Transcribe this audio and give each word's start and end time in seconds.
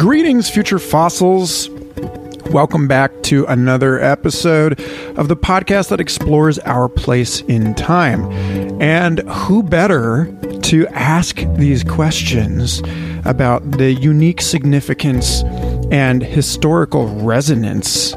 Greetings, 0.00 0.48
future 0.48 0.78
fossils. 0.78 1.68
Welcome 2.50 2.88
back 2.88 3.22
to 3.24 3.44
another 3.44 4.00
episode 4.00 4.80
of 5.18 5.28
the 5.28 5.36
podcast 5.36 5.90
that 5.90 6.00
explores 6.00 6.58
our 6.60 6.88
place 6.88 7.42
in 7.42 7.74
time. 7.74 8.24
And 8.80 9.18
who 9.28 9.62
better 9.62 10.34
to 10.62 10.86
ask 10.86 11.42
these 11.56 11.84
questions 11.84 12.80
about 13.26 13.72
the 13.72 13.92
unique 13.92 14.40
significance 14.40 15.42
and 15.92 16.22
historical 16.22 17.06
resonance 17.22 18.14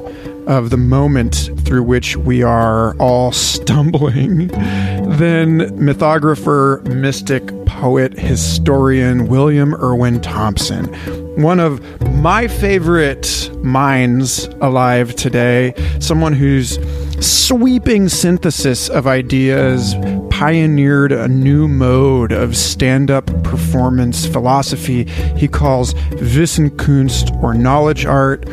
of 0.47 0.69
the 0.69 0.77
moment 0.77 1.49
through 1.65 1.83
which 1.83 2.15
we 2.15 2.43
are 2.43 2.95
all 2.95 3.33
stumbling 3.33 4.47
than 4.47 5.59
mythographer, 5.77 6.81
mystic, 6.85 7.45
poet, 7.65 8.17
historian 8.17 9.27
William 9.27 9.75
Irwin 9.75 10.21
Thompson. 10.21 10.89
One 11.35 11.59
of 11.59 11.81
my 12.13 12.47
favorite 12.47 13.49
minds 13.63 14.45
alive 14.61 15.15
today, 15.15 15.73
someone 15.99 16.33
whose 16.33 16.77
sweeping 17.19 18.07
synthesis 18.07 18.87
of 18.87 19.07
ideas 19.07 19.95
pioneered 20.29 21.11
a 21.11 21.27
new 21.27 21.67
mode 21.67 22.31
of 22.31 22.55
stand 22.55 23.09
up 23.09 23.25
performance 23.43 24.27
philosophy 24.27 25.05
he 25.35 25.47
calls 25.47 25.95
Wissenkunst 26.21 27.41
or 27.41 27.55
knowledge 27.55 28.05
art. 28.05 28.45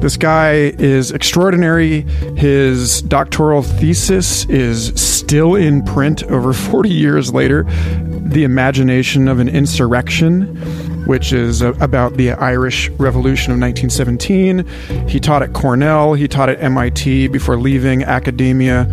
This 0.00 0.16
guy 0.16 0.72
is 0.78 1.10
extraordinary. 1.10 2.02
His 2.36 3.02
doctoral 3.02 3.62
thesis 3.62 4.46
is 4.46 4.94
still 5.00 5.56
in 5.56 5.82
print 5.82 6.22
over 6.24 6.54
40 6.54 6.88
years 6.88 7.34
later 7.34 7.64
The 7.64 8.44
Imagination 8.44 9.28
of 9.28 9.40
an 9.40 9.48
Insurrection, 9.48 10.93
which 11.06 11.32
is 11.32 11.62
uh, 11.62 11.74
about 11.80 12.14
the 12.14 12.32
Irish 12.32 12.88
Revolution 12.90 13.52
of 13.52 13.60
1917. 13.60 14.66
He 15.08 15.20
taught 15.20 15.42
at 15.42 15.52
Cornell, 15.52 16.14
he 16.14 16.28
taught 16.28 16.48
at 16.48 16.62
MIT 16.62 17.28
before 17.28 17.58
leaving 17.58 18.02
academia, 18.04 18.84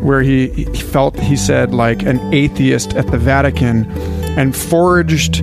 where 0.00 0.22
he, 0.22 0.48
he 0.48 0.82
felt, 0.82 1.18
he 1.18 1.36
said, 1.36 1.74
like 1.74 2.02
an 2.02 2.20
atheist 2.34 2.94
at 2.94 3.06
the 3.08 3.18
Vatican 3.18 3.90
and 4.38 4.54
forged 4.54 5.42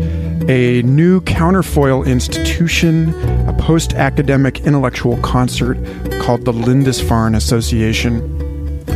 a 0.50 0.82
new 0.84 1.22
counterfoil 1.22 2.04
institution, 2.04 3.14
a 3.48 3.54
post 3.54 3.94
academic 3.94 4.62
intellectual 4.62 5.18
concert 5.18 5.78
called 6.22 6.46
the 6.46 6.54
Lindisfarne 6.54 7.36
Association, 7.36 8.41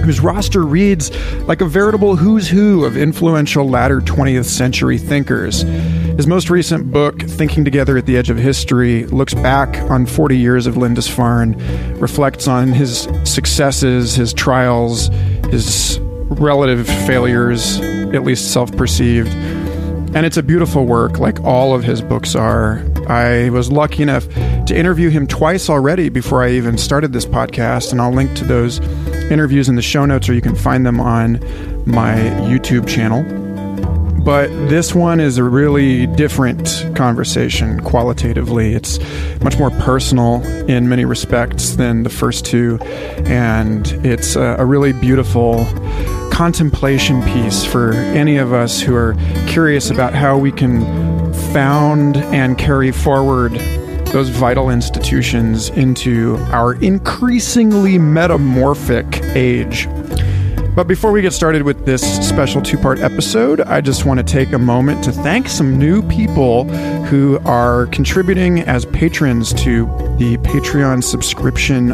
whose 0.06 0.22
roster 0.22 0.64
reads 0.64 1.12
like 1.42 1.62
a 1.62 1.66
veritable 1.66 2.16
who's 2.16 2.48
who 2.48 2.86
of 2.86 2.96
influential 2.96 3.68
latter 3.68 4.00
20th 4.00 4.46
century 4.46 4.98
thinkers. 4.98 5.64
His 5.64 6.28
most 6.28 6.50
recent 6.50 6.92
book, 6.92 7.20
Thinking 7.22 7.66
Together 7.66 7.98
at 7.98 8.06
the 8.06 8.16
Edge 8.16 8.30
of 8.30 8.38
History, 8.38 9.06
looks 9.08 9.34
back 9.34 9.76
on 9.92 10.06
40 10.06 10.38
years 10.38 10.68
of 10.68 10.78
Lindisfarne, 10.78 11.56
reflects 12.00 12.48
on 12.48 12.72
his 12.72 13.10
successes, 13.26 14.16
his 14.16 14.34
trials, 14.34 15.10
his 15.50 16.00
relative 16.00 16.88
failures, 16.88 17.80
at 17.82 18.24
least 18.24 18.54
self 18.54 18.72
perceived 18.78 19.36
and 20.16 20.26
it's 20.26 20.38
a 20.38 20.44
beautiful 20.44 20.86
work, 20.86 21.20
like 21.20 21.42
all 21.42 21.76
of 21.76 21.84
his 21.84 22.02
books 22.02 22.36
are. 22.36 22.82
I 23.08 23.50
was 23.50 23.72
lucky 23.72 24.04
enough 24.04 24.28
to 24.66 24.76
interview 24.76 25.10
him 25.10 25.28
twice 25.28 25.70
already 25.70 26.10
before 26.10 26.44
I 26.44 26.52
even 26.52 26.78
started 26.78 27.14
this 27.14 27.26
podcast, 27.26 27.92
and 27.92 28.02
I'll 28.02 28.12
link 28.14 28.36
to 28.38 28.46
those 28.46 28.80
interviews 29.30 29.70
in 29.70 29.76
the 29.76 29.82
show 29.82 30.06
notes, 30.06 30.28
or 30.30 30.34
you 30.34 30.42
can 30.42 30.56
find 30.56 30.86
them 30.86 31.00
on 31.00 31.34
my 31.86 32.16
YouTube 32.50 32.88
channel. 32.88 33.24
But 34.24 34.48
this 34.70 34.96
one 34.96 35.20
is 35.20 35.38
a 35.38 35.44
really 35.44 36.08
different 36.08 36.84
conversation 36.96 37.80
qualitatively. 37.82 38.74
It's 38.74 38.98
much 39.44 39.60
more 39.60 39.70
personal 39.70 40.44
in 40.68 40.90
many 40.90 41.06
respects 41.06 41.76
than 41.76 42.02
the 42.02 42.10
first 42.10 42.44
two, 42.44 42.80
and 43.26 43.88
it's 44.04 44.36
a, 44.36 44.66
really 44.66 44.94
beautiful 44.94 45.66
contemplation 46.32 47.22
piece 47.22 47.64
for 47.64 47.94
any 47.94 48.38
of 48.38 48.52
us 48.52 48.82
who 48.82 48.96
are 48.96 49.16
curious 49.46 49.92
about 49.92 50.16
how 50.16 50.36
we 50.36 50.52
can 50.52 50.82
found 51.56 52.18
and 52.18 52.58
carry 52.58 52.92
forward 52.92 53.54
those 54.08 54.28
vital 54.28 54.70
institutions 54.70 55.70
into 55.70 56.36
our 56.52 56.74
increasingly 56.84 57.98
metamorphic 57.98 59.22
age. 59.38 59.88
But 60.76 60.88
before 60.90 61.14
we 61.14 61.22
get 61.22 61.32
started 61.32 61.62
with 61.64 61.86
this 61.86 62.02
special 62.28 62.62
two 62.62 62.78
part 62.78 63.00
episode, 63.00 63.62
I 63.62 63.80
just 63.80 64.06
want 64.06 64.18
to 64.20 64.26
take 64.26 64.52
a 64.52 64.60
moment 64.60 65.06
to 65.06 65.14
thank 65.14 65.48
some 65.48 65.80
new 65.80 66.02
people 66.10 66.66
who 67.06 67.40
are 67.46 67.86
contributing 67.88 68.60
as 68.60 68.86
patrons 68.88 69.54
to 69.54 69.86
the 70.20 70.36
Patreon 70.44 71.02
subscription 71.02 71.94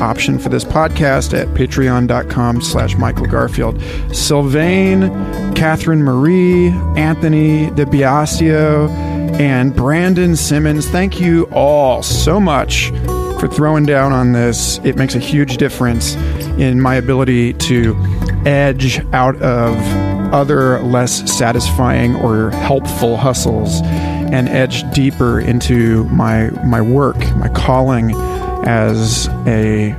option 0.00 0.38
for 0.38 0.48
this 0.48 0.62
podcast 0.62 1.36
at 1.36 1.48
patreon.com 1.48 2.62
slash 2.62 2.96
Michael 2.96 3.26
Garfield. 3.26 3.82
Sylvain, 4.14 5.10
Catherine 5.54 6.04
Marie, 6.04 6.68
Anthony 6.96 7.66
DeBiasio, 7.70 8.88
and 9.40 9.74
Brandon 9.74 10.36
Simmons. 10.36 10.88
Thank 10.88 11.20
you 11.20 11.48
all 11.52 12.00
so 12.04 12.38
much 12.38 12.92
for 13.40 13.48
throwing 13.48 13.86
down 13.86 14.12
on 14.12 14.32
this. 14.32 14.78
It 14.84 14.96
makes 14.96 15.14
a 15.14 15.18
huge 15.18 15.56
difference 15.56 16.14
in 16.58 16.78
my 16.78 16.96
ability 16.96 17.54
to 17.54 17.96
edge 18.44 19.02
out 19.14 19.40
of 19.40 19.76
other 20.32 20.78
less 20.80 21.28
satisfying 21.36 22.14
or 22.16 22.50
helpful 22.50 23.16
hustles 23.16 23.80
and 23.82 24.46
edge 24.48 24.88
deeper 24.92 25.40
into 25.40 26.04
my 26.04 26.50
my 26.66 26.82
work, 26.82 27.16
my 27.36 27.48
calling 27.48 28.12
as 28.66 29.26
a 29.46 29.96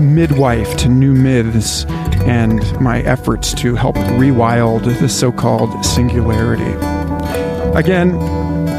midwife 0.00 0.76
to 0.78 0.88
new 0.88 1.12
myths 1.12 1.84
and 2.24 2.80
my 2.80 3.02
efforts 3.02 3.52
to 3.54 3.74
help 3.74 3.96
rewild 3.96 4.84
the 5.00 5.08
so-called 5.08 5.84
singularity. 5.84 6.72
Again, 7.78 8.18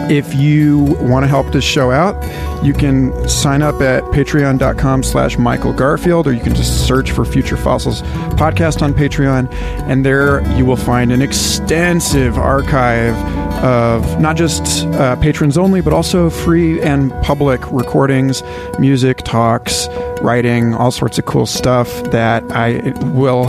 if 0.09 0.35
you 0.35 0.79
want 1.01 1.23
to 1.23 1.27
help 1.27 1.51
this 1.51 1.63
show 1.63 1.91
out, 1.91 2.15
you 2.63 2.73
can 2.73 3.27
sign 3.27 3.61
up 3.61 3.81
at 3.81 4.03
patreon.com 4.05 5.03
slash 5.03 5.37
Michael 5.37 5.73
Garfield, 5.73 6.27
or 6.27 6.33
you 6.33 6.41
can 6.41 6.53
just 6.53 6.87
search 6.87 7.11
for 7.11 7.25
Future 7.25 7.57
Fossils 7.57 8.01
podcast 8.37 8.81
on 8.81 8.93
Patreon, 8.93 9.51
and 9.87 10.05
there 10.05 10.41
you 10.55 10.65
will 10.65 10.75
find 10.75 11.11
an 11.11 11.21
extensive 11.21 12.37
archive 12.37 13.15
of 13.63 14.19
not 14.19 14.35
just 14.35 14.85
uh, 14.87 15.15
patrons 15.17 15.57
only, 15.57 15.81
but 15.81 15.93
also 15.93 16.29
free 16.29 16.81
and 16.81 17.11
public 17.23 17.61
recordings, 17.71 18.43
music, 18.79 19.17
talks, 19.17 19.87
writing, 20.21 20.73
all 20.75 20.91
sorts 20.91 21.17
of 21.17 21.25
cool 21.25 21.45
stuff 21.45 21.87
that 22.11 22.43
I 22.51 22.93
will 23.13 23.45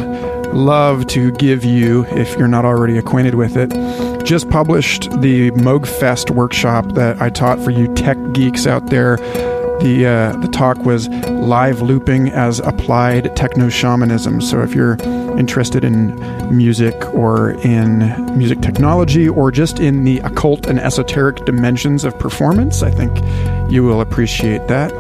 love 0.53 1.07
to 1.09 1.33
give 1.33 1.65
you 1.65 2.07
if 2.07 2.37
you're 2.39 2.49
not 2.49 2.65
already 2.65 2.97
acquainted 2.97 3.35
with 3.35 3.57
it 3.57 3.71
just 4.27 4.51
published 4.51 5.09
the 5.21 5.53
Moogfest 5.53 6.31
workshop 6.31 6.93
that 6.95 7.23
I 7.23 7.31
taught 7.31 7.61
for 7.61 7.71
you 7.71 7.93
tech 7.95 8.19
geeks 8.33 8.67
out 8.67 8.89
there. 8.89 9.17
The 9.79 10.07
uh, 10.07 10.37
the 10.41 10.49
talk 10.49 10.79
was 10.79 11.09
live 11.09 11.81
looping 11.81 12.31
as 12.31 12.59
applied 12.61 13.37
techno 13.37 13.69
shamanism. 13.69 14.41
So 14.41 14.63
if 14.63 14.75
you're 14.75 14.97
interested 15.39 15.85
in 15.85 16.17
music 16.55 16.95
or 17.15 17.51
in 17.63 17.99
music 18.37 18.63
technology 18.63 19.29
or 19.29 19.53
just 19.53 19.79
in 19.79 20.05
the 20.05 20.19
occult 20.21 20.67
and 20.67 20.81
esoteric 20.81 21.45
dimensions 21.45 22.05
of 22.05 22.19
performance, 22.19 22.83
I 22.83 22.91
think 22.91 23.17
you 23.71 23.85
will 23.85 24.01
appreciate 24.01 24.67
that. 24.67 24.93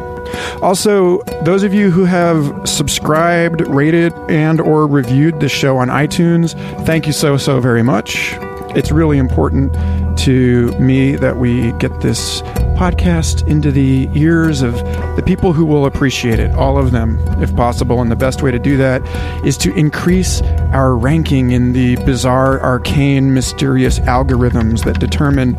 Also, 0.62 1.22
those 1.43 1.62
of 1.62 1.72
you 1.72 1.91
who 1.91 2.04
have 2.04 2.69
subscribed, 2.69 3.62
rated, 3.62 4.12
and 4.28 4.60
or 4.60 4.87
reviewed 4.87 5.41
the 5.41 5.48
show 5.48 5.78
on 5.78 5.88
iTunes, 5.88 6.54
thank 6.84 7.06
you 7.06 7.12
so 7.12 7.37
so 7.37 7.60
very 7.60 7.82
much 7.82 8.37
it's 8.76 8.92
really 8.92 9.16
important 9.16 9.72
to 10.19 10.70
me 10.78 11.16
that 11.16 11.38
we 11.38 11.72
get 11.72 12.00
this 12.03 12.42
podcast 12.76 13.47
into 13.48 13.72
the 13.72 14.06
ears 14.14 14.61
of 14.61 14.75
the 15.17 15.23
people 15.25 15.55
who 15.55 15.64
will 15.64 15.87
appreciate 15.87 16.38
it, 16.38 16.50
all 16.52 16.76
of 16.76 16.90
them, 16.90 17.19
if 17.43 17.55
possible. 17.56 18.02
And 18.02 18.11
the 18.11 18.17
best 18.17 18.43
way 18.43 18.50
to 18.50 18.58
do 18.58 18.76
that 18.76 19.02
is 19.46 19.56
to 19.58 19.75
increase 19.75 20.43
our 20.73 20.94
ranking 20.94 21.52
in 21.52 21.73
the 21.73 21.96
bizarre, 22.05 22.61
arcane, 22.61 23.32
mysterious 23.32 23.99
algorithms 24.00 24.84
that 24.84 25.00
determine 25.00 25.55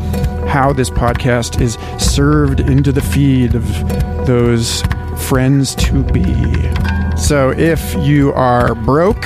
how 0.47 0.71
this 0.71 0.91
podcast 0.91 1.59
is 1.59 1.73
served 1.97 2.59
into 2.59 2.91
the 2.91 3.01
feed 3.01 3.55
of 3.55 3.65
those 4.27 4.83
friends 5.27 5.73
to 5.75 6.03
be. 6.03 6.23
So 7.17 7.49
if 7.49 7.95
you 7.95 8.31
are 8.33 8.75
broke, 8.75 9.25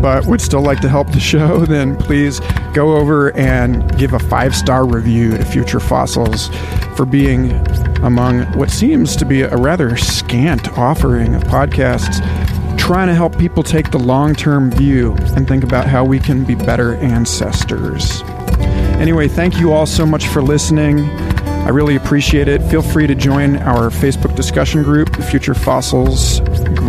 but 0.00 0.26
would 0.26 0.40
still 0.40 0.62
like 0.62 0.80
to 0.80 0.88
help 0.88 1.10
the 1.12 1.20
show, 1.20 1.58
then 1.66 1.96
please 1.96 2.40
go 2.74 2.96
over 2.96 3.36
and 3.36 3.96
give 3.98 4.12
a 4.12 4.18
five 4.18 4.54
star 4.54 4.86
review 4.86 5.36
to 5.36 5.44
Future 5.44 5.80
Fossils 5.80 6.48
for 6.96 7.04
being 7.04 7.52
among 8.02 8.42
what 8.58 8.70
seems 8.70 9.16
to 9.16 9.24
be 9.24 9.42
a 9.42 9.56
rather 9.56 9.96
scant 9.96 10.76
offering 10.78 11.34
of 11.34 11.42
podcasts 11.44 12.20
trying 12.78 13.08
to 13.08 13.14
help 13.14 13.38
people 13.38 13.62
take 13.62 13.90
the 13.90 13.98
long 13.98 14.34
term 14.34 14.70
view 14.70 15.14
and 15.36 15.46
think 15.46 15.62
about 15.62 15.86
how 15.86 16.04
we 16.04 16.18
can 16.18 16.44
be 16.44 16.54
better 16.54 16.94
ancestors. 16.96 18.22
Anyway, 18.98 19.28
thank 19.28 19.58
you 19.58 19.72
all 19.72 19.86
so 19.86 20.04
much 20.04 20.26
for 20.28 20.42
listening. 20.42 21.00
I 21.00 21.68
really 21.68 21.94
appreciate 21.94 22.48
it. 22.48 22.62
Feel 22.64 22.82
free 22.82 23.06
to 23.06 23.14
join 23.14 23.56
our 23.58 23.90
Facebook 23.90 24.34
discussion 24.34 24.82
group, 24.82 25.14
Future 25.22 25.54
Fossils 25.54 26.40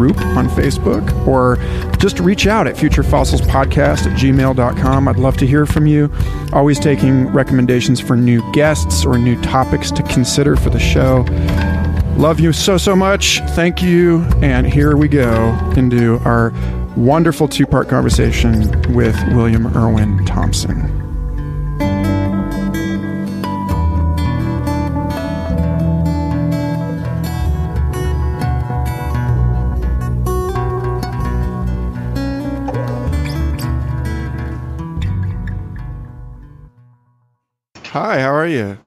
group 0.01 0.19
on 0.35 0.47
Facebook, 0.49 1.05
or 1.27 1.57
just 1.97 2.19
reach 2.19 2.47
out 2.47 2.65
at 2.65 2.75
futurefossils.podcast 2.75 4.07
at 4.07 4.17
gmail.com. 4.17 5.07
I'd 5.07 5.17
love 5.17 5.37
to 5.37 5.45
hear 5.45 5.67
from 5.67 5.85
you. 5.85 6.11
Always 6.53 6.79
taking 6.79 7.27
recommendations 7.27 7.99
for 7.99 8.17
new 8.17 8.41
guests 8.51 9.05
or 9.05 9.19
new 9.19 9.39
topics 9.43 9.91
to 9.91 10.01
consider 10.03 10.55
for 10.55 10.71
the 10.71 10.79
show. 10.79 11.23
Love 12.17 12.39
you 12.39 12.51
so, 12.51 12.77
so 12.77 12.95
much. 12.95 13.41
Thank 13.51 13.83
you. 13.83 14.23
And 14.41 14.65
here 14.65 14.97
we 14.97 15.07
go 15.07 15.55
into 15.77 16.17
our 16.25 16.51
wonderful 16.97 17.47
two 17.47 17.67
part 17.67 17.87
conversation 17.87 18.71
with 18.95 19.15
William 19.35 19.67
Irwin 19.77 20.25
Thompson. 20.25 21.00
Hi, 37.91 38.21
how 38.21 38.33
are 38.33 38.47
you? 38.47 38.77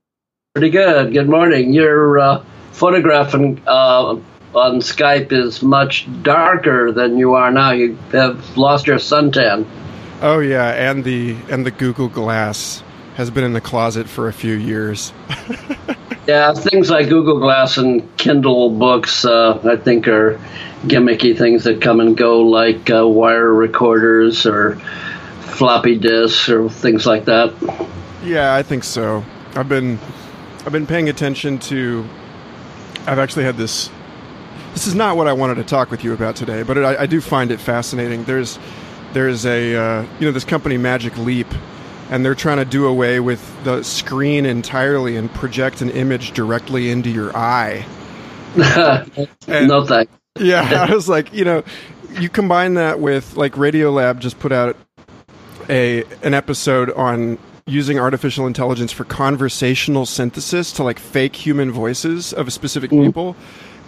Pretty 0.55 0.71
good. 0.71 1.13
Good 1.13 1.29
morning. 1.29 1.75
Your 1.75 2.19
uh, 2.19 2.45
photograph 2.73 3.35
on, 3.35 3.61
uh, 3.67 4.13
on 4.55 4.81
Skype 4.81 5.31
is 5.31 5.63
much 5.63 6.09
darker 6.23 6.91
than 6.91 7.19
you 7.19 7.35
are 7.35 7.51
now. 7.51 7.73
You 7.73 7.97
have 8.13 8.57
lost 8.57 8.87
your 8.87 8.97
suntan. 8.97 9.67
Oh 10.23 10.39
yeah, 10.39 10.71
and 10.71 11.05
the 11.05 11.37
and 11.51 11.67
the 11.67 11.71
Google 11.71 12.09
Glass 12.09 12.83
has 13.17 13.31
been 13.31 13.45
in 13.45 13.53
the 13.53 13.61
closet 13.61 14.09
for 14.09 14.29
a 14.29 14.33
few 14.33 14.55
years. 14.55 15.13
yeah, 16.27 16.55
things 16.55 16.89
like 16.89 17.11
Google 17.11 17.41
Glass 17.41 17.77
and 17.77 18.17
Kindle 18.17 18.71
books, 18.71 19.27
uh, 19.27 19.61
I 19.65 19.77
think, 19.77 20.09
are 20.09 20.41
gimmicky 20.85 21.37
things 21.37 21.65
that 21.65 21.83
come 21.83 22.01
and 22.01 22.17
go, 22.17 22.41
like 22.41 22.89
uh, 22.89 23.07
wire 23.07 23.53
recorders 23.53 24.47
or 24.47 24.77
floppy 25.43 25.99
disks 25.99 26.49
or 26.49 26.71
things 26.71 27.05
like 27.05 27.27
that. 27.27 27.53
Yeah, 28.25 28.55
I 28.55 28.63
think 28.63 28.85
so. 28.85 29.25
I've 29.55 29.69
been 29.69 29.99
I've 30.65 30.73
been 30.73 30.87
paying 30.87 31.09
attention 31.09 31.59
to. 31.61 32.07
I've 33.07 33.19
actually 33.19 33.45
had 33.45 33.57
this. 33.57 33.91
This 34.73 34.87
is 34.87 34.95
not 34.95 35.17
what 35.17 35.29
I 35.29 35.33
wanted 35.35 35.57
to 35.57 35.65
talk 35.65 35.91
with 35.91 36.03
you 36.03 36.15
about 36.15 36.35
today, 36.35 36.63
but 36.63 36.79
it, 36.79 36.85
I, 36.85 37.03
I, 37.03 37.07
do 37.07 37.21
find 37.21 37.53
it 37.53 37.61
fascinating. 37.61 38.25
There's 38.25 38.59
there's 39.13 39.45
a 39.45 39.77
uh, 39.77 40.07
you 40.19 40.27
know 40.27 40.33
this 40.33 40.45
company 40.45 40.79
Magic 40.79 41.17
Leap, 41.19 41.47
and 42.11 42.25
they're 42.25 42.35
trying 42.35 42.57
to 42.57 42.65
do 42.65 42.87
away 42.87 43.21
with 43.21 43.65
the 43.65 43.83
screen 43.83 44.47
entirely 44.47 45.17
and 45.17 45.31
project 45.35 45.83
an 45.83 45.91
image 45.91 46.33
directly 46.33 46.91
into 46.91 47.11
your 47.11 47.37
eye. 47.37 47.87
and, 48.57 49.69
no 49.69 49.85
thanks. 49.85 50.13
yeah, 50.41 50.87
I 50.89 50.95
was 50.95 51.09
like, 51.09 51.33
you 51.35 51.45
know, 51.45 51.63
you 52.19 52.31
combine 52.31 52.75
that 52.75 53.01
with 53.01 53.37
like 53.37 53.53
Radiolab 53.53 54.19
just 54.19 54.39
put 54.39 54.51
out 54.51 54.77
a 55.69 56.05
an 56.23 56.33
episode 56.33 56.91
on 56.91 57.39
using 57.67 57.99
artificial 57.99 58.47
intelligence 58.47 58.93
for 58.93 59.05
conversational 59.05 60.05
synthesis 60.07 60.73
to 60.73 60.83
like 60.83 60.99
fake 60.99 61.35
human 61.35 61.71
voices 61.71 62.33
of 62.33 62.47
a 62.49 62.51
specific 62.51 62.91
mm. 62.91 63.07
people 63.07 63.37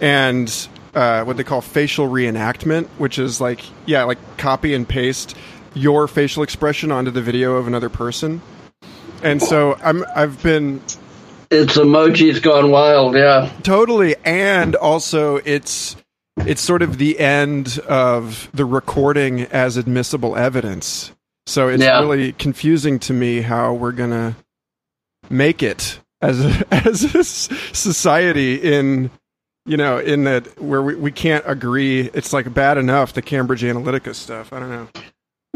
and 0.01 0.67
uh, 0.95 1.23
what 1.23 1.37
they 1.37 1.43
call 1.43 1.61
facial 1.61 2.07
reenactment 2.07 2.87
which 2.97 3.19
is 3.19 3.39
like 3.39 3.61
yeah 3.85 4.03
like 4.03 4.17
copy 4.37 4.73
and 4.73 4.89
paste 4.89 5.35
your 5.77 6.07
facial 6.07 6.43
expression 6.43 6.91
onto 6.91 7.11
the 7.11 7.21
video 7.21 7.55
of 7.55 7.67
another 7.67 7.89
person. 7.89 8.41
And 9.23 9.41
so 9.41 9.77
i'm 9.81 10.05
i've 10.15 10.41
been 10.43 10.81
it's 11.49 11.77
emojis 11.77 12.41
gone 12.41 12.71
wild 12.71 13.15
yeah. 13.15 13.51
Totally. 13.63 14.15
And 14.23 14.75
also 14.75 15.37
it's 15.37 15.95
it's 16.45 16.61
sort 16.61 16.81
of 16.81 16.97
the 16.97 17.19
end 17.19 17.79
of 17.87 18.49
the 18.53 18.65
recording 18.65 19.41
as 19.41 19.77
admissible 19.77 20.35
evidence 20.35 21.11
so 21.47 21.69
it's 21.69 21.81
yeah. 21.81 21.99
really 22.01 22.33
confusing 22.33 22.99
to 22.99 23.13
me 23.13 23.41
how 23.41 23.73
we're 23.73 23.93
gonna 23.93 24.35
make 25.29 25.63
it 25.63 25.99
as 26.21 26.43
a, 26.45 26.65
as 26.71 27.15
a 27.15 27.23
society 27.23 28.55
in 28.55 29.09
you 29.65 29.77
know 29.77 29.97
in 29.97 30.25
that 30.25 30.61
where 30.61 30.81
we, 30.81 30.95
we 30.95 31.11
can't 31.11 31.43
agree. 31.47 32.09
It's 32.13 32.33
like 32.33 32.53
bad 32.53 32.77
enough 32.77 33.13
the 33.13 33.21
Cambridge 33.21 33.61
Analytica 33.61 34.13
stuff. 34.13 34.51
I 34.51 34.59
don't 34.59 34.69
know. 34.69 34.87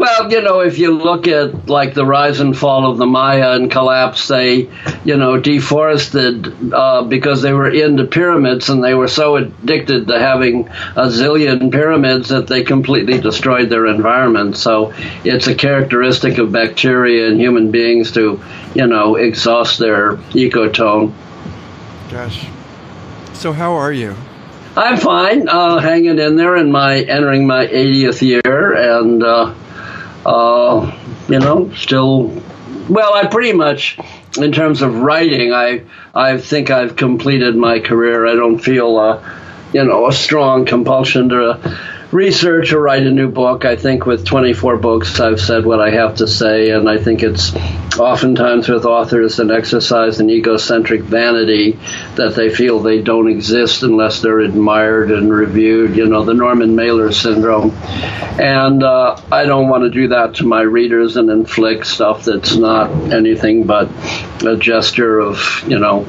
Well, 0.02 0.32
you 0.32 0.42
know, 0.42 0.62
if 0.62 0.80
you 0.80 0.98
look 0.98 1.28
at 1.28 1.70
like 1.70 1.94
the 1.94 2.04
rise 2.04 2.40
and 2.40 2.58
fall 2.58 2.90
of 2.90 2.98
the 2.98 3.06
Maya 3.06 3.52
and 3.52 3.70
collapse, 3.70 4.28
they, 4.28 4.68
you 5.06 5.16
know, 5.16 5.40
deforested 5.40 6.74
uh, 6.74 7.04
because 7.04 7.44
they 7.44 7.54
were 7.54 7.70
into 7.70 8.06
pyramids 8.06 8.70
and 8.70 8.84
they 8.84 8.96
were 8.96 9.08
so 9.08 9.36
addicted 9.36 10.08
to 10.08 10.18
having 10.18 10.68
a 10.70 11.06
zillion 11.06 11.72
pyramids 11.72 12.30
that 12.30 12.48
they 12.48 12.64
completely 12.64 13.20
destroyed 13.20 13.70
their 13.70 13.86
environment. 13.86 14.58
So 14.58 14.92
it's 15.24 15.46
a 15.46 15.54
characteristic 15.54 16.40
of 16.40 16.52
bacteria 16.52 17.28
and 17.28 17.40
human 17.40 17.70
beings 17.70 18.12
to, 18.14 18.42
you 18.74 18.88
know, 18.88 19.18
exhaust 19.18 19.78
their 19.78 20.16
ecotone. 20.34 21.14
Gosh. 22.10 22.48
So 23.34 23.54
how 23.54 23.74
are 23.74 23.94
you? 23.94 24.16
I'm 24.76 24.98
fine, 24.98 25.48
uh, 25.48 25.78
hanging 25.78 26.18
in 26.18 26.38
there 26.38 26.56
in 26.56 26.72
my 26.72 27.02
entering 27.02 27.46
my 27.46 27.68
80th 27.68 28.22
year, 28.24 28.74
and 28.74 29.22
uh, 29.22 29.54
uh, 30.26 30.98
you 31.28 31.40
know, 31.40 31.74
still. 31.76 32.42
Well, 32.90 33.14
I 33.14 33.28
pretty 33.28 33.54
much, 33.54 33.98
in 34.38 34.52
terms 34.52 34.82
of 34.82 34.96
writing, 34.96 35.54
I 35.54 35.84
I 36.14 36.38
think 36.38 36.70
I've 36.70 36.96
completed 36.96 37.56
my 37.56 37.80
career. 37.80 38.26
I 38.26 38.36
don't 38.36 38.60
feel, 38.60 38.98
uh, 38.98 39.24
you 39.74 39.84
know, 39.84 40.08
a 40.08 40.14
strong 40.14 40.66
compulsion 40.66 41.30
to 41.30 41.78
research 42.12 42.74
or 42.74 42.82
write 42.82 43.04
a 43.04 43.12
new 43.12 43.30
book. 43.30 43.66
I 43.66 43.76
think 43.76 44.06
with 44.06 44.26
24 44.26 44.78
books, 44.78 45.20
I've 45.20 45.40
said 45.40 45.66
what 45.66 45.80
I 45.80 45.92
have 45.92 46.16
to 46.16 46.28
say, 46.28 46.72
and 46.72 46.90
I 46.90 46.98
think 46.98 47.24
it's 47.24 47.54
oftentimes 47.98 48.70
with 48.70 48.86
authors 48.86 49.40
an 49.40 49.52
exercise 49.52 50.20
in 50.20 50.30
egocentric 50.30 51.02
vanity 51.02 51.80
that 52.16 52.36
they 52.36 52.50
feel 52.50 52.80
they 52.80 53.02
don't 53.02 53.30
exist 53.30 53.84
unless 53.84 54.22
they're 54.22 54.40
admired 54.40 55.12
and 55.12 55.32
reviewed. 55.32 55.96
You 55.96 56.08
know, 56.08 56.24
the 56.24 56.34
Norman 56.34 56.76
Mailer 56.76 57.12
syndrome. 57.12 57.72
And 57.72 58.84
uh, 58.84 59.22
I 59.32 59.46
don't 59.46 59.70
want 59.70 59.84
to 59.84 59.90
do 59.90 60.10
that 60.10 60.36
to 60.36 60.46
my 60.46 60.62
readers 60.62 61.18
and 61.18 61.30
inflict 61.30 61.86
stuff 61.86 62.26
that's 62.26 62.56
not 62.56 62.90
anything 63.14 63.66
but 63.66 63.90
a 64.44 64.58
gesture 64.58 65.20
of, 65.20 65.64
you 65.68 65.80
know, 65.80 66.06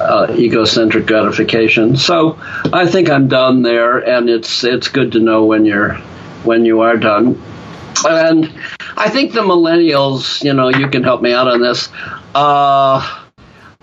uh, 0.00 0.34
egocentric 0.36 1.06
gratification. 1.06 1.96
So 1.96 2.38
I 2.72 2.86
think 2.86 3.10
I'm 3.10 3.28
done 3.28 3.62
there, 3.62 3.98
and 3.98 4.28
it's 4.28 4.64
it's 4.64 4.88
good 4.88 5.12
to 5.12 5.20
know 5.20 5.44
when 5.44 5.64
you're 5.64 5.94
when 6.44 6.64
you 6.64 6.80
are 6.80 6.96
done. 6.96 7.40
And 8.04 8.52
I 8.96 9.08
think 9.10 9.32
the 9.32 9.42
millennials, 9.42 10.42
you 10.42 10.54
know, 10.54 10.68
you 10.68 10.88
can 10.88 11.02
help 11.02 11.22
me 11.22 11.32
out 11.32 11.46
on 11.46 11.60
this, 11.60 11.88
uh, 12.34 13.22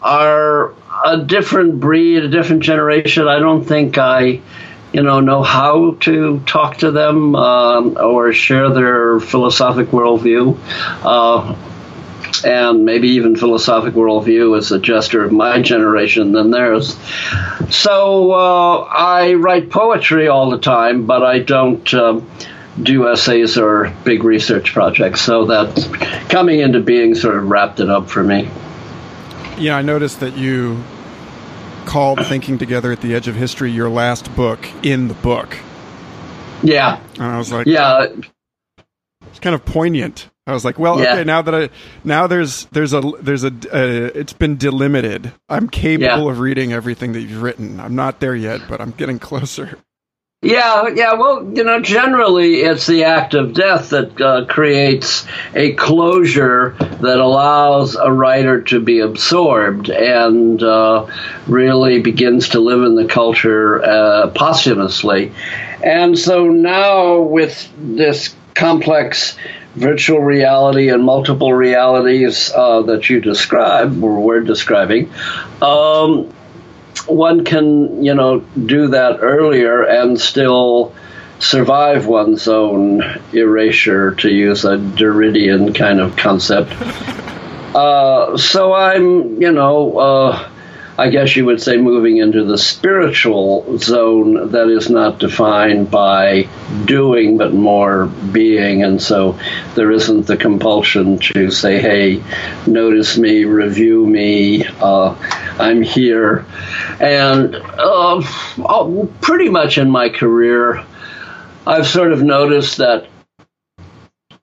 are 0.02 0.74
a 1.06 1.18
different 1.18 1.80
breed, 1.80 2.24
a 2.24 2.30
different 2.30 2.64
generation. 2.64 3.28
I 3.28 3.40
don't 3.40 3.64
think 3.64 3.98
I, 3.98 4.42
you 4.92 5.04
know, 5.04 5.20
know 5.20 5.44
how 5.44 5.92
to 6.02 6.40
talk 6.46 6.78
to 6.78 6.92
them 6.92 7.36
um, 7.36 7.98
or 7.98 8.34
share 8.34 8.70
their 8.72 9.20
philosophic 9.20 9.88
worldview. 9.88 10.58
Uh, 11.04 11.56
and 12.44 12.86
maybe 12.86 13.10
even 13.10 13.36
philosophic 13.36 13.94
worldview 13.94 14.58
is 14.58 14.72
a 14.72 14.80
gesture 14.80 15.24
of 15.24 15.32
my 15.32 15.62
generation 15.62 16.32
than 16.32 16.52
theirs. 16.52 16.98
So 17.70 18.32
uh, 18.32 18.80
I 18.84 19.34
write 19.34 19.70
poetry 19.70 20.28
all 20.28 20.50
the 20.50 20.60
time, 20.60 21.06
but 21.06 21.24
I 21.24 21.40
don't 21.40 21.94
um, 21.94 22.30
do 22.82 23.08
essays 23.10 23.58
or 23.58 23.94
big 24.04 24.24
research 24.24 24.74
projects. 24.74 25.22
So 25.22 25.46
that 25.46 26.28
coming 26.30 26.60
into 26.60 26.80
being 26.80 27.16
sort 27.16 27.38
of 27.38 27.50
wrapped 27.50 27.80
it 27.80 27.90
up 27.90 28.10
for 28.10 28.24
me. 28.24 28.50
Yeah, 29.58 29.76
I 29.76 29.82
noticed 29.82 30.22
that 30.22 30.38
you 30.38 30.82
called 31.86 32.26
Thinking 32.26 32.58
Together 32.58 32.92
at 32.92 33.02
the 33.02 33.16
Edge 33.16 33.28
of 33.28 33.36
History 33.36 33.72
your 33.72 33.90
last 33.90 34.34
book 34.36 34.68
in 34.84 35.08
the 35.08 35.16
book. 35.16 35.58
Yeah. 36.62 37.02
And 37.16 37.24
I 37.24 37.38
was 37.38 37.52
like, 37.52 37.68
yeah. 37.68 38.08
It's 39.28 39.40
kind 39.40 39.56
of 39.56 39.66
poignant. 39.66 40.30
I 40.50 40.54
was 40.54 40.66
like, 40.66 40.80
well, 40.80 41.00
yeah. 41.00 41.14
okay, 41.14 41.24
now 41.24 41.44
that 41.44 41.54
I 41.54 41.70
now 42.04 42.26
there's 42.26 42.66
there's 42.66 42.94
a 42.94 43.02
there's 43.22 43.44
a 43.44 43.50
uh, 43.50 44.12
it's 44.16 44.34
been 44.34 44.58
delimited. 44.58 45.32
I'm 45.48 45.70
capable 45.70 46.26
yeah. 46.26 46.32
of 46.32 46.40
reading 46.40 46.74
everything 46.74 47.14
that 47.14 47.22
you've 47.22 47.44
written. 47.44 47.80
I'm 47.80 47.96
not 47.96 48.20
there 48.20 48.36
yet, 48.36 48.62
but 48.68 48.82
I'm 48.82 48.92
getting 48.92 49.20
closer. 49.20 49.78
Yeah, 50.42 50.88
yeah. 50.96 51.14
Well, 51.16 51.52
you 51.54 51.66
know, 51.66 51.82
generally 51.82 52.62
it's 52.62 52.88
the 52.88 53.04
act 53.04 53.34
of 53.34 53.54
death 53.54 53.90
that 53.90 54.22
uh, 54.22 54.46
creates 54.46 55.28
a 55.54 55.74
closure 55.74 56.78
that 56.80 57.20
allows 57.20 57.96
a 57.96 58.10
writer 58.10 58.62
to 58.62 58.80
be 58.80 59.02
absorbed 59.02 59.90
and 59.90 60.64
uh, 60.64 61.08
really 61.46 62.02
begins 62.02 62.50
to 62.50 62.62
live 62.62 62.84
in 62.84 62.96
the 62.96 63.06
culture 63.06 63.84
uh, 63.84 64.30
posthumously. 64.30 65.34
And 65.84 66.18
so 66.18 66.48
now 66.48 67.20
with 67.20 67.70
this 67.78 68.34
complex 68.56 69.38
virtual 69.80 70.20
reality 70.20 70.90
and 70.90 71.04
multiple 71.04 71.54
realities 71.54 72.52
uh, 72.54 72.82
that 72.82 73.10
you 73.10 73.22
describe 73.22 74.04
or 74.04 74.20
were 74.20 74.42
describing, 74.42 75.12
um, 75.62 76.30
one 77.08 77.46
can, 77.46 78.04
you 78.04 78.14
know, 78.14 78.40
do 78.40 78.90
that 78.90 79.20
earlier 79.22 79.84
and 79.84 80.20
still 80.20 80.94
survive 81.40 82.06
one's 82.06 82.50
own 82.50 83.02
erasure, 83.32 84.16
to 84.16 84.30
use 84.30 84.66
a 84.66 84.78
Derridian 84.78 85.74
kind 85.74 86.02
of 86.02 86.18
concept. 86.18 86.74
Uh, 87.74 88.36
so 88.38 88.74
I'm, 88.74 89.42
you 89.42 89.52
know, 89.54 89.98
uh, 89.98 90.50
I 91.00 91.08
guess 91.08 91.34
you 91.38 91.46
would 91.46 91.62
say 91.62 91.78
moving 91.78 92.18
into 92.18 92.44
the 92.44 92.58
spiritual 92.58 93.78
zone 93.78 94.52
that 94.52 94.68
is 94.68 94.90
not 94.90 95.18
defined 95.18 95.90
by 95.90 96.50
doing 96.84 97.38
but 97.38 97.54
more 97.54 98.08
being. 98.08 98.84
And 98.84 99.02
so 99.02 99.40
there 99.76 99.92
isn't 99.92 100.28
the 100.28 100.36
compulsion 100.36 101.18
to 101.20 101.52
say, 101.52 101.80
hey, 101.80 102.22
notice 102.68 103.18
me, 103.18 103.46
review 103.46 104.06
me, 104.06 104.66
uh, 104.66 105.16
I'm 105.58 105.82
here. 105.82 106.46
And 107.00 107.56
uh, 107.56 108.22
pretty 109.22 109.48
much 109.48 109.78
in 109.78 109.90
my 109.90 110.10
career, 110.10 110.86
I've 111.66 111.88
sort 111.88 112.12
of 112.12 112.22
noticed 112.22 112.80
that 112.80 113.08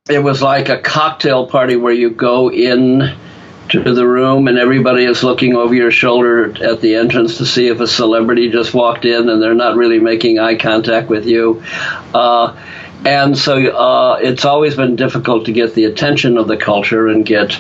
it 0.09 0.21
was 0.21 0.41
like 0.41 0.71
a 0.71 0.81
cocktail 0.81 1.49
party 1.49 1.77
where 1.77 1.93
you 1.93 2.09
go 2.09 2.51
in 2.51 3.15
to 3.69 3.95
the 3.95 4.07
room 4.07 4.49
and 4.49 4.59
everybody 4.59 5.05
is 5.05 5.23
looking 5.23 5.55
over 5.57 5.75
your 5.75 5.91
shoulder 5.91 6.53
at 6.63 6.81
the 6.81 6.95
entrance 6.95 7.39
to 7.39 7.47
see 7.47 7.69
if 7.69 7.81
a 7.81 7.87
celebrity 7.87 8.51
just 8.51 8.73
walked 8.75 9.05
in 9.05 9.29
and 9.29 9.43
they're 9.43 9.55
not 9.55 9.77
really 9.77 9.99
making 9.99 10.39
eye 10.39 10.57
contact 10.57 11.09
with 11.09 11.27
you. 11.27 11.63
Uh, 12.15 12.57
and 13.07 13.39
so 13.39 13.55
uh, 13.55 14.19
it's 14.21 14.45
always 14.45 14.75
been 14.75 14.97
difficult 14.97 15.45
to 15.47 15.53
get 15.53 15.75
the 15.75 15.85
attention 15.85 16.37
of 16.39 16.49
the 16.49 16.57
culture 16.57 17.07
and 17.07 17.25
get, 17.25 17.57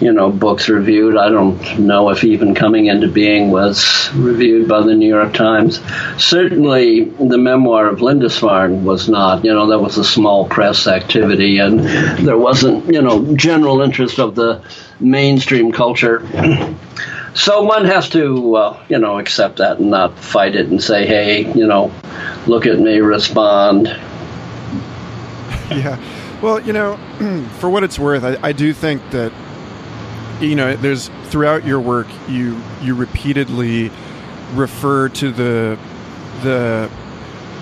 you 0.00 0.12
know, 0.12 0.28
books 0.28 0.68
reviewed. 0.68 1.16
I 1.16 1.28
don't 1.28 1.78
know 1.78 2.10
if 2.10 2.24
even 2.24 2.56
coming 2.56 2.86
into 2.86 3.06
being 3.06 3.52
was 3.52 4.10
reviewed 4.12 4.66
by 4.66 4.82
the 4.82 4.96
New 4.96 5.06
York 5.06 5.34
Times. 5.34 5.80
Certainly, 6.20 7.04
the 7.04 7.38
memoir 7.38 7.86
of 7.86 8.00
Lindisfarne 8.00 8.82
was 8.82 9.08
not. 9.08 9.44
You 9.44 9.54
know, 9.54 9.68
that 9.68 9.78
was 9.78 9.98
a 9.98 10.04
small 10.04 10.48
press 10.48 10.88
activity, 10.88 11.58
and 11.58 11.78
there 12.26 12.36
wasn't, 12.36 12.92
you 12.92 13.02
know, 13.02 13.36
general 13.36 13.82
interest 13.82 14.18
of 14.18 14.34
the 14.34 14.64
mainstream 14.98 15.70
culture. 15.70 16.26
so 17.34 17.62
one 17.62 17.84
has 17.84 18.08
to, 18.08 18.56
uh, 18.56 18.84
you 18.88 18.98
know, 18.98 19.20
accept 19.20 19.58
that 19.58 19.78
and 19.78 19.90
not 19.92 20.18
fight 20.18 20.56
it 20.56 20.66
and 20.66 20.82
say, 20.82 21.06
hey, 21.06 21.52
you 21.54 21.68
know, 21.68 21.92
look 22.48 22.66
at 22.66 22.80
me, 22.80 22.98
respond. 22.98 23.88
Yeah. 25.78 26.40
Well, 26.42 26.60
you 26.60 26.72
know, 26.72 26.96
for 27.60 27.70
what 27.70 27.84
it's 27.84 27.98
worth, 27.98 28.24
I, 28.24 28.36
I 28.42 28.52
do 28.52 28.72
think 28.72 29.02
that, 29.10 29.32
you 30.40 30.54
know, 30.54 30.74
there's 30.76 31.08
throughout 31.24 31.64
your 31.64 31.80
work, 31.80 32.08
you 32.28 32.60
you 32.82 32.94
repeatedly 32.94 33.90
refer 34.54 35.08
to 35.08 35.30
the 35.30 35.78
the 36.42 36.90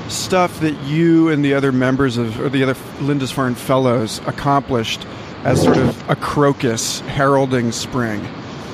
stuff 0.08 0.60
that 0.60 0.72
you 0.84 1.28
and 1.28 1.44
the 1.44 1.54
other 1.54 1.72
members 1.72 2.16
of 2.16 2.40
or 2.40 2.48
the 2.48 2.62
other 2.62 2.74
Lindisfarne 3.00 3.54
fellows 3.54 4.20
accomplished 4.26 5.06
as 5.44 5.62
sort 5.62 5.76
of 5.76 6.10
a 6.10 6.16
crocus 6.16 7.00
heralding 7.00 7.72
spring. 7.72 8.26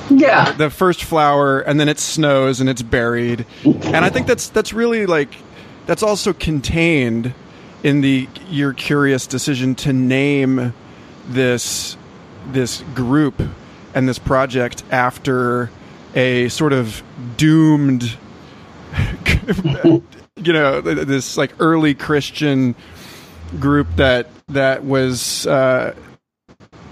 Yeah. 0.08 0.52
The 0.52 0.70
first 0.70 1.04
flower 1.04 1.60
and 1.60 1.78
then 1.78 1.88
it 1.88 1.98
snows 1.98 2.60
and 2.60 2.68
it's 2.70 2.82
buried. 2.82 3.44
And 3.64 3.96
I 4.04 4.08
think 4.10 4.26
that's 4.26 4.48
that's 4.48 4.72
really 4.72 5.06
like 5.06 5.34
that's 5.86 6.02
also 6.02 6.32
contained 6.32 7.34
in 7.86 8.00
the 8.00 8.28
your 8.50 8.72
curious 8.72 9.28
decision 9.28 9.76
to 9.76 9.92
name 9.92 10.74
this 11.28 11.96
this 12.48 12.82
group 12.96 13.40
and 13.94 14.08
this 14.08 14.18
project 14.18 14.82
after 14.90 15.70
a 16.16 16.48
sort 16.48 16.72
of 16.72 17.00
doomed 17.36 18.18
you 19.84 20.52
know 20.52 20.80
this 20.80 21.36
like 21.36 21.54
early 21.60 21.94
christian 21.94 22.74
group 23.60 23.86
that 23.94 24.30
that 24.48 24.84
was 24.84 25.46
uh, 25.46 25.94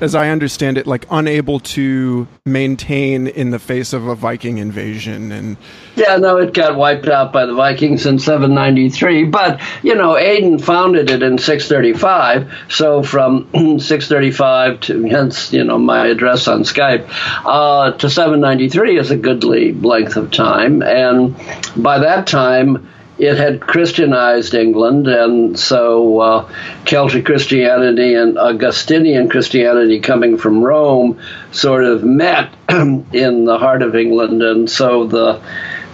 as 0.05 0.15
I 0.15 0.29
understand 0.29 0.79
it, 0.79 0.87
like 0.87 1.07
unable 1.11 1.59
to 1.61 2.29
maintain 2.45 3.27
in 3.27 3.51
the 3.51 3.59
face 3.59 3.93
of 3.93 4.07
a 4.07 4.15
Viking 4.15 4.59
invasion. 4.59 5.33
And 5.33 5.57
yeah, 5.97 6.17
no, 6.19 6.37
it 6.37 6.55
got 6.55 6.77
wiped 6.77 7.09
out 7.09 7.33
by 7.33 7.47
the 7.47 7.55
Vikings 7.55 8.07
in 8.07 8.19
793. 8.19 9.25
But 9.25 9.61
you 9.83 9.95
know, 9.97 10.17
Aidan 10.17 10.61
founded 10.61 11.11
it 11.11 11.23
in 11.23 11.39
635. 11.39 12.53
So 12.69 13.03
from 13.03 13.49
635 13.81 14.81
to 14.81 15.03
hence, 15.05 15.53
you 15.53 15.65
know, 15.65 15.79
my 15.79 16.07
address 16.07 16.47
on 16.47 16.61
Skype 16.61 17.09
uh, 17.45 17.93
to 17.93 18.09
793 18.09 18.99
is 18.99 19.11
a 19.11 19.17
goodly 19.17 19.73
length 19.73 20.17
of 20.17 20.31
time, 20.31 20.83
and 20.83 21.35
by 21.77 21.99
that 21.99 22.27
time 22.27 22.89
it 23.19 23.37
had 23.37 23.61
Christianized 23.61 24.55
England, 24.55 25.07
and 25.07 25.59
so 25.59 26.21
uh, 26.21 26.53
Celtic 26.85 27.25
Christianity 27.25 28.15
and 28.15 28.37
Augustinian 28.37 29.29
Christianity 29.29 30.01
coming 30.01 30.37
from 30.37 30.65
Rome 30.65 31.21
sort 31.53 31.85
of 31.85 32.03
met 32.03 32.53
in 32.69 33.45
the 33.45 33.59
heart 33.59 33.83
of 33.83 33.95
England, 33.95 34.43
and 34.43 34.69
so 34.69 35.07
the 35.07 35.41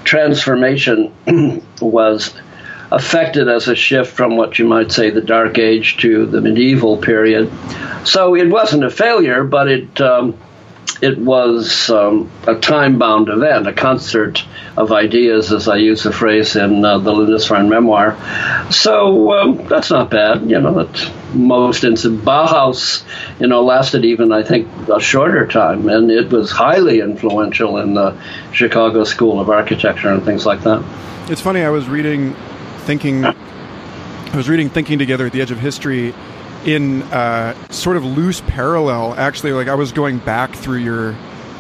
transformation 0.05 1.12
was 1.81 2.35
affected 2.91 3.49
as 3.49 3.69
a 3.69 3.77
shift 3.77 4.12
from 4.17 4.37
what 4.37 4.59
you 4.59 4.65
might 4.65 4.91
say 4.91 5.11
the 5.11 5.21
Dark 5.21 5.59
Age 5.59 5.99
to 5.99 6.27
the 6.27 6.41
medieval 6.41 6.97
period. 6.97 7.50
So 8.05 8.35
it 8.35 8.49
wasn't 8.49 8.85
a 8.85 8.91
failure, 8.91 9.45
but 9.45 9.69
it 9.69 10.00
um, 10.00 10.37
it 11.02 11.18
was 11.18 11.88
um, 11.88 12.30
a 12.46 12.56
time 12.56 12.99
bound 12.99 13.28
event, 13.28 13.66
a 13.66 13.72
concert 13.72 14.44
of 14.76 14.92
ideas, 14.92 15.52
as 15.52 15.66
I 15.66 15.76
use 15.76 16.02
the 16.02 16.12
phrase 16.12 16.56
in 16.56 16.84
uh, 16.84 16.99
the 16.99 17.12
Lindisfarne 17.12 17.68
memoir. 17.68 18.18
So 18.70 19.32
um, 19.32 19.66
that's 19.66 19.90
not 19.90 20.10
bad. 20.10 20.50
You 20.50 20.60
know, 20.60 20.84
that 20.84 21.12
most 21.34 21.84
instances. 21.84 22.20
Bauhaus, 22.20 23.04
you 23.40 23.46
know, 23.46 23.64
lasted 23.64 24.04
even, 24.04 24.30
I 24.32 24.42
think, 24.42 24.68
a 24.88 25.00
shorter 25.00 25.46
time, 25.46 25.88
and 25.88 26.10
it 26.10 26.30
was 26.30 26.50
highly 26.50 27.00
influential 27.00 27.78
in 27.78 27.94
the 27.94 28.20
Chicago 28.52 29.04
School 29.04 29.40
of 29.40 29.49
Architecture 29.49 30.10
and 30.10 30.22
things 30.25 30.44
like 30.44 30.62
that. 30.62 30.84
It's 31.30 31.40
funny, 31.40 31.62
I 31.62 31.70
was 31.70 31.88
reading, 31.88 32.34
thinking, 32.80 33.25
I 33.25 33.34
was 34.34 34.49
reading 34.49 34.68
Thinking 34.68 34.99
Together 34.99 35.26
at 35.26 35.32
the 35.32 35.40
Edge 35.40 35.50
of 35.50 35.58
History 35.58 36.12
in 36.64 37.02
uh, 37.05 37.55
sort 37.69 37.97
of 37.97 38.05
loose 38.05 38.40
parallel. 38.43 39.14
Actually, 39.14 39.52
like 39.52 39.69
I 39.69 39.75
was 39.75 39.93
going 39.93 40.19
back 40.19 40.55
through 40.55 40.79
your 40.79 41.17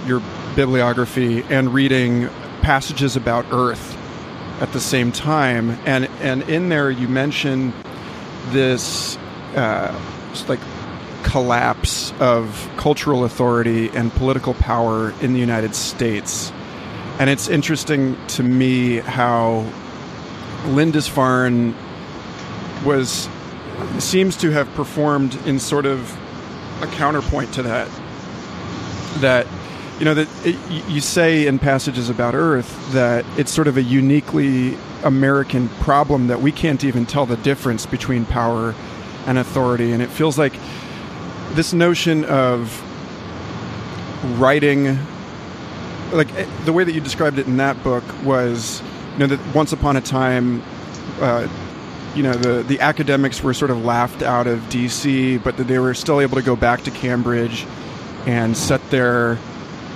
your 0.06 0.22
bibliography 0.56 1.42
and 1.44 1.72
reading 1.72 2.28
passages 2.62 3.16
about 3.16 3.46
Earth 3.52 3.96
at 4.60 4.72
the 4.72 4.80
same 4.80 5.12
time, 5.12 5.70
and 5.86 6.06
and 6.20 6.42
in 6.48 6.68
there 6.68 6.90
you 6.90 7.08
mention 7.08 7.72
this 8.48 9.16
uh, 9.56 9.98
like 10.48 10.60
collapse 11.22 12.12
of 12.18 12.70
cultural 12.76 13.24
authority 13.24 13.88
and 13.90 14.12
political 14.12 14.54
power 14.54 15.12
in 15.20 15.32
the 15.32 15.38
United 15.38 15.74
States. 15.74 16.52
And 17.18 17.28
it's 17.28 17.48
interesting 17.48 18.16
to 18.28 18.42
me 18.42 18.96
how 18.96 19.70
Lindisfarne 20.64 21.74
was 22.84 23.28
seems 23.98 24.36
to 24.38 24.50
have 24.50 24.68
performed 24.74 25.34
in 25.46 25.58
sort 25.58 25.86
of 25.86 26.16
a 26.82 26.86
counterpoint 26.86 27.52
to 27.54 27.62
that. 27.62 27.88
That 29.18 29.46
you 29.98 30.04
know 30.04 30.14
that 30.14 30.28
it, 30.46 30.56
you 30.88 31.00
say 31.00 31.46
in 31.46 31.58
passages 31.58 32.08
about 32.08 32.34
Earth 32.34 32.92
that 32.92 33.24
it's 33.36 33.52
sort 33.52 33.68
of 33.68 33.76
a 33.76 33.82
uniquely 33.82 34.76
American 35.02 35.68
problem 35.80 36.28
that 36.28 36.40
we 36.40 36.52
can't 36.52 36.84
even 36.84 37.06
tell 37.06 37.26
the 37.26 37.36
difference 37.38 37.86
between 37.86 38.24
power 38.24 38.74
and 39.26 39.38
authority, 39.38 39.92
and 39.92 40.02
it 40.02 40.08
feels 40.08 40.38
like 40.38 40.54
this 41.52 41.72
notion 41.72 42.24
of 42.24 42.82
writing 44.38 44.98
like 46.12 46.32
eh, 46.34 46.46
the 46.64 46.72
way 46.72 46.84
that 46.84 46.92
you 46.92 47.00
described 47.00 47.38
it 47.38 47.46
in 47.46 47.56
that 47.56 47.82
book 47.82 48.04
was 48.24 48.82
you 49.12 49.18
know 49.18 49.26
that 49.26 49.54
once 49.54 49.72
upon 49.72 49.96
a 49.96 50.00
time 50.00 50.62
uh, 51.20 51.46
you 52.14 52.22
know 52.22 52.32
the 52.32 52.62
the 52.62 52.80
academics 52.80 53.42
were 53.42 53.54
sort 53.54 53.70
of 53.70 53.84
laughed 53.84 54.22
out 54.22 54.46
of 54.46 54.60
DC, 54.64 55.42
but 55.42 55.56
they 55.56 55.78
were 55.78 55.94
still 55.94 56.20
able 56.20 56.36
to 56.36 56.42
go 56.42 56.56
back 56.56 56.82
to 56.84 56.90
Cambridge 56.90 57.66
and 58.26 58.56
set 58.56 58.80
their 58.90 59.38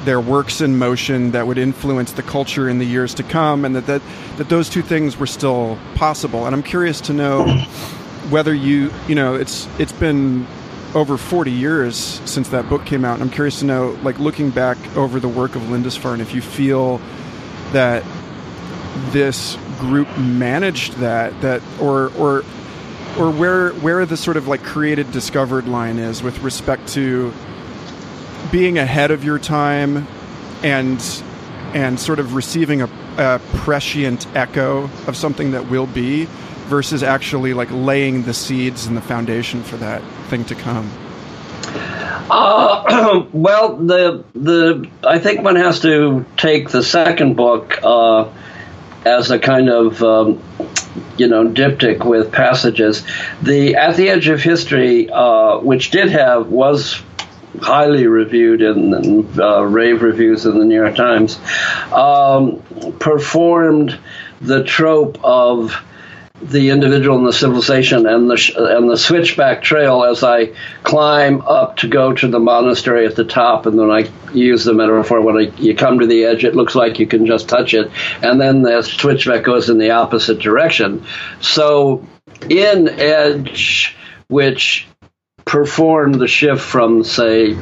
their 0.05 0.21
works 0.21 0.61
in 0.61 0.77
motion 0.77 1.31
that 1.33 1.47
would 1.47 1.59
influence 1.59 2.13
the 2.13 2.23
culture 2.23 2.69
in 2.69 2.79
the 2.79 2.85
years 2.85 3.15
to 3.15 3.23
come, 3.23 3.65
and 3.65 3.75
that 3.75 3.87
that, 3.87 4.03
that 4.37 4.49
those 4.49 4.69
two 4.69 4.83
things 4.83 5.17
were 5.17 5.27
still 5.27 5.79
possible. 5.95 6.47
And 6.47 6.55
I'm 6.55 6.63
curious 6.63 7.01
to 7.03 7.13
know 7.13 7.47
whether 8.31 8.55
you 8.55 8.93
you 9.09 9.15
know 9.15 9.35
it's 9.35 9.69
it's 9.79 9.93
been 9.93 10.47
over 10.95 11.17
40 11.17 11.51
years 11.51 11.97
since 11.97 12.49
that 12.51 12.69
book 12.69 12.87
came 12.87 13.05
out, 13.05 13.15
and 13.15 13.23
I'm 13.23 13.31
curious 13.31 13.59
to 13.59 13.65
know, 13.65 13.99
like 14.03 14.19
looking 14.21 14.51
back 14.51 14.79
over 14.97 15.19
the 15.19 15.29
work 15.29 15.57
of 15.57 15.69
Lindisfarne, 15.69 16.21
if 16.21 16.35
you 16.35 16.41
feel 16.41 17.01
that 17.73 18.05
this 19.11 19.59
group 19.89 20.09
managed 20.19 20.95
that 20.95 21.39
that 21.41 21.63
or 21.81 22.11
or 22.17 22.45
or 23.19 23.31
where 23.31 23.71
where 23.75 24.05
the 24.07 24.17
sort 24.17 24.37
of 24.37 24.49
like 24.49 24.63
created 24.63 25.11
discovered 25.13 25.69
line 25.69 25.99
is 25.99 26.23
with 26.23 26.39
respect 26.41 26.89
to 26.89 27.33
being 28.51 28.79
ahead 28.79 29.11
of 29.11 29.25
your 29.25 29.39
time 29.39 30.07
and 30.63 31.23
and 31.75 31.99
sort 31.99 32.19
of 32.19 32.35
receiving 32.35 32.83
a, 32.83 32.91
a 33.19 33.41
prescient 33.57 34.27
echo 34.37 34.85
of 35.07 35.17
something 35.17 35.53
that 35.53 35.69
will 35.69 35.87
be 35.89 36.27
versus 36.67 37.03
actually 37.03 37.53
like 37.53 37.69
laying 37.71 38.23
the 38.23 38.35
seeds 38.35 38.87
and 38.87 38.97
the 38.97 39.03
foundation 39.03 39.63
for 39.63 39.77
that 39.77 40.03
thing 40.29 40.45
to 40.45 40.55
come. 40.55 40.91
Uh, 42.31 43.27
well, 43.33 43.77
the 43.77 44.25
the 44.35 44.89
I 45.03 45.19
think 45.19 45.43
one 45.43 45.57
has 45.57 45.81
to 45.81 46.25
take 46.37 46.71
the 46.71 46.83
second 46.83 47.35
book 47.37 47.79
uh, 47.83 48.29
as 49.05 49.31
a 49.31 49.39
kind 49.39 49.69
of 49.69 50.03
um, 50.03 50.43
you 51.17 51.29
know 51.29 51.47
diptych 51.47 52.05
with 52.05 52.33
passages. 52.33 53.05
The 53.43 53.77
At 53.77 53.97
the 53.97 54.09
Edge 54.11 54.29
of 54.29 54.43
History, 54.43 55.11
uh, 55.11 55.59
which 55.59 55.91
did 55.91 56.11
have 56.11 56.49
was 56.49 57.03
highly 57.61 58.07
reviewed 58.07 58.63
in, 58.63 58.93
in 58.95 59.41
uh, 59.41 59.61
rave 59.63 60.03
reviews 60.03 60.45
in 60.45 60.59
the 60.59 60.65
New 60.65 60.75
York 60.75 60.97
Times, 60.97 61.39
um, 61.93 62.61
performed 62.99 63.99
the 64.41 64.65
trope 64.65 65.23
of 65.23 65.81
the 66.51 66.71
individual 66.71 67.17
and 67.17 67.27
the 67.27 67.33
civilization 67.33 68.07
and 68.07 68.31
the 68.31 68.77
and 68.77 68.91
the 68.91 68.97
switchback 68.97 69.63
trail 69.63 70.05
as 70.05 70.23
I 70.23 70.53
climb 70.83 71.41
up 71.43 71.79
to 71.79 71.89
go 71.89 72.13
to 72.13 72.29
the 72.29 72.39
monastery 72.39 73.07
at 73.07 73.17
the 73.17 73.25
top, 73.25 73.67
and 73.67 73.79
then 73.79 73.91
I 73.91 74.11
use 74.33 74.65
the 74.65 74.75
metaphor 74.75 75.21
when 75.23 75.37
I, 75.37 75.53
you 75.57 75.75
come 75.75 76.01
to 76.01 76.07
the 76.07 76.25
edge, 76.25 76.45
it 76.45 76.55
looks 76.55 76.75
like 76.75 76.99
you 76.99 77.07
can 77.07 77.27
just 77.27 77.49
touch 77.49 77.73
it, 77.73 77.91
and 78.23 78.41
then 78.41 78.63
the 78.63 78.83
switchback 78.83 79.45
goes 79.45 79.71
in 79.71 79.79
the 79.79 79.93
opposite 79.93 80.39
direction. 80.39 81.07
So 81.41 82.07
in 82.49 82.89
Edge, 82.89 83.97
which 84.29 84.87
performed 85.45 86.17
the 86.17 86.29
shift 86.29 86.63
from 86.63 87.05
say 87.05 87.57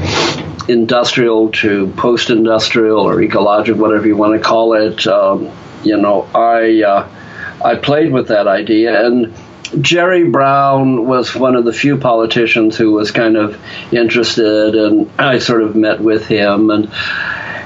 industrial 0.69 1.51
to 1.51 1.89
post-industrial 1.97 3.01
or 3.01 3.23
ecological, 3.23 3.81
whatever 3.81 4.07
you 4.07 4.17
want 4.17 4.35
to 4.35 4.41
call 4.41 4.75
it, 4.75 5.07
um, 5.07 5.51
you 5.85 5.97
know, 5.97 6.29
I. 6.35 6.83
Uh, 6.83 7.19
I 7.65 7.77
played 7.77 8.13
with 8.13 8.29
that 8.29 8.47
idea. 8.47 9.07
And 9.07 9.35
Jerry 9.81 10.29
Brown 10.29 11.07
was 11.07 11.35
one 11.35 11.57
of 11.57 11.65
the 11.65 11.73
few 11.73 11.97
politicians 11.97 12.77
who 12.77 12.93
was 12.93 13.11
kind 13.11 13.37
of 13.37 13.59
interested, 13.93 14.75
and 14.75 15.11
I 15.19 15.39
sort 15.39 15.63
of 15.63 15.75
met 15.75 16.01
with 16.01 16.27
him, 16.27 16.71
and 16.71 16.93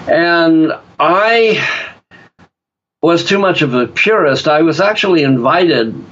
and 0.09 0.73
I 1.01 1.69
was 3.03 3.25
too 3.25 3.39
much 3.39 3.63
of 3.63 3.75
a 3.75 3.87
purist. 3.89 4.47
I 4.47 4.63
was 4.63 4.81
actually 4.81 5.25
invited 5.25 6.05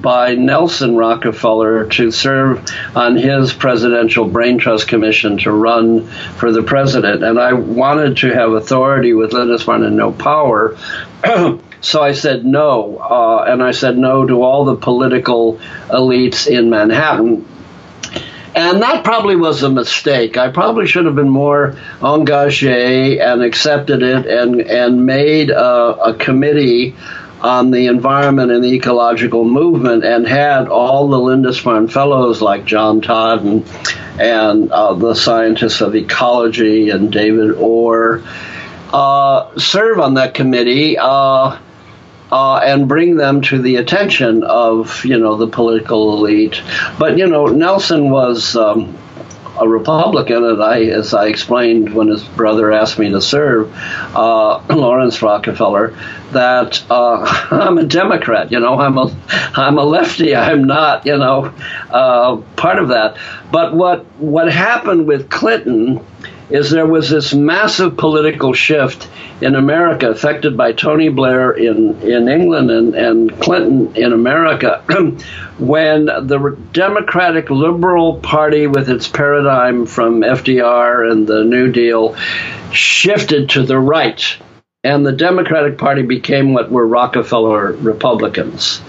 by 0.00 0.34
Nelson 0.34 0.96
Rockefeller 0.96 1.86
to 1.88 2.10
serve 2.10 2.66
on 2.94 3.16
his 3.16 3.52
presidential 3.52 4.26
brain 4.26 4.58
trust 4.58 4.88
commission 4.88 5.38
to 5.38 5.50
run 5.50 6.06
for 6.36 6.52
the 6.52 6.62
president, 6.62 7.24
and 7.24 7.38
I 7.38 7.54
wanted 7.54 8.18
to 8.18 8.34
have 8.34 8.52
authority 8.52 9.14
with 9.14 9.32
Lindisfarne 9.32 9.84
and 9.84 9.96
no 9.96 10.12
power. 10.12 10.76
So 11.80 12.02
I 12.02 12.12
said 12.12 12.44
no, 12.44 12.98
uh, 12.98 13.44
and 13.48 13.62
I 13.62 13.70
said 13.70 13.96
no 13.96 14.26
to 14.26 14.42
all 14.42 14.64
the 14.64 14.76
political 14.76 15.58
elites 15.88 16.46
in 16.46 16.70
Manhattan. 16.70 17.46
And 18.54 18.82
that 18.82 19.04
probably 19.04 19.36
was 19.36 19.62
a 19.62 19.70
mistake. 19.70 20.36
I 20.36 20.50
probably 20.50 20.86
should 20.86 21.06
have 21.06 21.14
been 21.14 21.28
more 21.28 21.76
engaged 22.02 22.64
and 22.64 23.42
accepted 23.42 24.02
it 24.02 24.26
and, 24.26 24.60
and 24.60 25.06
made 25.06 25.50
a, 25.50 25.64
a 25.64 26.14
committee 26.14 26.96
on 27.40 27.70
the 27.70 27.86
environment 27.86 28.50
and 28.50 28.62
the 28.62 28.74
ecological 28.74 29.44
movement 29.44 30.04
and 30.04 30.26
had 30.26 30.68
all 30.68 31.08
the 31.08 31.18
Lindisfarne 31.18 31.88
fellows 31.88 32.42
like 32.42 32.64
John 32.66 33.00
Todd 33.00 33.44
and, 33.44 33.66
and 34.20 34.70
uh, 34.70 34.94
the 34.94 35.14
scientists 35.14 35.80
of 35.80 35.94
ecology 35.94 36.90
and 36.90 37.10
David 37.10 37.52
Orr 37.52 38.22
uh, 38.92 39.58
serve 39.58 40.00
on 40.00 40.14
that 40.14 40.34
committee. 40.34 40.98
Uh, 40.98 41.58
uh, 42.32 42.56
and 42.56 42.88
bring 42.88 43.16
them 43.16 43.40
to 43.42 43.60
the 43.60 43.76
attention 43.76 44.42
of 44.44 45.04
you 45.04 45.18
know 45.18 45.36
the 45.36 45.48
political 45.48 46.14
elite. 46.14 46.62
But 46.98 47.18
you 47.18 47.26
know 47.26 47.46
Nelson 47.46 48.10
was. 48.10 48.56
Um, 48.56 48.96
a 49.60 49.68
Republican, 49.68 50.42
and 50.42 50.62
I, 50.62 50.84
as 50.84 51.12
I 51.12 51.26
explained 51.26 51.92
when 51.92 52.08
his 52.08 52.24
brother 52.24 52.72
asked 52.72 52.98
me 52.98 53.10
to 53.10 53.20
serve, 53.20 53.70
uh, 54.16 54.62
Laurance 54.74 55.20
Rockefeller, 55.20 55.94
that 56.32 56.82
uh, 56.90 57.46
I'm 57.50 57.76
a 57.76 57.84
Democrat. 57.84 58.50
You 58.50 58.60
know, 58.60 58.80
I'm 58.80 58.96
a 58.96 59.14
I'm 59.30 59.76
a 59.76 59.84
lefty. 59.84 60.34
I'm 60.34 60.64
not, 60.64 61.04
you 61.04 61.18
know, 61.18 61.52
uh, 61.90 62.36
part 62.56 62.78
of 62.78 62.88
that. 62.88 63.18
But 63.52 63.74
what 63.74 64.06
what 64.18 64.50
happened 64.50 65.06
with 65.06 65.28
Clinton 65.28 66.04
is 66.50 66.70
there 66.70 66.86
was 66.86 67.08
this 67.08 67.32
massive 67.32 67.96
political 67.96 68.52
shift 68.52 69.08
in 69.40 69.54
America, 69.54 70.10
affected 70.10 70.56
by 70.56 70.72
Tony 70.72 71.08
Blair 71.08 71.52
in, 71.52 72.00
in 72.02 72.28
England 72.28 72.70
and, 72.70 72.94
and 72.94 73.40
Clinton 73.40 73.96
in 73.96 74.12
America, 74.12 74.82
when 75.58 76.06
the 76.06 76.58
Democratic 76.72 77.50
Liberal 77.50 78.18
Party, 78.18 78.66
with 78.66 78.90
its 78.90 79.08
paradigm 79.08 79.86
from 79.86 80.22
FDR 80.22 81.10
and 81.10 81.26
the 81.26 81.44
New 81.44 81.70
Deal, 81.70 82.16
shifted 82.72 83.50
to 83.50 83.62
the 83.62 83.78
right. 83.78 84.36
And 84.82 85.04
the 85.04 85.12
Democratic 85.12 85.78
Party 85.78 86.02
became 86.02 86.54
what 86.54 86.70
were 86.70 86.86
Rockefeller 86.86 87.72
Republicans. 87.72 88.80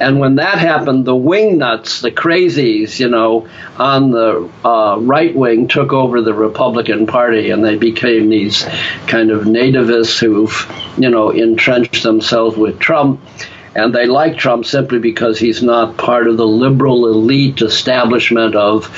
And 0.00 0.20
when 0.20 0.36
that 0.36 0.58
happened, 0.58 1.04
the 1.04 1.14
wingnuts, 1.14 2.02
the 2.02 2.10
crazies, 2.10 3.00
you 3.00 3.08
know, 3.08 3.48
on 3.76 4.10
the 4.10 4.50
uh, 4.64 4.98
right 5.00 5.34
wing 5.34 5.68
took 5.68 5.92
over 5.92 6.20
the 6.20 6.34
Republican 6.34 7.06
Party 7.06 7.50
and 7.50 7.64
they 7.64 7.76
became 7.76 8.28
these 8.28 8.64
kind 9.06 9.30
of 9.30 9.42
nativists 9.42 10.18
who've, 10.20 10.98
you 10.98 11.10
know, 11.10 11.30
entrenched 11.30 12.02
themselves 12.02 12.56
with 12.56 12.78
Trump 12.78 13.20
and 13.78 13.94
they 13.94 14.06
like 14.06 14.36
Trump 14.36 14.66
simply 14.66 14.98
because 14.98 15.38
he's 15.38 15.62
not 15.62 15.96
part 15.96 16.26
of 16.26 16.36
the 16.36 16.46
liberal 16.46 17.06
elite 17.06 17.62
establishment 17.62 18.56
of 18.56 18.90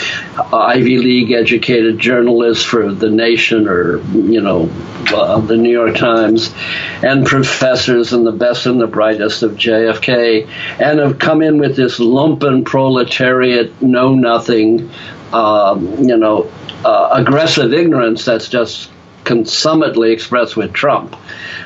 Ivy 0.52 0.96
League 0.96 1.32
educated 1.32 1.98
journalists 1.98 2.64
for 2.64 2.92
the 2.92 3.10
Nation 3.10 3.68
or 3.68 3.98
you 4.14 4.40
know 4.40 4.70
uh, 5.12 5.40
the 5.40 5.56
New 5.56 5.70
York 5.70 5.96
Times, 5.96 6.54
and 7.02 7.26
professors 7.26 8.12
and 8.12 8.26
the 8.26 8.32
best 8.32 8.66
and 8.66 8.80
the 8.80 8.86
brightest 8.86 9.42
of 9.42 9.52
JFK, 9.52 10.48
and 10.80 10.98
have 10.98 11.18
come 11.18 11.42
in 11.42 11.58
with 11.58 11.76
this 11.76 11.98
lumpen 11.98 12.64
proletariat, 12.64 13.82
know 13.82 14.14
nothing, 14.14 14.90
um, 15.32 16.04
you 16.04 16.16
know, 16.16 16.50
uh, 16.84 17.10
aggressive 17.12 17.72
ignorance 17.72 18.24
that's 18.24 18.48
just 18.48 18.90
consummately 19.24 20.12
expressed 20.12 20.56
with 20.56 20.72
Trump. 20.72 21.16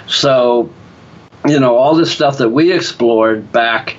So 0.07 0.71
you 1.47 1.61
know, 1.61 1.77
all 1.77 1.95
this 1.95 2.13
stuff 2.13 2.39
that 2.39 2.49
we 2.49 2.73
explored 2.73 3.53
back 3.53 3.97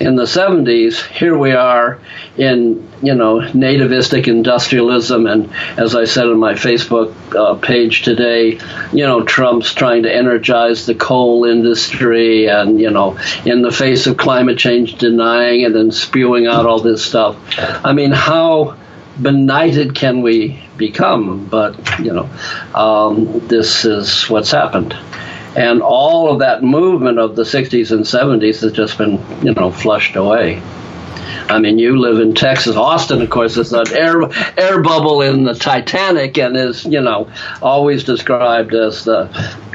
in 0.00 0.14
the 0.14 0.24
70s, 0.24 1.04
here 1.06 1.36
we 1.36 1.52
are 1.52 1.98
in, 2.36 2.88
you 3.02 3.14
know, 3.14 3.40
nativistic 3.40 4.28
industrialism. 4.28 5.26
And 5.26 5.52
as 5.76 5.96
I 5.96 6.04
said 6.04 6.26
on 6.26 6.38
my 6.38 6.54
Facebook 6.54 7.14
uh, 7.34 7.56
page 7.56 8.02
today, 8.02 8.60
you 8.92 9.04
know, 9.04 9.24
Trump's 9.24 9.74
trying 9.74 10.04
to 10.04 10.14
energize 10.14 10.86
the 10.86 10.94
coal 10.94 11.44
industry 11.44 12.46
and, 12.46 12.80
you 12.80 12.90
know, 12.90 13.18
in 13.44 13.62
the 13.62 13.72
face 13.72 14.06
of 14.06 14.16
climate 14.16 14.56
change, 14.56 14.98
denying 14.98 15.64
and 15.64 15.74
then 15.74 15.90
spewing 15.90 16.46
out 16.46 16.64
all 16.64 16.80
this 16.80 17.04
stuff. 17.04 17.36
I 17.58 17.92
mean, 17.92 18.12
how 18.12 18.76
benighted 19.20 19.96
can 19.96 20.22
we 20.22 20.62
become? 20.76 21.46
But, 21.46 21.98
you 21.98 22.12
know, 22.12 22.30
um, 22.72 23.48
this 23.48 23.84
is 23.84 24.30
what's 24.30 24.52
happened 24.52 24.96
and 25.58 25.82
all 25.82 26.30
of 26.30 26.38
that 26.38 26.62
movement 26.62 27.18
of 27.18 27.34
the 27.34 27.42
60s 27.42 27.90
and 27.90 28.04
70s 28.04 28.60
has 28.60 28.72
just 28.72 28.96
been 28.96 29.18
you 29.44 29.52
know 29.54 29.70
flushed 29.70 30.16
away 30.16 30.62
I 31.50 31.58
mean, 31.58 31.78
you 31.78 31.98
live 31.98 32.20
in 32.20 32.34
Texas. 32.34 32.76
Austin, 32.76 33.22
of 33.22 33.30
course, 33.30 33.56
is 33.56 33.72
an 33.72 33.86
air 33.94 34.20
air 34.56 34.82
bubble 34.82 35.22
in 35.22 35.44
the 35.44 35.54
Titanic, 35.54 36.38
and 36.38 36.56
is 36.56 36.84
you 36.84 37.00
know 37.00 37.30
always 37.62 38.04
described 38.04 38.74
as 38.74 39.04
the 39.04 39.28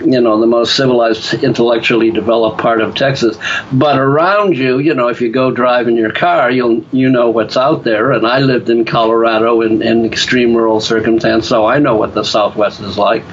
you 0.04 0.22
know 0.22 0.39
the 0.39 0.48
most 0.48 0.76
civilized, 0.76 1.43
intellectually 1.43 2.12
developed 2.12 2.60
part 2.60 2.82
of 2.82 2.96
Texas. 2.96 3.38
But 3.72 3.98
around 3.98 4.58
you, 4.58 4.80
you 4.80 4.93
know, 4.93 5.08
if 5.08 5.22
you 5.22 5.30
go 5.30 5.52
drive 5.52 5.88
in 5.88 5.96
your 5.96 6.12
car, 6.12 6.52
you'll 6.52 6.86
you 6.91 7.10
know 7.10 7.30
what's 7.30 7.58
out 7.58 7.84
there. 7.84 8.12
And 8.12 8.26
I 8.26 8.39
lived 8.39 8.69
in 8.69 8.86
Colorado 8.86 9.62
in, 9.62 9.82
in 9.82 10.06
extreme 10.06 10.56
rural 10.56 10.80
circumstance, 10.80 11.48
so 11.48 11.65
I 11.65 11.80
know 11.80 11.96
what 11.96 12.13
the 12.13 12.24
Southwest 12.24 12.82
is 12.82 12.98
like 12.98 13.24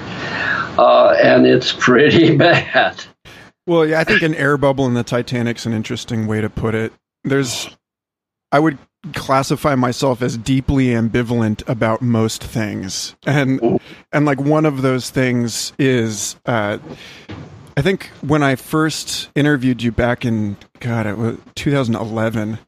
uh, 0.78 1.16
and 1.22 1.46
it's 1.46 1.72
pretty 1.72 2.36
bad. 2.38 3.02
Well, 3.66 3.86
yeah, 3.86 4.00
I 4.00 4.04
think 4.04 4.22
an 4.22 4.34
air 4.34 4.56
bubble 4.56 4.86
in 4.86 4.94
the 4.94 5.04
Titanic's 5.04 5.66
an 5.66 5.72
interesting 5.72 6.26
way 6.26 6.40
to 6.40 6.50
put 6.50 6.74
it. 6.74 6.92
There's, 7.24 7.68
I 8.50 8.58
would 8.58 8.78
classify 9.14 9.74
myself 9.74 10.22
as 10.22 10.36
deeply 10.36 10.88
ambivalent 10.88 11.66
about 11.68 12.02
most 12.02 12.42
things, 12.42 13.14
and 13.26 13.80
and 14.12 14.26
like 14.26 14.40
one 14.40 14.66
of 14.66 14.82
those 14.82 15.10
things 15.10 15.72
is, 15.78 16.36
uh, 16.46 16.78
I 17.76 17.82
think 17.82 18.06
when 18.22 18.42
I 18.42 18.56
first 18.56 19.30
interviewed 19.34 19.82
you 19.82 19.92
back 19.92 20.24
in 20.24 20.56
God, 20.80 21.06
it 21.06 21.16
was 21.16 21.38
2011. 21.54 22.58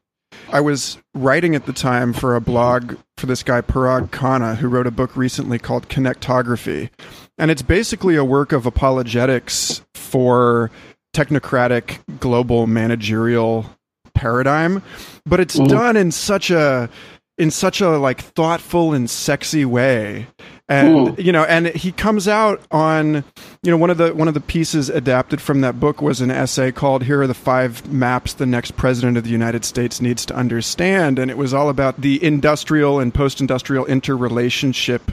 I 0.51 0.61
was 0.61 0.97
writing 1.15 1.55
at 1.55 1.65
the 1.65 1.73
time 1.73 2.13
for 2.13 2.35
a 2.35 2.41
blog 2.41 2.97
for 3.17 3.25
this 3.25 3.43
guy 3.43 3.61
Parag 3.61 4.09
Khanna, 4.09 4.57
who 4.57 4.67
wrote 4.67 4.87
a 4.87 4.91
book 4.91 5.15
recently 5.15 5.57
called 5.57 5.89
Connectography, 5.89 6.89
and 7.37 7.51
it's 7.51 7.61
basically 7.61 8.15
a 8.15 8.23
work 8.23 8.51
of 8.51 8.65
apologetics 8.65 9.83
for 9.93 10.71
technocratic 11.15 11.99
global 12.19 12.67
managerial 12.67 13.65
paradigm, 14.13 14.81
but 15.25 15.39
it's 15.39 15.57
mm. 15.57 15.67
done 15.67 15.97
in 15.97 16.11
such 16.11 16.51
a 16.51 16.89
in 17.37 17.49
such 17.49 17.81
a 17.81 17.97
like 17.97 18.21
thoughtful 18.21 18.93
and 18.93 19.09
sexy 19.09 19.65
way 19.65 20.27
and 20.69 20.95
mm. 20.95 21.23
you 21.23 21.31
know 21.31 21.43
and 21.45 21.67
he 21.67 21.91
comes 21.91 22.27
out 22.27 22.61
on 22.69 23.15
you 23.63 23.71
know 23.71 23.77
one 23.77 23.89
of 23.89 23.97
the 23.97 24.13
one 24.13 24.27
of 24.27 24.35
the 24.35 24.39
pieces 24.39 24.87
adapted 24.87 25.41
from 25.41 25.61
that 25.61 25.79
book 25.79 25.99
was 25.99 26.21
an 26.21 26.29
essay 26.29 26.71
called 26.71 27.03
here 27.03 27.21
are 27.21 27.27
the 27.27 27.33
five 27.33 27.91
maps 27.91 28.33
the 28.35 28.45
next 28.45 28.77
president 28.77 29.17
of 29.17 29.23
the 29.23 29.31
united 29.31 29.65
states 29.65 29.99
needs 29.99 30.27
to 30.27 30.35
understand 30.35 31.17
and 31.17 31.31
it 31.31 31.37
was 31.37 31.55
all 31.55 31.69
about 31.69 31.99
the 32.01 32.23
industrial 32.23 32.99
and 32.99 33.15
post-industrial 33.15 33.85
interrelationship 33.87 35.11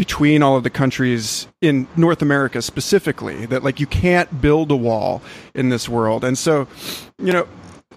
between 0.00 0.42
all 0.42 0.56
of 0.56 0.62
the 0.62 0.70
countries 0.70 1.46
in 1.60 1.86
North 1.94 2.22
America 2.22 2.62
specifically 2.62 3.44
that 3.44 3.62
like 3.62 3.80
you 3.80 3.86
can't 3.86 4.40
build 4.40 4.70
a 4.70 4.74
wall 4.74 5.20
in 5.54 5.68
this 5.68 5.90
world. 5.90 6.24
And 6.24 6.38
so, 6.38 6.68
you 7.18 7.34
know, 7.34 7.46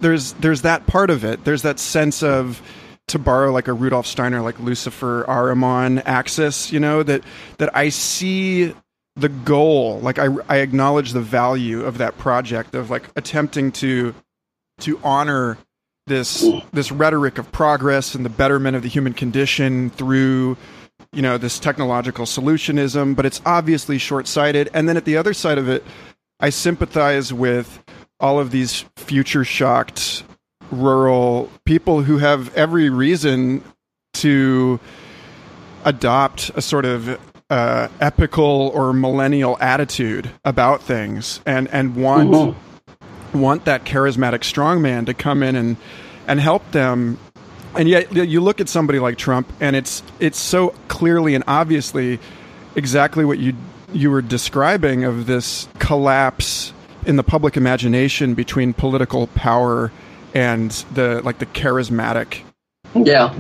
there's 0.01 0.33
there's 0.33 0.63
that 0.63 0.85
part 0.85 1.09
of 1.09 1.23
it. 1.23 1.45
There's 1.45 1.61
that 1.61 1.79
sense 1.79 2.21
of 2.21 2.61
to 3.07 3.19
borrow 3.19 3.53
like 3.53 3.69
a 3.69 3.73
Rudolf 3.73 4.05
Steiner 4.05 4.41
like 4.41 4.59
Lucifer 4.59 5.23
Ahriman 5.29 6.03
axis, 6.05 6.73
you 6.73 6.79
know, 6.81 7.03
that 7.03 7.23
that 7.59 7.73
I 7.73 7.87
see 7.87 8.75
the 9.15 9.29
goal, 9.29 10.01
like 10.01 10.19
I 10.19 10.27
I 10.49 10.57
acknowledge 10.57 11.13
the 11.13 11.21
value 11.21 11.85
of 11.85 11.99
that 11.99 12.17
project 12.17 12.75
of 12.75 12.89
like 12.89 13.09
attempting 13.15 13.71
to 13.83 14.13
to 14.81 14.99
honor 15.05 15.57
this 16.07 16.45
this 16.73 16.91
rhetoric 16.91 17.37
of 17.37 17.49
progress 17.53 18.13
and 18.13 18.25
the 18.25 18.29
betterment 18.29 18.75
of 18.75 18.81
the 18.81 18.89
human 18.89 19.13
condition 19.13 19.89
through 19.89 20.57
you 21.11 21.21
know 21.21 21.37
this 21.37 21.59
technological 21.59 22.25
solutionism 22.25 23.15
but 23.15 23.25
it's 23.25 23.41
obviously 23.45 23.97
short-sighted 23.97 24.69
and 24.73 24.89
then 24.89 24.97
at 24.97 25.05
the 25.05 25.17
other 25.17 25.33
side 25.33 25.57
of 25.57 25.69
it 25.69 25.83
i 26.39 26.49
sympathize 26.49 27.31
with 27.31 27.83
all 28.19 28.39
of 28.39 28.51
these 28.51 28.85
future 28.97 29.43
shocked 29.43 30.23
rural 30.71 31.49
people 31.65 32.01
who 32.01 32.17
have 32.17 32.53
every 32.55 32.89
reason 32.89 33.63
to 34.13 34.79
adopt 35.85 36.49
a 36.55 36.61
sort 36.61 36.85
of 36.85 37.19
uh, 37.49 37.87
epical 37.99 38.71
or 38.73 38.93
millennial 38.93 39.57
attitude 39.59 40.29
about 40.45 40.81
things 40.81 41.41
and 41.45 41.67
and 41.69 41.95
want 41.95 42.31
mm-hmm. 42.31 43.39
want 43.39 43.65
that 43.65 43.83
charismatic 43.83 44.39
strongman 44.39 45.05
to 45.05 45.13
come 45.13 45.43
in 45.43 45.55
and 45.55 45.77
and 46.27 46.39
help 46.39 46.71
them 46.71 47.19
and 47.75 47.89
yet 47.89 48.11
you 48.13 48.41
look 48.41 48.61
at 48.61 48.69
somebody 48.69 48.99
like 48.99 49.17
Trump 49.17 49.51
and 49.59 49.75
it's 49.75 50.03
it's 50.19 50.39
so 50.39 50.69
clearly 50.87 51.35
and 51.35 51.43
obviously 51.47 52.19
exactly 52.75 53.25
what 53.25 53.39
you 53.39 53.53
you 53.93 54.09
were 54.09 54.21
describing 54.21 55.03
of 55.03 55.25
this 55.25 55.67
collapse 55.79 56.73
in 57.05 57.15
the 57.15 57.23
public 57.23 57.57
imagination 57.57 58.33
between 58.33 58.73
political 58.73 59.27
power 59.27 59.91
and 60.33 60.71
the 60.93 61.21
like 61.23 61.39
the 61.39 61.45
charismatic. 61.45 62.41
Yeah. 62.95 63.33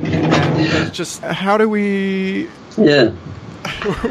just 0.91 1.21
how 1.21 1.57
do 1.57 1.69
we 1.69 2.49
Yeah. 2.77 3.11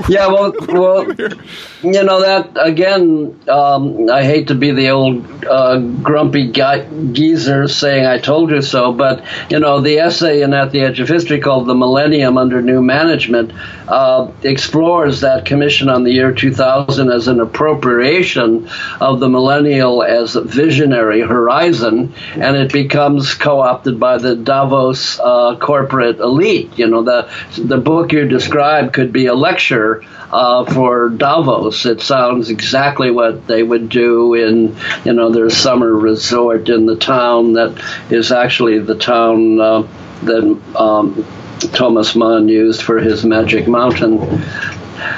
Yeah, 0.08 0.26
well, 0.32 0.52
well, 0.68 1.10
you 1.12 2.02
know 2.04 2.20
that 2.22 2.50
again. 2.56 3.38
Um, 3.48 4.08
I 4.10 4.24
hate 4.24 4.48
to 4.48 4.54
be 4.54 4.70
the 4.70 4.90
old 4.90 5.44
uh, 5.44 5.78
grumpy 5.78 6.50
guy, 6.50 6.86
geezer 7.12 7.68
saying 7.68 8.06
"I 8.06 8.18
told 8.18 8.50
you 8.50 8.62
so," 8.62 8.92
but 8.92 9.24
you 9.50 9.58
know 9.58 9.80
the 9.80 9.98
essay 9.98 10.42
in 10.42 10.54
At 10.54 10.72
the 10.72 10.80
Edge 10.80 11.00
of 11.00 11.08
History 11.08 11.40
called 11.40 11.66
"The 11.66 11.74
Millennium 11.74 12.38
Under 12.38 12.62
New 12.62 12.82
Management" 12.82 13.52
uh, 13.88 14.30
explores 14.42 15.20
that 15.20 15.44
commission 15.44 15.88
on 15.88 16.04
the 16.04 16.12
year 16.12 16.32
2000 16.32 17.10
as 17.10 17.28
an 17.28 17.40
appropriation 17.40 18.68
of 19.00 19.20
the 19.20 19.28
millennial 19.28 20.02
as 20.02 20.36
a 20.36 20.42
visionary 20.42 21.20
horizon, 21.20 22.14
and 22.34 22.56
it 22.56 22.72
becomes 22.72 23.34
co-opted 23.34 23.98
by 23.98 24.18
the 24.18 24.36
Davos 24.36 25.18
uh, 25.18 25.56
corporate 25.56 26.20
elite. 26.20 26.78
You 26.78 26.88
know 26.88 27.02
the 27.02 27.30
the 27.58 27.78
book 27.78 28.12
you 28.12 28.26
described 28.28 28.92
could 28.92 29.12
be 29.12 29.26
a 29.26 29.41
lecture 29.42 30.02
uh, 30.30 30.64
for 30.64 31.10
Davos. 31.10 31.84
It 31.84 32.00
sounds 32.00 32.48
exactly 32.48 33.10
what 33.10 33.46
they 33.46 33.62
would 33.62 33.88
do 33.88 34.34
in, 34.34 34.76
you 35.04 35.12
know, 35.12 35.30
their 35.30 35.50
summer 35.50 35.92
resort 35.92 36.68
in 36.68 36.86
the 36.86 36.96
town 36.96 37.52
that 37.54 37.72
is 38.10 38.32
actually 38.32 38.78
the 38.78 38.96
town 38.96 39.60
uh, 39.60 39.82
that 40.22 40.44
um, 40.76 41.26
Thomas 41.72 42.16
Mann 42.16 42.48
used 42.48 42.82
for 42.82 42.98
his 42.98 43.24
Magic 43.24 43.68
Mountain. 43.68 44.42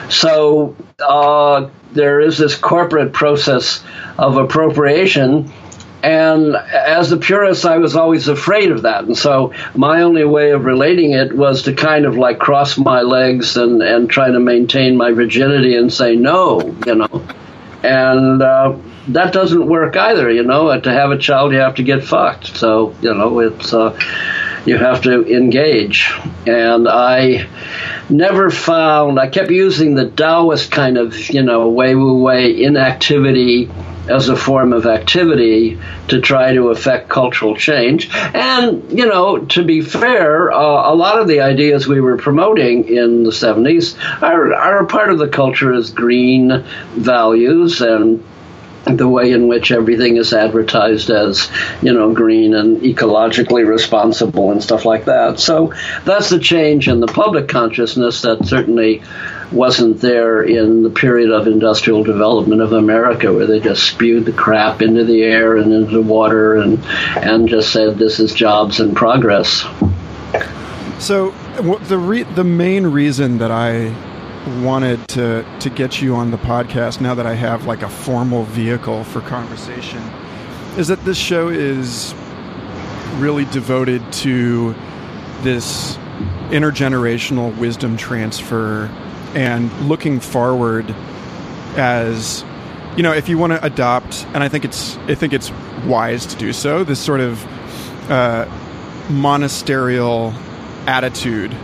So 0.09 0.75
uh, 0.99 1.69
there 1.93 2.21
is 2.21 2.39
this 2.39 2.57
corporate 2.57 3.13
process 3.13 3.85
of 4.19 4.37
appropriation 4.37 5.53
and 6.05 6.55
as 6.55 7.13
a 7.13 7.17
purist, 7.17 7.65
I 7.65 7.79
was 7.79 7.97
always 7.97 8.29
afraid 8.29 8.71
of 8.71 8.83
that. 8.83 9.05
And 9.05 9.17
so 9.17 9.55
my 9.75 10.03
only 10.03 10.27
way 10.27 10.51
of 10.51 10.67
relating 10.67 11.13
it 11.13 11.35
was 11.35 11.63
to 11.63 11.73
kind 11.73 12.05
of 12.05 12.19
like 12.19 12.39
cross 12.39 12.77
my 12.77 13.01
legs 13.01 13.57
and, 13.57 13.81
and 13.83 14.11
try 14.11 14.31
to 14.31 14.39
maintain 14.39 14.99
my 14.99 15.13
virginity 15.13 15.75
and 15.77 15.91
say 15.91 16.15
no, 16.15 16.61
you 16.87 16.95
know. 16.97 17.27
And 17.83 18.43
uh, 18.43 18.77
that 19.09 19.33
doesn't 19.33 19.67
work 19.67 19.97
either, 19.97 20.31
you 20.31 20.43
know. 20.43 20.79
To 20.79 20.93
have 20.93 21.11
a 21.11 21.17
child, 21.17 21.53
you 21.53 21.59
have 21.61 21.77
to 21.77 21.83
get 21.83 22.05
fucked. 22.05 22.49
So, 22.49 22.95
you 23.01 23.15
know, 23.15 23.39
it's. 23.39 23.73
Uh, 23.73 23.99
you 24.67 24.79
have 24.79 25.03
to 25.03 25.27
engage. 25.27 26.11
And 26.47 26.89
I 26.89 27.47
never 28.09 28.51
found, 28.51 29.21
I 29.21 29.29
kept 29.29 29.51
using 29.51 29.95
the 29.95 30.09
Taoist 30.09 30.71
kind 30.71 30.97
of, 30.97 31.15
you 31.29 31.43
know, 31.43 31.69
wei 31.69 31.95
wu 31.95 32.23
wei 32.23 32.65
inactivity 32.65 33.69
as 34.09 34.29
a 34.29 34.37
form 34.37 34.73
of 34.73 34.87
activity 34.87 35.79
to 36.09 36.21
try 36.21 36.53
to 36.53 36.69
affect 36.69 37.09
cultural 37.09 37.57
change. 37.57 38.11
And, 38.13 38.97
you 38.97 39.07
know, 39.07 39.39
to 39.39 39.65
be 39.65 39.81
fair, 39.81 40.53
uh, 40.53 40.93
a 40.93 40.95
lot 40.95 41.21
of 41.21 41.29
the 41.29 41.41
ideas 41.41 41.87
we 41.87 42.01
were 42.01 42.17
promoting 42.17 42.89
in 42.89 43.25
the 43.25 43.31
70s 43.31 43.97
are, 44.23 44.55
are 44.55 44.87
part 44.87 45.11
of 45.11 45.19
the 45.19 45.29
culture 45.29 45.73
as 45.73 45.91
green 45.91 46.65
values 46.95 47.81
and 47.81 48.23
the 48.85 49.09
way 49.09 49.31
in 49.31 49.49
which 49.49 49.73
everything 49.73 50.17
is 50.19 50.33
advertised 50.33 51.11
as, 51.11 51.51
you 51.81 51.93
know, 51.93 52.13
green 52.13 52.55
and 52.55 52.83
ecologically 52.83 53.67
responsible 53.67 54.51
and 54.51 54.63
stuff 54.63 54.85
like 54.85 55.07
that. 55.07 55.41
So 55.41 55.73
that's 56.05 56.29
the 56.29 56.39
change 56.39 56.89
in 56.89 57.01
the 57.01 57.07
public 57.07 57.49
consciousness 57.49 58.23
that 58.23 58.45
certainly 58.45 59.03
wasn't 59.53 60.01
there 60.01 60.43
in 60.43 60.83
the 60.83 60.91
period 60.91 61.31
of 61.31 61.47
industrial 61.47 62.03
development 62.03 62.61
of 62.61 62.73
America, 62.73 63.33
where 63.33 63.47
they 63.47 63.61
just 63.61 63.85
spewed 63.85 64.25
the 64.25 64.33
crap 64.33 64.83
into 64.83 65.05
the 65.05 65.23
air 65.23 65.57
and 65.57 65.73
into 65.73 65.93
the 65.93 66.03
water 66.03 66.57
and 66.57 66.85
and 67.17 67.49
just 67.49 67.73
said 67.73 67.99
this 67.99 68.21
is 68.21 68.33
jobs 68.33 68.81
and 68.81 68.97
progress. 68.97 69.65
So 70.99 71.31
the 71.89 71.99
re- 71.99 72.23
the 72.23 72.45
main 72.45 72.87
reason 72.87 73.39
that 73.39 73.51
I 73.51 73.95
wanted 74.63 75.07
to 75.09 75.45
to 75.61 75.71
get 75.71 76.03
you 76.03 76.15
on 76.15 76.31
the 76.31 76.39
podcast 76.39 77.01
now 77.01 77.15
that 77.15 77.27
I 77.27 77.35
have 77.35 77.67
like 77.67 77.83
a 77.83 77.89
formal 77.89 78.45
vehicle 78.45 79.05
for 79.05 79.21
conversation 79.23 80.03
is 80.77 80.89
that 80.89 81.03
this 81.05 81.17
show 81.17 81.49
is 81.49 82.15
really 83.17 83.45
devoted 83.47 84.13
to 84.13 84.75
this 85.43 85.97
intergenerational 86.51 87.57
wisdom 87.59 87.97
transfer 87.97 88.91
and 89.35 89.73
looking 89.89 90.21
forward 90.21 90.95
as 91.77 92.45
you 92.97 93.03
know 93.03 93.13
if 93.13 93.29
you 93.29 93.37
want 93.37 93.53
to 93.53 93.65
adopt 93.65 94.25
and 94.35 94.43
I 94.43 94.49
think 94.49 94.65
it's 94.65 94.97
I 94.99 95.15
think 95.15 95.33
it's 95.33 95.51
wise 95.85 96.27
to 96.27 96.37
do 96.37 96.53
so 96.53 96.85
this 96.85 97.01
sort 97.01 97.21
of 97.21 97.45
uh, 98.11 98.47
monasterial 99.11 100.33
attitude 100.87 101.55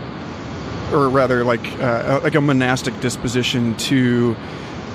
or 0.92 1.08
rather 1.08 1.44
like 1.44 1.64
uh, 1.80 2.20
like 2.22 2.34
a 2.34 2.40
monastic 2.40 2.98
disposition 3.00 3.76
to 3.76 4.36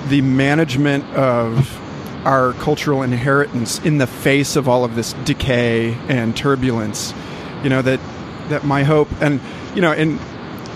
the 0.08 0.20
management 0.20 1.04
of 1.14 1.82
our 2.26 2.52
cultural 2.54 3.02
inheritance 3.02 3.78
in 3.80 3.98
the 3.98 4.06
face 4.06 4.56
of 4.56 4.68
all 4.68 4.84
of 4.84 4.94
this 4.94 5.12
decay 5.24 5.94
and 6.08 6.36
turbulence 6.36 7.14
you 7.62 7.70
know 7.70 7.80
that 7.80 8.00
that 8.48 8.64
my 8.64 8.82
hope 8.82 9.08
and 9.20 9.40
you 9.74 9.80
know 9.80 9.92
and 9.92 10.20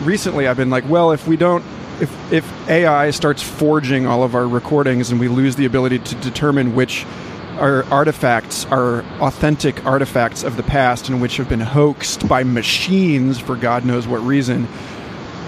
recently 0.02 0.48
i've 0.48 0.56
been 0.56 0.70
like 0.70 0.88
well 0.88 1.12
if 1.12 1.26
we 1.28 1.36
don't 1.36 1.64
if 2.00 2.32
if 2.32 2.68
ai 2.68 3.10
starts 3.10 3.42
forging 3.42 4.06
all 4.06 4.22
of 4.22 4.34
our 4.34 4.46
recordings 4.46 5.10
and 5.10 5.20
we 5.20 5.28
lose 5.28 5.56
the 5.56 5.66
ability 5.66 5.98
to 5.98 6.14
determine 6.16 6.74
which 6.74 7.06
are 7.58 7.84
artifacts 7.84 8.64
are 8.66 9.00
authentic 9.20 9.84
artifacts 9.84 10.42
of 10.42 10.56
the 10.56 10.62
past 10.62 11.08
and 11.08 11.20
which 11.20 11.36
have 11.36 11.48
been 11.48 11.60
hoaxed 11.60 12.26
by 12.28 12.42
machines 12.42 13.38
for 13.38 13.56
god 13.56 13.84
knows 13.84 14.06
what 14.06 14.20
reason 14.22 14.66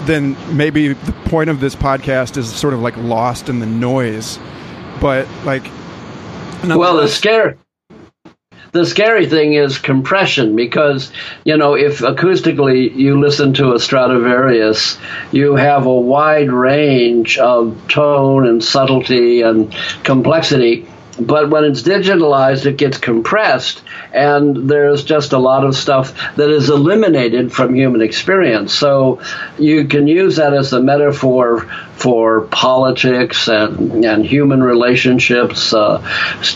then 0.05 0.35
maybe 0.55 0.93
the 0.93 1.11
point 1.25 1.49
of 1.49 1.59
this 1.59 1.75
podcast 1.75 2.37
is 2.37 2.53
sort 2.53 2.73
of 2.73 2.81
like 2.81 2.95
lost 2.97 3.49
in 3.49 3.59
the 3.59 3.65
noise. 3.65 4.39
But 4.99 5.27
like, 5.45 5.65
well, 6.63 6.97
the 6.97 7.07
scare 7.07 7.57
the 8.73 8.85
scary 8.85 9.27
thing 9.27 9.53
is 9.53 9.77
compression 9.77 10.55
because 10.55 11.11
you 11.45 11.55
know 11.55 11.75
if 11.75 11.99
acoustically 11.99 12.93
you 12.93 13.19
listen 13.19 13.53
to 13.53 13.73
a 13.73 13.79
Stradivarius, 13.79 14.97
you 15.31 15.55
have 15.55 15.85
a 15.85 15.93
wide 15.93 16.51
range 16.51 17.37
of 17.37 17.87
tone 17.87 18.47
and 18.47 18.63
subtlety 18.63 19.41
and 19.41 19.73
complexity 20.03 20.87
but 21.19 21.49
when 21.49 21.63
it's 21.63 21.83
digitalized, 21.83 22.65
it 22.65 22.77
gets 22.77 22.97
compressed, 22.97 23.83
and 24.11 24.69
there's 24.69 25.03
just 25.03 25.33
a 25.33 25.37
lot 25.37 25.63
of 25.63 25.75
stuff 25.75 26.35
that 26.35 26.49
is 26.49 26.69
eliminated 26.69 27.53
from 27.53 27.75
human 27.75 28.01
experience. 28.01 28.73
So 28.73 29.21
you 29.57 29.85
can 29.85 30.07
use 30.07 30.37
that 30.37 30.53
as 30.53 30.73
a 30.73 30.81
metaphor 30.81 31.67
for 31.95 32.41
politics 32.41 33.47
and, 33.47 34.03
and 34.03 34.25
human 34.25 34.61
relationships, 34.61 35.73
uh, 35.73 36.03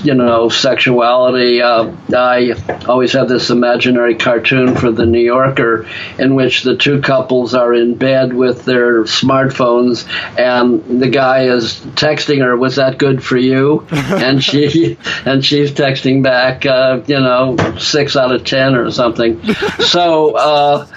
you 0.03 0.13
know, 0.13 0.49
sexuality. 0.49 1.61
Uh, 1.61 1.95
I 2.13 2.53
always 2.87 3.13
have 3.13 3.29
this 3.29 3.49
imaginary 3.49 4.15
cartoon 4.15 4.75
for 4.75 4.91
the 4.91 5.05
New 5.05 5.21
Yorker 5.21 5.87
in 6.17 6.35
which 6.35 6.63
the 6.63 6.75
two 6.75 7.01
couples 7.01 7.53
are 7.53 7.73
in 7.73 7.95
bed 7.95 8.33
with 8.33 8.65
their 8.65 9.03
smartphones, 9.03 10.07
and 10.37 11.01
the 11.01 11.09
guy 11.09 11.43
is 11.43 11.75
texting 11.95 12.41
her, 12.41 12.57
"Was 12.57 12.77
that 12.77 12.97
good 12.97 13.23
for 13.23 13.37
you?" 13.37 13.85
and 13.91 14.43
she 14.51 14.97
and 15.25 15.43
she's 15.43 15.71
texting 15.71 16.23
back, 16.23 16.65
uh, 16.65 17.01
you 17.07 17.19
know, 17.19 17.57
six 17.77 18.15
out 18.15 18.33
of 18.33 18.43
ten 18.43 18.75
or 18.75 18.91
something. 18.91 19.41
So 19.79 20.35
uh, 20.35 20.87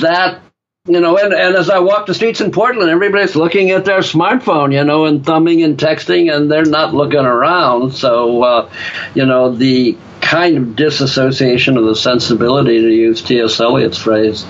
that 0.00 0.42
you 0.86 1.00
know, 1.00 1.18
and, 1.18 1.32
and 1.32 1.56
as 1.56 1.68
I 1.68 1.80
walk 1.80 2.06
the 2.06 2.14
streets 2.14 2.40
in 2.40 2.52
Portland, 2.52 2.90
everybody's 2.90 3.34
looking 3.34 3.70
at 3.70 3.84
their 3.84 4.00
smartphone, 4.00 4.72
you 4.72 4.84
know, 4.84 5.06
and 5.06 5.24
thumbing 5.24 5.62
and 5.62 5.76
texting, 5.76 6.32
and 6.32 6.50
they're 6.50 6.64
not 6.64 6.94
looking 6.94 7.20
around. 7.20 7.92
So, 7.94 8.42
uh, 8.42 8.70
you 9.14 9.26
know, 9.26 9.52
the 9.52 9.96
kind 10.26 10.56
of 10.56 10.74
disassociation 10.74 11.76
of 11.76 11.84
the 11.84 11.94
sensibility, 11.94 12.80
to 12.80 12.88
use 12.88 13.22
T.S. 13.22 13.60
Eliot's 13.60 13.98
phrase, 13.98 14.42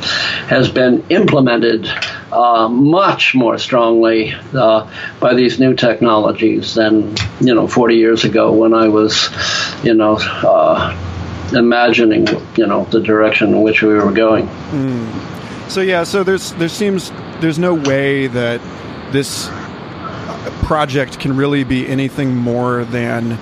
has 0.49 0.71
been 0.71 1.05
implemented 1.11 1.87
uh, 2.33 2.67
much 2.69 3.35
more 3.35 3.59
strongly 3.59 4.33
uh, 4.55 4.91
by 5.21 5.35
these 5.35 5.61
new 5.61 5.75
technologies 5.75 6.75
than, 6.75 7.15
you 7.41 7.55
know, 7.55 7.69
40 7.69 7.97
years 7.97 8.25
ago 8.25 8.53
when 8.53 8.73
I 8.73 8.89
was, 8.89 9.29
you 9.85 9.93
know, 9.93 10.17
uh, 10.19 10.97
imagining, 11.53 12.27
you 12.57 12.67
know, 12.67 12.85
the 12.87 13.01
direction 13.01 13.51
in 13.51 13.63
which 13.63 13.83
we 13.83 13.95
were 13.95 14.13
going. 14.13 14.47
Mm. 14.47 15.71
So 15.71 15.81
yeah, 15.83 16.05
so 16.05 16.23
there's 16.25 16.53
there 16.55 16.69
seems 16.69 17.11
there's 17.41 17.59
no 17.59 17.75
way 17.75 18.29
that 18.29 18.61
this 19.13 19.51
project 20.63 21.19
can 21.21 21.37
really 21.37 21.65
be 21.65 21.87
anything 21.87 22.35
more 22.35 22.85
than 22.85 23.39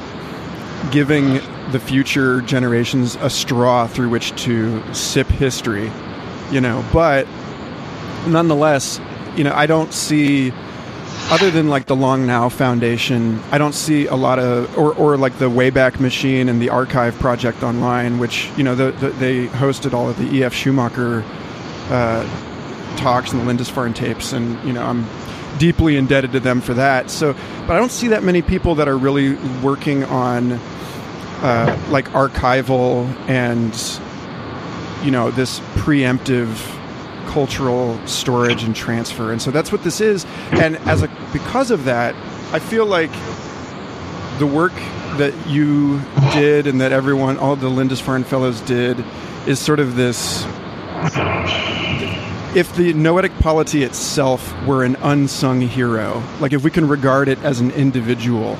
giving 0.90 1.34
the 1.72 1.80
future 1.80 2.40
generations 2.42 3.16
a 3.16 3.30
straw 3.30 3.86
through 3.86 4.08
which 4.10 4.34
to 4.42 4.82
sip 4.94 5.26
history, 5.26 5.90
you 6.50 6.60
know. 6.60 6.84
But 6.92 7.26
nonetheless, 8.26 9.00
you 9.36 9.44
know, 9.44 9.52
I 9.54 9.66
don't 9.66 9.92
see 9.92 10.52
other 11.30 11.50
than 11.50 11.68
like 11.68 11.86
the 11.86 11.96
Long 11.96 12.26
Now 12.26 12.48
Foundation, 12.48 13.40
I 13.50 13.58
don't 13.58 13.72
see 13.74 14.06
a 14.06 14.14
lot 14.14 14.38
of, 14.38 14.76
or, 14.76 14.94
or 14.94 15.16
like 15.16 15.38
the 15.38 15.48
Wayback 15.48 15.98
Machine 15.98 16.48
and 16.48 16.60
the 16.60 16.68
Archive 16.68 17.18
Project 17.18 17.62
Online, 17.62 18.18
which, 18.18 18.50
you 18.56 18.62
know, 18.62 18.74
the, 18.74 18.92
the, 18.92 19.08
they 19.10 19.46
hosted 19.46 19.94
all 19.94 20.08
of 20.08 20.18
the 20.18 20.36
E.F. 20.36 20.52
Schumacher 20.52 21.24
uh, 21.88 22.24
talks 22.96 23.32
and 23.32 23.40
the 23.40 23.44
Lindisfarne 23.46 23.94
tapes, 23.94 24.32
and 24.32 24.62
you 24.66 24.72
know 24.72 24.82
I'm 24.82 25.06
deeply 25.58 25.96
indebted 25.96 26.32
to 26.32 26.40
them 26.40 26.60
for 26.60 26.74
that. 26.74 27.10
So, 27.10 27.32
but 27.66 27.70
I 27.70 27.78
don't 27.78 27.92
see 27.92 28.08
that 28.08 28.22
many 28.22 28.42
people 28.42 28.74
that 28.76 28.88
are 28.88 28.96
really 28.96 29.34
working 29.62 30.04
on 30.04 30.58
uh, 31.44 31.78
like 31.90 32.08
archival 32.08 33.06
and 33.28 33.74
you 35.04 35.10
know 35.10 35.30
this 35.30 35.60
preemptive 35.74 36.56
cultural 37.26 38.00
storage 38.06 38.64
and 38.64 38.74
transfer, 38.74 39.30
and 39.30 39.42
so 39.42 39.50
that's 39.50 39.70
what 39.70 39.84
this 39.84 40.00
is. 40.00 40.24
And 40.52 40.76
as 40.78 41.02
a 41.02 41.08
because 41.34 41.70
of 41.70 41.84
that, 41.84 42.14
I 42.54 42.58
feel 42.58 42.86
like 42.86 43.12
the 44.38 44.46
work 44.46 44.72
that 45.18 45.34
you 45.46 46.00
did 46.32 46.66
and 46.66 46.80
that 46.80 46.92
everyone, 46.92 47.36
all 47.36 47.56
the 47.56 47.68
Lindisfarne 47.68 48.24
fellows 48.24 48.60
did, 48.62 49.04
is 49.46 49.58
sort 49.58 49.80
of 49.80 49.96
this 49.96 50.44
if 52.56 52.74
the 52.76 52.94
noetic 52.94 53.36
polity 53.40 53.82
itself 53.82 54.54
were 54.64 54.82
an 54.82 54.96
unsung 55.02 55.60
hero, 55.60 56.22
like 56.40 56.54
if 56.54 56.64
we 56.64 56.70
can 56.70 56.88
regard 56.88 57.28
it 57.28 57.38
as 57.40 57.60
an 57.60 57.70
individual, 57.72 58.56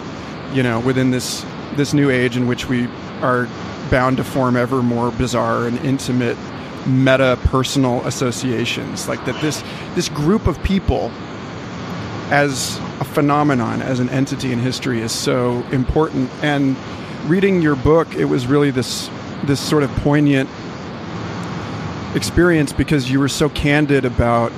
you 0.53 0.63
know, 0.63 0.81
within 0.81 1.11
this 1.11 1.47
this 1.77 1.95
new 1.95 2.11
age 2.11 2.37
in 2.37 2.47
which 2.47 2.69
we 2.69 2.89
are 3.21 3.49
bound 3.91 4.17
to 4.17 4.25
form 4.25 4.57
ever 4.57 4.83
more 4.83 5.11
bizarre 5.13 5.67
and 5.67 5.79
intimate 5.79 6.37
meta 6.87 7.39
personal 7.45 8.05
associations, 8.07 9.09
like 9.09 9.25
that 9.25 9.41
this 9.41 9.63
this 9.95 10.09
group 10.09 10.47
of 10.47 10.63
people 10.63 11.11
as 12.31 12.79
a 13.01 13.05
phenomenon, 13.05 13.83
as 13.83 14.01
an 14.01 14.09
entity 14.09 14.53
in 14.53 14.59
history 14.59 15.01
is 15.01 15.13
so 15.13 15.63
important. 15.73 16.31
And 16.43 16.77
reading 17.27 17.63
your 17.63 17.77
book, 17.77 18.15
it 18.15 18.25
was 18.25 18.47
really 18.47 18.71
this 18.71 19.11
this 19.45 19.61
sort 19.61 19.83
of 19.83 19.91
poignant 19.97 20.49
experience 22.15 22.73
because 22.73 23.11
you 23.11 23.19
were 23.19 23.29
so 23.29 23.49
candid 23.51 24.05
about 24.05 24.53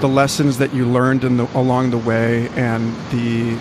the 0.00 0.08
lessons 0.08 0.58
that 0.58 0.72
you 0.72 0.86
learned 0.86 1.24
in 1.24 1.36
the, 1.36 1.58
along 1.58 1.90
the 1.90 1.98
way 1.98 2.48
and 2.50 2.94
the 3.10 3.58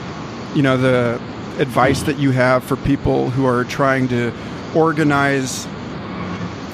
you 0.56 0.62
know 0.62 0.78
the 0.78 1.20
advice 1.60 2.04
that 2.04 2.17
you 2.17 2.32
have 2.32 2.63
for 2.63 2.76
people 2.78 3.30
who 3.30 3.46
are 3.46 3.63
trying 3.63 4.08
to 4.10 4.34
organize 4.76 5.67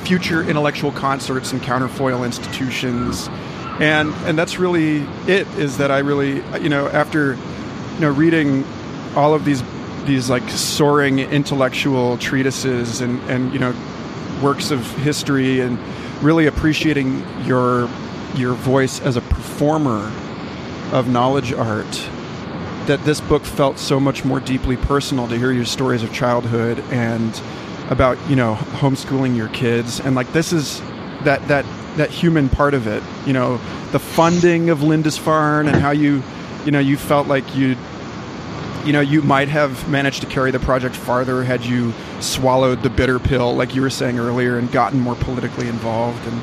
future 0.04 0.42
intellectual 0.44 0.92
concerts 0.92 1.52
and 1.52 1.62
counterfoil 1.62 2.24
institutions. 2.24 3.30
And 3.80 4.14
and 4.26 4.38
that's 4.38 4.60
really 4.60 4.98
it 5.28 5.48
is 5.58 5.78
that 5.78 5.92
I 5.92 6.00
really 6.00 6.44
you 6.62 6.70
know 6.70 6.88
after 6.88 7.36
you 7.96 8.00
know 8.00 8.12
reading 8.12 8.66
all 9.16 9.34
of 9.34 9.46
these 9.46 9.64
these 10.06 10.30
like 10.30 10.48
soaring 10.50 11.20
intellectual 11.20 12.18
treatises 12.18 13.02
and 13.02 13.20
and 13.30 13.54
you 13.54 13.60
know 13.60 13.74
works 14.42 14.72
of 14.72 14.86
history 14.98 15.62
and 15.62 15.80
really 16.22 16.46
appreciating 16.48 17.24
your 17.46 17.90
your 18.36 18.54
voice 18.54 19.00
as 19.02 19.16
a 19.16 19.22
performer 19.22 20.12
of 20.92 21.08
knowledge 21.08 21.54
art 21.54 22.10
that 22.88 23.04
this 23.06 23.22
book 23.22 23.44
felt 23.44 23.80
so 23.80 24.00
much 24.00 24.26
more 24.26 24.40
deeply 24.40 24.78
personal 24.78 25.28
to 25.28 25.38
hear 25.38 25.52
your 25.52 25.66
stories 25.66 26.04
of 26.04 26.14
childhood 26.14 26.80
and 26.92 27.42
about 27.90 28.18
you 28.30 28.36
know 28.36 28.56
homeschooling 28.56 29.36
your 29.36 29.50
kids. 29.50 30.00
And 30.00 30.16
like 30.16 30.32
this 30.34 30.54
is 30.54 30.82
that 31.24 31.48
that 31.48 31.66
that 31.98 32.10
human 32.10 32.50
part 32.50 32.74
of 32.74 32.88
it 32.88 33.04
you 33.26 33.34
know 33.34 33.58
the 33.92 34.00
funding 34.00 34.70
of 34.72 34.82
Lindisfarne 34.82 35.68
and 35.68 35.76
how 35.76 35.92
you 35.92 36.24
you 36.66 36.72
know 36.72 36.80
you 36.80 36.98
felt 36.98 37.28
like 37.28 37.56
you 37.56 37.76
you 38.86 38.92
know 38.92 39.00
you 39.00 39.22
might 39.22 39.48
have 39.48 39.88
managed 39.90 40.22
to 40.22 40.28
carry 40.28 40.52
the 40.52 40.60
project 40.60 40.96
farther 40.96 41.44
had 41.44 41.64
you 41.64 41.94
swallowed 42.20 42.82
the 42.84 42.90
bitter 42.90 43.20
pill 43.20 43.56
like 43.56 43.76
you 43.76 43.82
were 43.82 43.90
saying 43.90 44.20
earlier 44.20 44.58
and 44.58 44.72
gotten 44.72 45.00
more 45.00 45.16
politically 45.16 45.68
involved. 45.68 46.26
And 46.28 46.42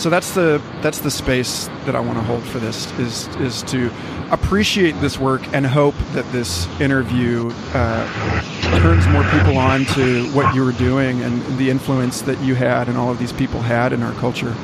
so 0.00 0.10
that's 0.10 0.34
the 0.34 0.60
that's 0.82 1.00
the 1.00 1.10
space 1.10 1.68
that 1.86 1.96
I 1.96 2.00
want 2.00 2.18
to 2.18 2.24
hold 2.24 2.42
for 2.44 2.58
this 2.58 2.90
is 2.98 3.26
is 3.36 3.62
to 3.64 3.90
appreciate 4.30 4.92
this 5.00 5.18
work 5.18 5.42
and 5.54 5.66
hope 5.66 5.94
that 6.12 6.30
this 6.32 6.66
interview 6.80 7.50
uh, 7.74 8.40
turns 8.80 9.06
more 9.08 9.24
people 9.24 9.56
on 9.58 9.84
to 9.86 10.24
what 10.32 10.54
you 10.54 10.64
were 10.64 10.72
doing 10.72 11.22
and 11.22 11.42
the 11.58 11.70
influence 11.70 12.22
that 12.22 12.38
you 12.40 12.54
had 12.54 12.88
and 12.88 12.98
all 12.98 13.10
of 13.10 13.18
these 13.18 13.32
people 13.32 13.60
had 13.60 13.92
in 13.92 14.02
our 14.02 14.12
culture. 14.14 14.54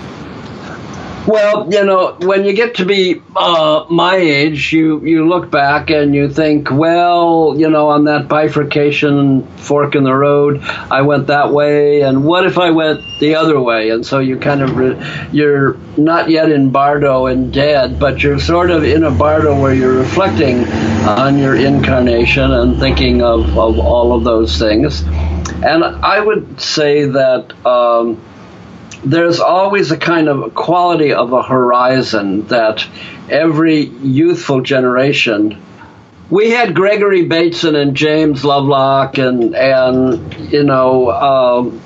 Well, 1.26 1.72
you 1.72 1.84
know, 1.87 2.16
when 2.20 2.44
you 2.44 2.52
get 2.52 2.74
to 2.76 2.84
be 2.84 3.22
uh, 3.34 3.87
my 3.88 4.16
age, 4.16 4.74
you, 4.74 5.02
you 5.02 5.26
look 5.26 5.50
back 5.50 5.88
and 5.88 6.14
you 6.14 6.28
think, 6.28 6.70
well, 6.70 7.54
you 7.56 7.70
know, 7.70 7.88
on 7.88 8.04
that 8.04 8.28
bifurcation 8.28 9.46
fork 9.56 9.94
in 9.94 10.04
the 10.04 10.12
road, 10.12 10.60
I 10.62 11.00
went 11.00 11.28
that 11.28 11.50
way, 11.50 12.02
and 12.02 12.24
what 12.24 12.44
if 12.44 12.58
I 12.58 12.72
went 12.72 13.00
the 13.20 13.37
other 13.37 13.58
way? 13.58 13.88
And 13.88 14.04
so 14.04 14.18
you 14.18 14.38
kind 14.38 14.60
of, 14.60 14.76
re- 14.76 15.28
you're 15.32 15.78
not 15.96 16.28
yet 16.28 16.50
in 16.50 16.70
Bardo 16.70 17.24
and 17.24 17.50
dead, 17.50 17.98
but 17.98 18.22
you're 18.22 18.38
sort 18.38 18.70
of 18.70 18.84
in 18.84 19.04
a 19.04 19.10
Bardo 19.10 19.58
where 19.58 19.72
you're 19.72 19.96
reflecting 19.96 20.64
on 21.08 21.38
your 21.38 21.56
incarnation 21.56 22.52
and 22.52 22.78
thinking 22.78 23.22
of, 23.22 23.56
of 23.56 23.78
all 23.78 24.14
of 24.14 24.24
those 24.24 24.58
things. 24.58 25.00
And 25.64 25.82
I 25.84 26.20
would 26.20 26.60
say 26.60 27.06
that. 27.06 27.66
Um, 27.66 28.22
there's 29.04 29.40
always 29.40 29.90
a 29.90 29.96
kind 29.96 30.28
of 30.28 30.54
quality 30.54 31.12
of 31.12 31.32
a 31.32 31.42
horizon 31.42 32.46
that 32.48 32.86
every 33.28 33.80
youthful 33.80 34.60
generation 34.60 35.60
we 36.30 36.50
had 36.50 36.74
Gregory 36.74 37.26
Bateson 37.26 37.76
and 37.76 37.94
James 37.94 38.44
Lovelock 38.44 39.18
and 39.18 39.54
and 39.54 40.52
you 40.52 40.64
know 40.64 41.10
um, 41.10 41.80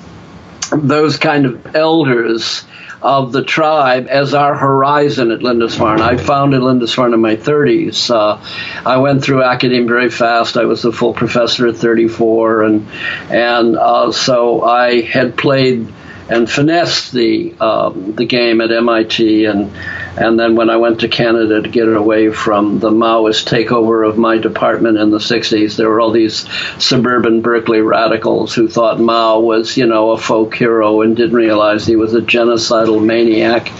those 0.71 1.17
kind 1.17 1.45
of 1.45 1.75
elders 1.75 2.63
of 3.01 3.31
the 3.31 3.43
tribe 3.43 4.07
as 4.09 4.33
our 4.33 4.55
horizon 4.55 5.31
at 5.31 5.39
Lindisfarne. 5.39 6.01
I 6.01 6.17
founded 6.17 6.61
Lindisfarne 6.61 7.13
in 7.13 7.21
my 7.21 7.37
30s. 7.37 8.09
Uh, 8.09 8.43
I 8.85 8.97
went 8.97 9.23
through 9.23 9.41
academia 9.41 9.87
very 9.87 10.09
fast. 10.09 10.57
I 10.57 10.65
was 10.65 10.83
a 10.83 10.91
full 10.91 11.13
professor 11.13 11.67
at 11.67 11.77
34, 11.77 12.63
and 12.63 12.87
and 13.29 13.77
uh, 13.77 14.11
so 14.11 14.63
I 14.63 15.01
had 15.01 15.37
played 15.37 15.93
and 16.29 16.49
finessed 16.49 17.11
the 17.11 17.55
um, 17.59 18.13
the 18.13 18.25
game 18.25 18.61
at 18.61 18.71
MIT, 18.71 19.45
and 19.45 19.75
and 20.15 20.39
then 20.39 20.55
when 20.55 20.69
I 20.69 20.77
went 20.77 20.99
to 21.01 21.07
Canada 21.07 21.61
to 21.61 21.69
get 21.69 21.87
away 21.87 22.31
from 22.31 22.79
the 22.79 22.91
Maoist 22.91 23.47
takeover 23.47 24.07
of 24.07 24.17
my 24.17 24.37
department 24.37 24.99
in 24.99 25.09
the 25.09 25.17
'60s, 25.17 25.75
there 25.75 25.89
were 25.89 25.99
all 25.99 26.11
these 26.11 26.47
suburban 26.77 27.41
Berkeley 27.41 27.81
radicals 27.81 28.53
who 28.53 28.67
thought 28.67 28.99
Mao 28.99 29.39
was, 29.39 29.75
you 29.75 29.87
know, 29.87 30.11
a 30.11 30.17
folk 30.17 30.55
hero 30.55 31.01
and 31.01 31.17
didn't 31.17 31.35
realize 31.35 31.85
he 31.85 31.95
was 31.95 32.13
a 32.13 32.21
genocidal 32.21 33.03
maniac. 33.03 33.71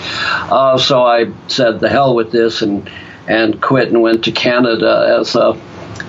Uh, 0.51 0.77
so 0.79 1.03
I 1.03 1.31
said, 1.47 1.79
"The 1.79 1.89
hell 1.89 2.15
with 2.15 2.31
this," 2.31 2.63
and 2.63 2.89
and 3.27 3.61
quit 3.61 3.89
and 3.89 4.01
went 4.01 4.23
to 4.23 4.31
Canada 4.31 5.17
as 5.19 5.35
a 5.35 5.55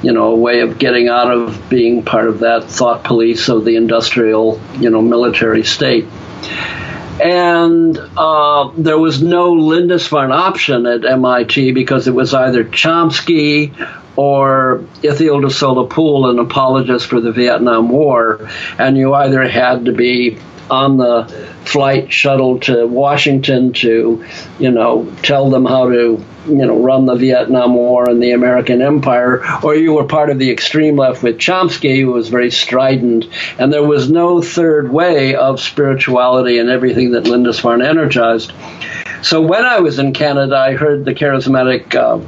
you 0.02 0.12
know, 0.12 0.32
a 0.32 0.36
way 0.36 0.60
of 0.60 0.78
getting 0.78 1.08
out 1.08 1.30
of 1.30 1.68
being 1.68 2.02
part 2.02 2.28
of 2.28 2.40
that 2.40 2.64
thought 2.64 3.04
police 3.04 3.48
of 3.48 3.64
the 3.64 3.76
industrial, 3.76 4.58
you 4.78 4.88
know, 4.88 5.02
military 5.02 5.62
state. 5.62 6.06
And 7.22 7.98
uh, 7.98 8.70
there 8.78 8.98
was 8.98 9.22
no 9.22 9.52
Lindisfarne 9.52 10.32
option 10.32 10.86
at 10.86 11.04
MIT 11.04 11.72
because 11.72 12.08
it 12.08 12.14
was 12.14 12.32
either 12.32 12.64
Chomsky 12.64 13.74
or 14.16 14.84
Ithiel 15.02 15.40
de 15.40 15.50
Sola-Pool, 15.50 16.30
an 16.30 16.38
apologist 16.38 17.06
for 17.06 17.20
the 17.20 17.32
Vietnam 17.32 17.88
War, 17.90 18.48
and 18.78 18.96
you 18.96 19.14
either 19.14 19.46
had 19.46 19.84
to 19.84 19.92
be 19.92 20.38
on 20.70 20.96
the 20.96 21.24
flight 21.64 22.12
shuttle 22.12 22.60
to 22.60 22.86
Washington 22.86 23.72
to, 23.74 24.24
you 24.58 24.70
know, 24.70 25.12
tell 25.22 25.50
them 25.50 25.64
how 25.64 25.88
to 25.88 26.24
you 26.46 26.66
know, 26.66 26.82
run 26.82 27.06
the 27.06 27.14
Vietnam 27.14 27.74
War 27.74 28.08
and 28.08 28.22
the 28.22 28.32
American 28.32 28.80
Empire, 28.80 29.42
or 29.62 29.74
you 29.74 29.92
were 29.92 30.04
part 30.04 30.30
of 30.30 30.38
the 30.38 30.50
extreme 30.50 30.96
left 30.96 31.22
with 31.22 31.38
Chomsky, 31.38 32.00
who 32.00 32.12
was 32.12 32.28
very 32.28 32.50
strident, 32.50 33.26
and 33.58 33.72
there 33.72 33.84
was 33.84 34.10
no 34.10 34.40
third 34.40 34.90
way 34.90 35.34
of 35.34 35.60
spirituality 35.60 36.58
and 36.58 36.70
everything 36.70 37.12
that 37.12 37.24
Lindisfarne 37.24 37.82
energized. 37.82 38.52
So 39.22 39.42
when 39.42 39.64
I 39.64 39.80
was 39.80 39.98
in 39.98 40.14
Canada, 40.14 40.56
I 40.56 40.74
heard 40.74 41.04
the 41.04 41.14
charismatic 41.14 41.94
uh, 41.94 42.24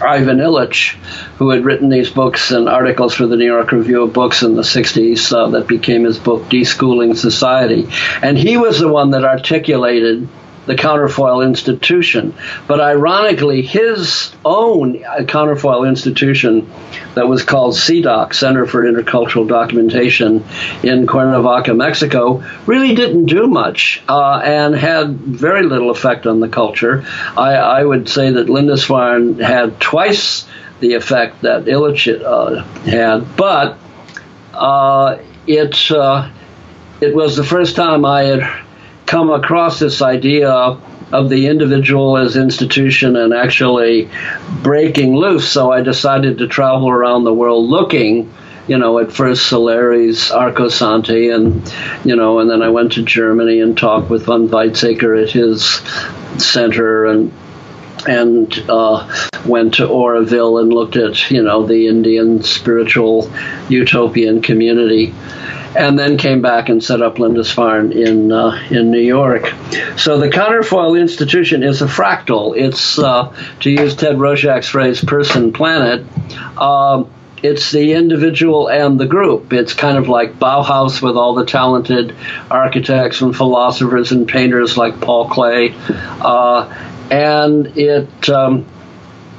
Ivan 0.00 0.38
Illich, 0.38 0.94
who 1.36 1.50
had 1.50 1.64
written 1.64 1.88
these 1.88 2.10
books 2.10 2.50
and 2.50 2.68
articles 2.68 3.14
for 3.14 3.26
the 3.26 3.36
New 3.36 3.46
York 3.46 3.72
Review 3.72 4.02
of 4.02 4.12
Books 4.12 4.42
in 4.42 4.54
the 4.54 4.62
60s 4.62 5.32
uh, 5.32 5.48
that 5.50 5.66
became 5.66 6.04
his 6.04 6.18
book, 6.18 6.42
Deschooling 6.44 7.16
Society. 7.16 7.88
And 8.22 8.36
he 8.36 8.56
was 8.56 8.78
the 8.78 8.88
one 8.88 9.10
that 9.10 9.24
articulated 9.24 10.28
the 10.66 10.76
counterfoil 10.76 11.42
institution. 11.42 12.34
But 12.68 12.80
ironically, 12.80 13.62
his 13.62 14.32
own 14.44 15.02
counterfoil 15.26 15.84
institution 15.84 16.70
that 17.14 17.28
was 17.28 17.42
called 17.42 17.74
CIDOC, 17.74 18.34
Center 18.34 18.66
for 18.66 18.84
Intercultural 18.84 19.48
Documentation 19.48 20.44
in 20.82 21.06
Cuernavaca, 21.06 21.74
Mexico, 21.74 22.44
really 22.66 22.94
didn't 22.94 23.26
do 23.26 23.46
much 23.46 24.02
uh, 24.08 24.40
and 24.44 24.74
had 24.74 25.16
very 25.18 25.64
little 25.64 25.90
effect 25.90 26.26
on 26.26 26.40
the 26.40 26.48
culture. 26.48 27.04
I, 27.36 27.54
I, 27.54 27.84
would 27.84 28.08
say 28.08 28.30
that 28.30 28.46
Lindisfarne 28.46 29.40
had 29.40 29.80
twice 29.80 30.46
the 30.80 30.94
effect 30.94 31.42
that 31.42 31.64
Illich 31.64 32.22
uh, 32.22 32.62
had, 32.88 33.36
but 33.36 33.78
uh, 34.54 35.18
it, 35.46 35.90
uh, 35.90 36.30
it 37.00 37.14
was 37.14 37.36
the 37.36 37.44
first 37.44 37.76
time 37.76 38.04
I 38.04 38.22
had 38.22 38.61
come 39.12 39.30
across 39.30 39.78
this 39.78 40.00
idea 40.00 40.50
of 40.50 41.28
the 41.28 41.46
individual 41.46 42.16
as 42.16 42.34
institution 42.34 43.14
and 43.14 43.34
actually 43.34 44.08
breaking 44.62 45.14
loose. 45.14 45.52
So 45.52 45.70
I 45.70 45.82
decided 45.82 46.38
to 46.38 46.48
travel 46.48 46.88
around 46.88 47.24
the 47.24 47.34
world 47.34 47.68
looking, 47.68 48.32
you 48.66 48.78
know, 48.78 48.98
at 49.00 49.12
first 49.12 49.52
Soleri's 49.52 50.30
Arcosanti 50.30 51.30
and, 51.30 51.70
you 52.06 52.16
know, 52.16 52.38
and 52.38 52.48
then 52.48 52.62
I 52.62 52.70
went 52.70 52.92
to 52.92 53.02
Germany 53.02 53.60
and 53.60 53.76
talked 53.76 54.08
with 54.08 54.24
von 54.24 54.48
Weizsäcker 54.48 55.22
at 55.22 55.30
his 55.30 55.62
center 56.42 57.04
and 57.04 57.30
and 58.08 58.64
uh, 58.68 59.28
went 59.46 59.74
to 59.74 59.86
Auroville 59.86 60.60
and 60.60 60.72
looked 60.72 60.96
at, 60.96 61.30
you 61.30 61.42
know, 61.42 61.66
the 61.66 61.86
Indian 61.86 62.42
spiritual 62.42 63.30
utopian 63.68 64.40
community 64.40 65.14
and 65.76 65.98
then 65.98 66.16
came 66.16 66.42
back 66.42 66.68
and 66.68 66.82
set 66.82 67.02
up 67.02 67.18
Lindisfarne 67.18 67.92
in 67.92 68.32
uh, 68.32 68.60
in 68.70 68.90
New 68.90 69.00
York. 69.00 69.52
So 69.96 70.18
the 70.18 70.30
counterfoil 70.30 70.94
institution 70.94 71.62
is 71.62 71.82
a 71.82 71.86
fractal. 71.86 72.56
It's 72.56 72.98
uh, 72.98 73.34
to 73.60 73.70
use 73.70 73.96
Ted 73.96 74.16
Roszak's 74.16 74.68
phrase, 74.68 75.02
person 75.04 75.52
planet. 75.52 76.04
Um, 76.58 77.10
it's 77.42 77.72
the 77.72 77.94
individual 77.94 78.68
and 78.68 79.00
the 79.00 79.06
group. 79.06 79.52
It's 79.52 79.74
kind 79.74 79.98
of 79.98 80.08
like 80.08 80.38
Bauhaus 80.38 81.02
with 81.02 81.16
all 81.16 81.34
the 81.34 81.44
talented 81.44 82.14
architects 82.48 83.20
and 83.20 83.34
philosophers 83.36 84.12
and 84.12 84.28
painters 84.28 84.76
like 84.76 85.00
Paul 85.00 85.28
Klee, 85.28 85.74
uh, 86.20 86.72
and 87.10 87.76
it. 87.76 88.28
Um, 88.28 88.66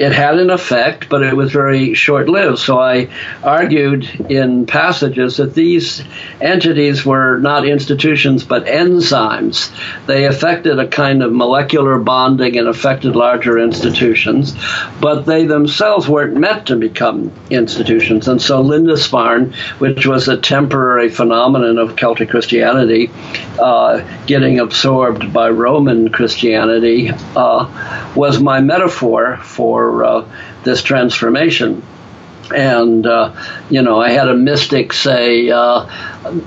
it 0.03 0.11
had 0.11 0.37
an 0.37 0.49
effect, 0.49 1.07
but 1.07 1.23
it 1.23 1.35
was 1.35 1.51
very 1.51 1.93
short 1.93 2.27
lived. 2.27 2.59
So 2.59 2.77
I 2.77 3.09
argued 3.41 4.03
in 4.29 4.65
passages 4.65 5.37
that 5.37 5.53
these 5.53 6.03
entities 6.41 7.05
were 7.05 7.39
not 7.39 7.65
institutions 7.65 8.43
but 8.43 8.65
enzymes. 8.65 9.71
They 10.05 10.25
affected 10.25 10.77
a 10.77 10.87
kind 10.87 11.23
of 11.23 11.31
molecular 11.31 11.97
bonding 11.99 12.57
and 12.57 12.67
affected 12.67 13.15
larger 13.15 13.57
institutions, 13.57 14.53
but 14.99 15.21
they 15.21 15.45
themselves 15.45 16.07
weren't 16.09 16.35
meant 16.35 16.67
to 16.67 16.75
become 16.75 17.31
institutions. 17.49 18.27
And 18.27 18.41
so 18.41 18.61
Lindisfarne, 18.61 19.53
which 19.79 20.05
was 20.05 20.27
a 20.27 20.37
temporary 20.37 21.09
phenomenon 21.09 21.77
of 21.77 21.95
Celtic 21.95 22.29
Christianity, 22.29 23.09
uh, 23.57 24.03
getting 24.25 24.59
absorbed 24.59 25.31
by 25.31 25.49
Roman 25.49 26.09
Christianity, 26.09 27.11
uh, 27.35 28.11
was 28.15 28.41
my 28.41 28.59
metaphor 28.59 29.37
for 29.37 29.92
for 29.93 30.03
uh, 30.03 30.25
this 30.63 30.81
transformation. 30.81 31.83
And, 32.53 33.05
uh, 33.07 33.33
you 33.69 33.81
know, 33.81 34.01
I 34.01 34.09
had 34.11 34.27
a 34.27 34.35
mystic 34.35 34.91
say 34.91 35.49
uh, 35.49 35.85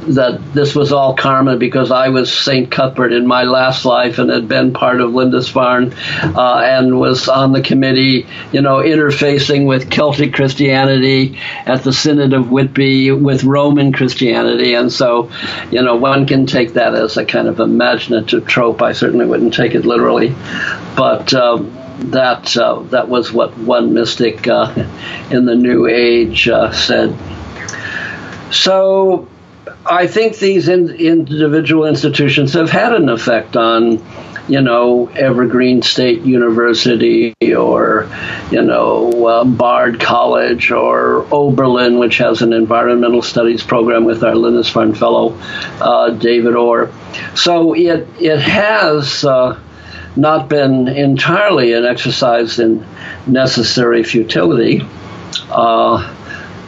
that 0.08 0.40
this 0.52 0.74
was 0.74 0.92
all 0.92 1.16
karma 1.16 1.56
because 1.56 1.90
I 1.90 2.10
was 2.10 2.32
St. 2.32 2.70
Cuthbert 2.70 3.12
in 3.12 3.26
my 3.26 3.44
last 3.44 3.84
life 3.84 4.18
and 4.18 4.30
had 4.30 4.46
been 4.46 4.72
part 4.72 5.00
of 5.00 5.12
Lindisfarne 5.12 5.94
uh, 6.22 6.60
and 6.62 7.00
was 7.00 7.28
on 7.28 7.52
the 7.52 7.62
committee, 7.62 8.26
you 8.52 8.60
know, 8.60 8.76
interfacing 8.76 9.66
with 9.66 9.90
Celtic 9.90 10.34
Christianity 10.34 11.38
at 11.64 11.82
the 11.82 11.92
Synod 11.92 12.34
of 12.34 12.50
Whitby 12.50 13.10
with 13.12 13.42
Roman 13.42 13.92
Christianity. 13.92 14.74
And 14.74 14.92
so, 14.92 15.30
you 15.70 15.82
know, 15.82 15.96
one 15.96 16.26
can 16.26 16.46
take 16.46 16.74
that 16.74 16.94
as 16.94 17.16
a 17.16 17.24
kind 17.24 17.48
of 17.48 17.58
imaginative 17.58 18.46
trope. 18.46 18.82
I 18.82 18.92
certainly 18.92 19.26
wouldn't 19.26 19.54
take 19.54 19.74
it 19.74 19.86
literally. 19.86 20.34
But, 20.94 21.32
um, 21.32 21.85
that 21.98 22.56
uh, 22.56 22.80
that 22.90 23.08
was 23.08 23.32
what 23.32 23.56
one 23.58 23.94
mystic 23.94 24.46
uh, 24.46 24.72
in 25.30 25.44
the 25.46 25.54
New 25.54 25.86
Age 25.86 26.48
uh, 26.48 26.72
said. 26.72 27.16
So, 28.50 29.28
I 29.84 30.06
think 30.06 30.38
these 30.38 30.68
in, 30.68 30.90
individual 30.90 31.86
institutions 31.86 32.52
have 32.54 32.70
had 32.70 32.92
an 32.92 33.08
effect 33.08 33.56
on, 33.56 34.04
you 34.48 34.60
know, 34.60 35.08
Evergreen 35.08 35.82
State 35.82 36.22
University 36.22 37.34
or, 37.42 38.08
you 38.50 38.62
know, 38.62 39.26
uh, 39.26 39.44
Bard 39.44 40.00
College 40.00 40.70
or 40.70 41.26
Oberlin, 41.32 41.98
which 41.98 42.18
has 42.18 42.42
an 42.42 42.52
environmental 42.52 43.22
studies 43.22 43.62
program 43.64 44.04
with 44.04 44.22
our 44.22 44.34
Lindisfarne 44.34 44.94
fellow, 44.94 45.36
uh, 45.80 46.10
David 46.10 46.54
Orr. 46.54 46.92
So 47.34 47.74
it 47.74 48.06
it 48.20 48.38
has 48.38 49.24
uh, 49.24 49.58
not 50.16 50.48
been 50.48 50.88
entirely 50.88 51.72
an 51.72 51.84
exercise 51.84 52.58
in 52.58 52.86
necessary 53.26 54.02
futility, 54.02 54.82
uh, 55.50 56.14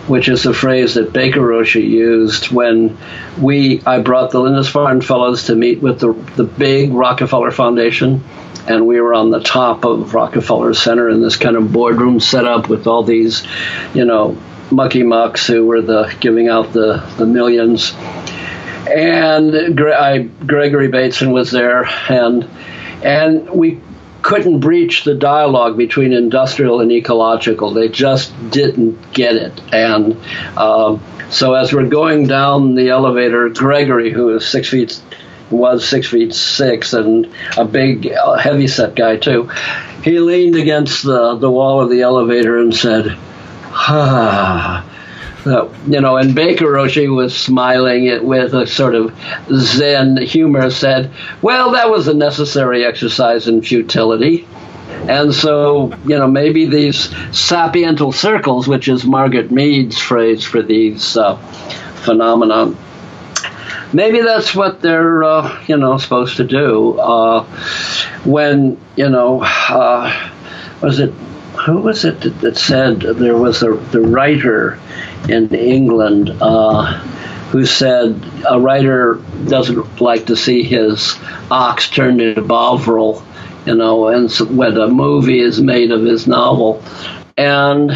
which 0.07 0.29
is 0.29 0.47
a 0.47 0.55
phrase 0.55 0.95
that 0.95 1.13
Baker 1.13 1.41
Roshi 1.41 1.87
used 1.87 2.51
when 2.51 2.97
we 3.41 3.83
I 3.85 4.01
brought 4.01 4.31
the 4.31 4.41
Lindisfarne 4.41 5.03
Fellows 5.03 5.45
to 5.45 5.55
meet 5.55 5.81
with 5.81 6.01
the 6.01 6.13
the 6.37 6.45
big 6.45 6.93
Rockefeller 6.93 7.51
Foundation. 7.51 8.23
And 8.67 8.87
we 8.87 9.01
were 9.01 9.15
on 9.15 9.31
the 9.31 9.41
top 9.41 9.87
of 9.87 10.13
Rockefeller 10.13 10.75
Center 10.75 11.09
in 11.09 11.23
this 11.23 11.37
kind 11.37 11.57
of 11.57 11.73
boardroom 11.73 12.21
setup 12.21 12.69
with 12.69 12.87
all 12.87 13.03
these, 13.03 13.47
you 13.95 14.05
know, 14.05 14.37
mucky 14.71 15.03
mucks 15.03 15.47
who 15.47 15.65
were 15.65 15.81
the 15.81 16.15
giving 16.21 16.49
out 16.49 16.73
the, 16.75 17.03
the 17.17 17.25
millions. 17.25 17.95
And 18.87 19.81
I, 19.81 20.19
Gregory 20.19 20.89
Bateson 20.89 21.33
was 21.33 21.51
there, 21.51 21.85
and 22.09 22.49
and 23.03 23.49
we 23.51 23.81
couldn't 24.23 24.61
breach 24.61 25.05
the 25.05 25.15
dialogue 25.15 25.77
between 25.77 26.13
industrial 26.13 26.81
and 26.81 26.91
ecological. 26.93 27.73
They 27.73 27.89
just 27.89 28.33
didn't 28.51 29.13
get 29.13 29.37
it. 29.37 29.61
And 29.73 30.17
um, 30.57 31.03
so 31.31 31.55
as 31.55 31.73
we're 31.73 31.89
going 31.89 32.27
down 32.27 32.75
the 32.75 32.91
elevator, 32.91 33.49
Gregory, 33.49 34.11
who 34.11 34.37
is 34.37 34.47
six 34.47 34.69
feet 34.69 35.01
was 35.51 35.89
six 35.89 36.09
feet 36.09 36.35
six 36.35 36.93
and 36.93 37.33
a 37.57 37.65
big, 37.65 38.13
uh, 38.13 38.37
heavy 38.37 38.67
set 38.67 38.95
guy 38.95 39.17
too. 39.17 39.51
He 40.03 40.19
leaned 40.19 40.57
against 40.57 41.03
the, 41.03 41.37
the 41.37 41.51
wall 41.51 41.81
of 41.81 41.89
the 41.89 42.03
elevator 42.03 42.59
and 42.59 42.75
said, 42.75 43.17
"Ah." 43.73 44.88
Uh, 45.47 45.73
you 45.87 46.01
know, 46.01 46.17
and 46.17 46.35
Baker 46.35 46.67
Roshi 46.67 47.15
was 47.15 47.37
smiling 47.37 48.07
it 48.07 48.25
with 48.25 48.55
a 48.55 48.67
sort 48.67 48.95
of 48.95 49.17
Zen 49.53 50.17
humor, 50.19 50.71
said, 50.71 51.13
Well, 51.41 51.73
that 51.73 51.91
was 51.91 52.09
a 52.09 52.15
necessary 52.15 52.85
exercise 52.85 53.47
in 53.47 53.63
futility. 53.63 54.47
And 55.09 55.33
so, 55.33 55.93
you 56.05 56.19
know, 56.19 56.27
maybe 56.27 56.67
these 56.67 57.09
sapiential 57.31 58.13
circles, 58.13 58.67
which 58.67 58.89
is 58.89 59.05
Margaret 59.05 59.51
Mead's 59.51 59.99
phrase 59.99 60.45
for 60.45 60.61
these 60.61 61.17
uh, 61.17 61.37
phenomena, 62.05 62.75
maybe 63.93 64.21
that's 64.21 64.55
what 64.55 64.81
they're 64.81 65.25
uh, 65.25 65.65
you 65.67 65.77
know 65.77 65.99
supposed 65.99 66.37
to 66.39 66.45
do. 66.45 66.99
Uh, 66.99 67.45
when 68.25 68.79
you 68.97 69.09
know, 69.09 69.43
uh, 69.43 70.31
was 70.83 71.01
it 71.01 71.11
who 71.65 71.79
was 71.79 72.05
it 72.05 72.21
that, 72.21 72.41
that, 72.41 72.57
said 72.57 73.01
there 73.01 73.37
was 73.37 73.63
a 73.63 73.73
the 73.73 74.01
writer 74.01 74.79
in 75.29 75.55
England 75.55 76.31
uh, 76.41 76.93
who 77.51 77.65
said 77.65 78.21
a 78.49 78.61
writer 78.61 79.21
doesn't 79.47 80.01
like 80.01 80.27
to 80.27 80.37
see 80.37 80.63
his 80.63 81.17
ox 81.51 81.89
turned 81.89 82.21
into 82.21 82.43
Bovril, 82.43 83.23
you 83.67 83.75
know, 83.75 84.09
and 84.09 84.31
so 84.31 84.45
when 84.45 84.77
a 84.77 84.89
movie 84.89 85.41
is 85.41 85.61
made 85.61 85.91
of 85.91 86.03
his 86.03 86.27
novel, 86.27 86.83
and 87.37 87.93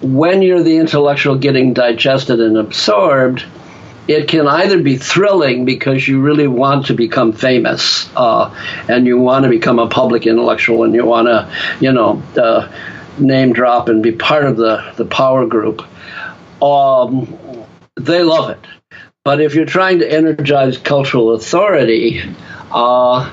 when 0.00 0.42
you're 0.42 0.62
the 0.62 0.76
intellectual 0.76 1.36
getting 1.36 1.74
digested 1.74 2.40
and 2.40 2.56
absorbed 2.56 3.44
it 4.10 4.26
can 4.26 4.48
either 4.48 4.82
be 4.82 4.96
thrilling 4.96 5.64
because 5.64 6.06
you 6.08 6.20
really 6.20 6.48
want 6.48 6.86
to 6.86 6.94
become 6.94 7.32
famous 7.32 8.10
uh, 8.16 8.52
and 8.88 9.06
you 9.06 9.16
want 9.18 9.44
to 9.44 9.48
become 9.48 9.78
a 9.78 9.88
public 9.88 10.26
intellectual 10.26 10.82
and 10.82 10.94
you 10.94 11.04
want 11.04 11.28
to, 11.28 11.48
you 11.80 11.92
know, 11.92 12.20
uh, 12.36 12.68
name 13.20 13.52
drop 13.52 13.88
and 13.88 14.02
be 14.02 14.12
part 14.12 14.44
of 14.44 14.56
the, 14.56 14.92
the 14.96 15.04
power 15.04 15.46
group. 15.46 15.82
Um, 16.62 17.38
they 17.96 18.22
love 18.22 18.50
it. 18.50 18.58
But 19.24 19.40
if 19.40 19.54
you're 19.54 19.66
trying 19.66 19.98
to 19.98 20.10
energize 20.10 20.78
cultural 20.78 21.34
authority, 21.34 22.22
uh, 22.70 23.30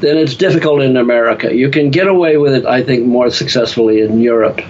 then 0.00 0.18
it's 0.18 0.34
difficult 0.34 0.82
in 0.82 0.96
America. 0.96 1.54
You 1.54 1.70
can 1.70 1.90
get 1.90 2.06
away 2.06 2.36
with 2.36 2.54
it, 2.54 2.66
I 2.66 2.82
think, 2.82 3.06
more 3.06 3.30
successfully 3.30 4.00
in 4.00 4.20
Europe 4.20 4.60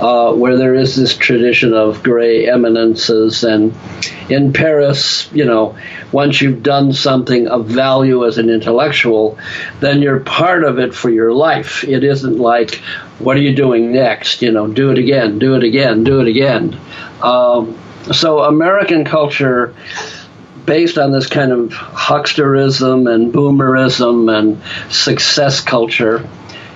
uh, 0.00 0.32
where 0.32 0.56
there 0.56 0.74
is 0.74 0.96
this 0.96 1.16
tradition 1.16 1.74
of 1.74 2.02
gray 2.02 2.48
eminences. 2.48 3.44
And 3.44 3.74
in 4.30 4.52
Paris, 4.52 5.30
you 5.32 5.44
know, 5.44 5.76
once 6.10 6.40
you've 6.40 6.62
done 6.62 6.92
something 6.94 7.48
of 7.48 7.66
value 7.66 8.26
as 8.26 8.38
an 8.38 8.48
intellectual, 8.48 9.38
then 9.80 10.00
you're 10.00 10.20
part 10.20 10.64
of 10.64 10.78
it 10.78 10.94
for 10.94 11.10
your 11.10 11.32
life. 11.32 11.84
It 11.84 12.02
isn't 12.02 12.38
like, 12.38 12.76
what 13.18 13.36
are 13.36 13.42
you 13.42 13.54
doing 13.54 13.92
next? 13.92 14.40
You 14.40 14.52
know, 14.52 14.66
do 14.66 14.90
it 14.90 14.98
again, 14.98 15.38
do 15.38 15.54
it 15.54 15.64
again, 15.64 16.02
do 16.02 16.20
it 16.20 16.28
again. 16.28 16.80
Um, 17.22 17.78
so 18.10 18.40
American 18.40 19.04
culture 19.04 19.74
based 20.66 20.98
on 20.98 21.12
this 21.12 21.26
kind 21.26 21.52
of 21.52 21.70
hucksterism 21.70 23.12
and 23.12 23.32
boomerism 23.32 24.30
and 24.36 24.92
success 24.92 25.60
culture 25.60 26.28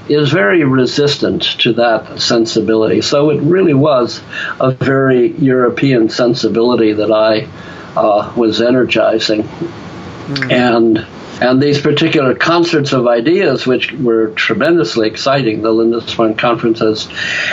is 0.08 0.30
very 0.30 0.64
resistant 0.64 1.42
to 1.60 1.72
that 1.74 2.20
sensibility. 2.20 3.00
So 3.00 3.30
it 3.30 3.40
really 3.40 3.74
was 3.74 4.20
a 4.60 4.70
very 4.70 5.32
European 5.32 6.10
sensibility 6.10 6.92
that 6.92 7.10
I 7.10 7.48
uh, 7.96 8.32
was 8.36 8.60
energizing. 8.60 9.42
Mm. 9.44 10.52
And 10.52 11.06
and 11.44 11.62
these 11.62 11.78
particular 11.78 12.34
concerts 12.34 12.94
of 12.94 13.06
ideas, 13.06 13.66
which 13.66 13.92
were 13.92 14.28
tremendously 14.28 15.06
exciting, 15.08 15.60
the 15.60 15.68
Lindisfarne 15.68 16.38
conferences, 16.38 17.06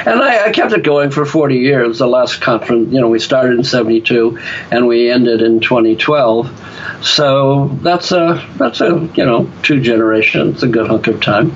and 0.05 0.21
I, 0.21 0.45
I, 0.45 0.51
kept 0.51 0.71
it 0.71 0.83
going 0.83 1.11
for 1.11 1.25
40 1.25 1.57
years. 1.57 1.99
The 1.99 2.07
last 2.07 2.39
conference, 2.39 2.93
you 2.93 3.01
know, 3.01 3.09
we 3.09 3.19
started 3.19 3.57
in 3.57 3.65
'72 3.65 4.39
and 4.71 4.87
we 4.87 5.11
ended 5.11 5.41
in 5.41 5.59
2012. 5.59 7.05
So 7.05 7.67
that's 7.81 8.13
a 8.13 8.47
that's 8.55 8.79
a 8.79 9.09
you 9.15 9.25
know 9.25 9.51
two 9.61 9.81
generations, 9.81 10.63
a 10.63 10.67
good 10.67 10.87
hunk 10.87 11.07
of 11.07 11.21
time. 11.21 11.53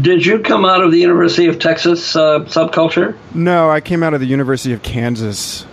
Did 0.00 0.24
you 0.24 0.38
come 0.38 0.64
out 0.64 0.82
of 0.82 0.90
the 0.90 0.98
University 0.98 1.48
of 1.48 1.58
Texas 1.58 2.16
uh, 2.16 2.40
subculture? 2.40 3.14
No, 3.34 3.68
I 3.68 3.82
came 3.82 4.02
out 4.02 4.14
of 4.14 4.20
the 4.20 4.26
University 4.26 4.72
of 4.72 4.82
Kansas, 4.82 5.64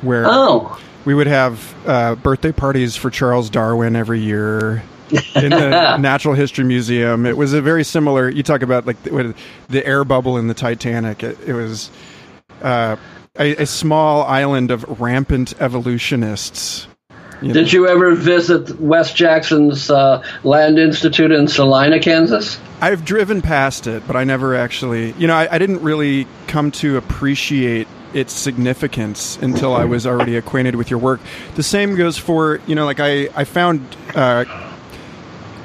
where 0.00 0.24
oh. 0.26 0.80
We 1.06 1.14
would 1.14 1.26
have 1.26 1.74
uh, 1.86 2.14
birthday 2.16 2.52
parties 2.52 2.96
for 2.96 3.08
Charles 3.08 3.48
Darwin 3.48 3.96
every 3.96 4.20
year 4.20 4.82
in 5.34 5.50
the 5.50 5.96
Natural 6.00 6.34
History 6.34 6.64
Museum. 6.64 7.24
It 7.24 7.38
was 7.38 7.54
a 7.54 7.62
very 7.62 7.84
similar. 7.84 8.28
You 8.28 8.42
talk 8.42 8.60
about 8.60 8.86
like 8.86 9.02
the, 9.04 9.34
the 9.68 9.86
air 9.86 10.04
bubble 10.04 10.36
in 10.36 10.48
the 10.48 10.54
Titanic. 10.54 11.22
It, 11.22 11.38
it 11.46 11.54
was 11.54 11.90
uh, 12.60 12.96
a, 13.38 13.62
a 13.62 13.66
small 13.66 14.24
island 14.24 14.70
of 14.70 15.00
rampant 15.00 15.54
evolutionists 15.60 16.88
you 17.42 17.52
Did 17.52 17.72
you 17.72 17.86
ever 17.86 18.14
visit 18.14 18.80
Wes 18.80 19.12
Jackson's 19.12 19.90
uh, 19.90 20.22
Land 20.42 20.78
Institute 20.78 21.30
in 21.30 21.48
Salina, 21.48 22.00
Kansas? 22.00 22.58
I've 22.80 23.04
driven 23.04 23.42
past 23.42 23.86
it, 23.86 24.06
but 24.06 24.16
I 24.16 24.24
never 24.24 24.54
actually, 24.54 25.12
you 25.12 25.26
know, 25.26 25.34
I, 25.34 25.48
I 25.54 25.58
didn't 25.58 25.82
really 25.82 26.26
come 26.46 26.70
to 26.72 26.96
appreciate 26.96 27.88
its 28.16 28.32
significance 28.32 29.36
until 29.42 29.74
I 29.74 29.84
was 29.84 30.06
already 30.06 30.36
acquainted 30.36 30.74
with 30.74 30.90
your 30.90 30.98
work. 30.98 31.20
The 31.54 31.62
same 31.62 31.96
goes 31.96 32.16
for, 32.16 32.60
you 32.66 32.74
know, 32.74 32.86
like 32.86 32.98
I, 32.98 33.28
I 33.34 33.44
found 33.44 33.84
uh, 34.14 34.44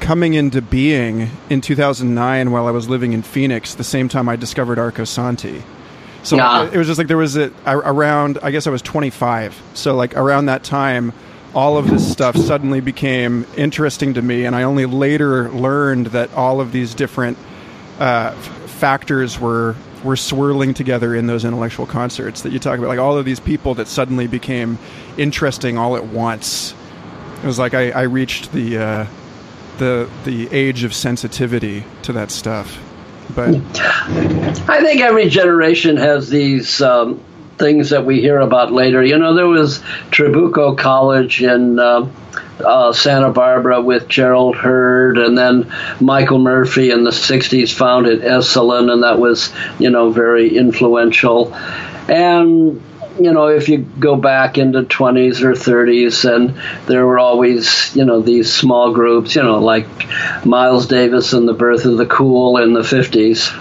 coming 0.01 0.33
into 0.33 0.61
being 0.61 1.29
in 1.49 1.61
2009 1.61 2.51
while 2.51 2.67
I 2.67 2.71
was 2.71 2.89
living 2.89 3.13
in 3.13 3.21
Phoenix, 3.21 3.75
the 3.75 3.85
same 3.85 4.09
time 4.09 4.27
I 4.27 4.35
discovered 4.35 4.77
Arcosanti. 4.77 5.61
So 6.23 6.35
nah. 6.35 6.65
it 6.65 6.75
was 6.75 6.87
just 6.87 6.97
like 6.97 7.07
there 7.07 7.17
was 7.17 7.37
a, 7.37 7.51
around, 7.65 8.37
I 8.43 8.51
guess 8.51 8.67
I 8.67 8.69
was 8.69 8.81
25. 8.81 9.59
So 9.73 9.95
like 9.95 10.15
around 10.17 10.47
that 10.47 10.63
time, 10.63 11.13
all 11.53 11.77
of 11.77 11.89
this 11.89 12.09
stuff 12.09 12.35
suddenly 12.35 12.81
became 12.81 13.45
interesting 13.57 14.13
to 14.13 14.21
me, 14.21 14.45
and 14.45 14.55
I 14.55 14.63
only 14.63 14.85
later 14.85 15.49
learned 15.51 16.07
that 16.07 16.33
all 16.33 16.61
of 16.61 16.71
these 16.71 16.95
different 16.95 17.37
uh, 17.99 18.31
factors 18.31 19.39
were 19.39 19.75
were 20.03 20.15
swirling 20.15 20.73
together 20.73 21.15
in 21.15 21.27
those 21.27 21.45
intellectual 21.45 21.85
concerts 21.85 22.41
that 22.41 22.51
you 22.51 22.59
talk 22.59 22.77
about, 22.77 22.87
like 22.87 22.99
all 22.99 23.17
of 23.17 23.25
these 23.25 23.39
people 23.39 23.75
that 23.75 23.87
suddenly 23.87 24.27
became 24.27 24.77
interesting 25.17 25.77
all 25.77 25.95
at 25.95 26.05
once. 26.05 26.73
It 27.43 27.45
was 27.45 27.59
like 27.59 27.73
I, 27.73 27.91
I 27.91 28.01
reached 28.03 28.51
the 28.51 28.77
uh, 28.77 29.05
the 29.77 30.09
the 30.25 30.47
age 30.51 30.83
of 30.83 30.93
sensitivity 30.93 31.83
to 32.03 32.13
that 32.13 32.31
stuff. 32.31 32.79
But 33.35 33.55
I 34.69 34.81
think 34.81 35.01
every 35.01 35.29
generation 35.29 35.97
has 35.97 36.29
these 36.29 36.81
um, 36.81 37.23
things 37.61 37.91
that 37.91 38.05
we 38.05 38.19
hear 38.19 38.39
about 38.39 38.73
later. 38.73 39.03
You 39.03 39.17
know, 39.17 39.35
there 39.35 39.47
was 39.47 39.79
Trabuco 40.09 40.77
College 40.77 41.41
in 41.41 41.79
uh, 41.79 42.09
uh, 42.59 42.91
Santa 42.91 43.31
Barbara 43.31 43.79
with 43.79 44.07
Gerald 44.07 44.57
Heard, 44.57 45.17
and 45.17 45.37
then 45.37 45.71
Michael 45.99 46.39
Murphy 46.39 46.91
in 46.91 47.03
the 47.03 47.11
60s 47.11 47.73
founded 47.73 48.21
Esalen, 48.21 48.91
and 48.91 49.03
that 49.03 49.19
was, 49.19 49.53
you 49.79 49.91
know, 49.91 50.11
very 50.11 50.57
influential. 50.57 51.53
And 52.09 52.81
you 53.19 53.33
know, 53.33 53.47
if 53.47 53.67
you 53.67 53.77
go 53.77 54.15
back 54.15 54.57
into 54.57 54.83
20s 54.83 55.41
or 55.41 55.51
30s, 55.51 56.25
and 56.33 56.57
there 56.87 57.05
were 57.05 57.19
always, 57.19 57.93
you 57.95 58.05
know, 58.05 58.21
these 58.21 58.51
small 58.51 58.93
groups, 58.93 59.35
you 59.35 59.43
know, 59.43 59.59
like 59.59 59.85
Miles 60.45 60.87
Davis 60.87 61.33
and 61.33 61.47
the 61.47 61.53
Birth 61.53 61.85
of 61.85 61.97
the 61.97 62.05
Cool 62.05 62.57
in 62.57 62.73
the 62.73 62.81
50s 62.81 63.51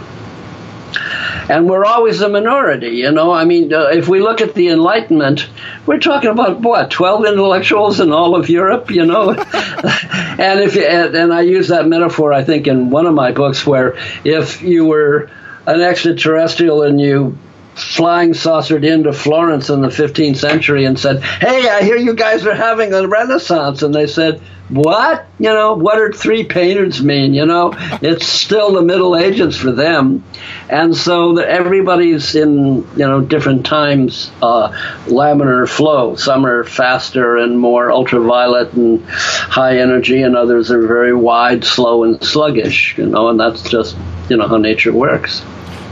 and 1.51 1.69
we're 1.69 1.85
always 1.85 2.21
a 2.21 2.29
minority. 2.29 2.91
You 2.91 3.11
know, 3.11 3.33
I 3.33 3.45
mean, 3.45 3.75
uh, 3.75 3.89
if 3.89 4.07
we 4.07 4.21
look 4.21 4.41
at 4.41 4.55
the 4.55 4.69
Enlightenment, 4.69 5.49
we're 5.85 5.99
talking 5.99 6.31
about 6.31 6.61
what 6.61 6.91
twelve 6.91 7.25
intellectuals 7.25 7.99
in 7.99 8.13
all 8.13 8.37
of 8.37 8.49
Europe. 8.49 8.91
You 8.91 9.05
know, 9.05 9.31
and 9.35 10.61
if 10.61 10.77
you, 10.77 10.85
and 10.85 11.33
I 11.33 11.41
use 11.41 11.69
that 11.69 11.89
metaphor, 11.89 12.33
I 12.33 12.45
think, 12.45 12.69
in 12.69 12.91
one 12.91 13.07
of 13.07 13.15
my 13.15 13.33
books, 13.33 13.67
where 13.67 13.99
if 14.25 14.63
you 14.63 14.87
were 14.87 15.29
an 15.67 15.81
extraterrestrial 15.81 16.83
and 16.83 17.01
you 17.01 17.37
flying 17.83 18.35
saucered 18.35 18.85
into 18.85 19.13
Florence 19.13 19.71
in 19.71 19.81
the 19.81 19.89
15th 19.89 20.37
century 20.37 20.85
and 20.85 20.99
said, 20.99 21.23
"Hey, 21.23 21.69
I 21.69 21.83
hear 21.83 21.97
you 21.97 22.15
guys 22.15 22.47
are 22.47 22.55
having 22.55 22.93
a 22.93 23.07
Renaissance," 23.07 23.83
and 23.83 23.95
they 23.95 24.07
said, 24.07 24.41
"What? 24.69 25.27
You 25.39 25.51
know, 25.51 25.75
what 25.75 25.97
do 25.97 26.17
three 26.17 26.45
painters 26.45 27.03
mean? 27.03 27.35
You 27.35 27.47
know, 27.47 27.73
it's 28.03 28.27
still 28.27 28.73
the 28.73 28.83
Middle 28.83 29.17
Ages 29.17 29.57
for 29.57 29.73
them." 29.73 30.25
And 30.69 30.97
so 30.97 31.37
everybody's 31.39 32.35
in 32.35 32.87
you 32.97 33.07
know 33.07 33.21
different 33.21 33.67
times 33.67 34.31
uh, 34.43 34.71
laminar 35.07 35.69
flow. 35.69 36.15
Some 36.17 36.47
are 36.47 36.65
faster 36.65 37.37
and 37.37 37.59
more 37.59 37.91
ultraviolet 37.91 38.73
and 38.75 39.05
high 39.09 39.79
energy, 39.79 40.23
and 40.23 40.37
others 40.37 40.71
are 40.71 40.87
very 40.87 41.15
wide, 41.15 41.65
slow, 41.65 42.05
and 42.05 42.23
sluggish. 42.23 42.97
You 42.99 43.07
know, 43.07 43.29
and 43.29 43.41
that's 43.41 43.69
just 43.69 43.97
you 44.29 44.37
know 44.37 44.47
how 44.47 44.57
nature 44.57 44.93
works. 44.93 45.43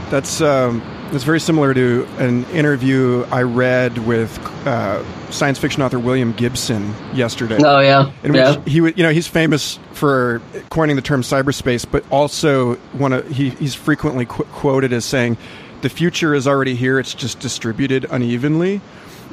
That's 0.09 0.41
um, 0.41 0.81
that's 1.11 1.23
very 1.23 1.39
similar 1.39 1.73
to 1.73 2.07
an 2.17 2.45
interview 2.51 3.25
I 3.31 3.41
read 3.41 3.97
with 3.99 4.37
uh, 4.67 5.03
science 5.31 5.57
fiction 5.57 5.81
author 5.81 5.99
William 5.99 6.33
Gibson 6.33 6.93
yesterday. 7.13 7.57
Oh 7.59 7.79
yeah, 7.79 8.11
in 8.23 8.33
yeah. 8.33 8.57
which 8.57 8.69
he 8.69 8.77
you 8.77 9.03
know 9.03 9.11
he's 9.11 9.27
famous 9.27 9.79
for 9.93 10.41
coining 10.69 10.95
the 10.95 11.01
term 11.01 11.21
cyberspace, 11.21 11.85
but 11.89 12.03
also 12.11 12.75
one 12.93 13.13
of 13.13 13.27
he, 13.27 13.49
he's 13.51 13.75
frequently 13.75 14.25
qu- 14.25 14.43
quoted 14.45 14.93
as 14.93 15.05
saying, 15.05 15.37
"The 15.81 15.89
future 15.89 16.33
is 16.35 16.47
already 16.47 16.75
here; 16.75 16.99
it's 16.99 17.13
just 17.13 17.39
distributed 17.39 18.05
unevenly." 18.11 18.81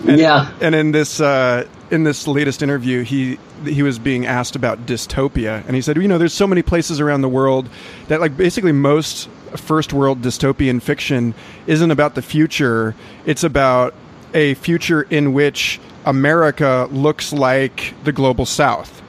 And, 0.06 0.18
yeah. 0.18 0.50
And 0.60 0.74
in 0.74 0.92
this 0.92 1.20
uh, 1.20 1.66
in 1.90 2.04
this 2.04 2.26
latest 2.26 2.62
interview, 2.62 3.02
he 3.02 3.38
he 3.64 3.82
was 3.82 3.98
being 3.98 4.26
asked 4.26 4.56
about 4.56 4.86
dystopia, 4.86 5.64
and 5.66 5.74
he 5.74 5.80
said, 5.82 5.96
you 5.96 6.08
know, 6.08 6.18
there's 6.18 6.34
so 6.34 6.46
many 6.46 6.62
places 6.62 7.00
around 7.00 7.22
the 7.22 7.28
world 7.28 7.68
that 8.08 8.20
like 8.20 8.36
basically 8.36 8.72
most 8.72 9.28
first 9.56 9.92
world 9.92 10.20
dystopian 10.22 10.82
fiction 10.82 11.34
isn't 11.66 11.90
about 11.90 12.14
the 12.14 12.22
future; 12.22 12.94
it's 13.24 13.42
about 13.44 13.94
a 14.34 14.54
future 14.54 15.02
in 15.02 15.32
which 15.32 15.80
America 16.04 16.88
looks 16.90 17.32
like 17.32 17.94
the 18.04 18.12
global 18.12 18.44
South. 18.44 19.02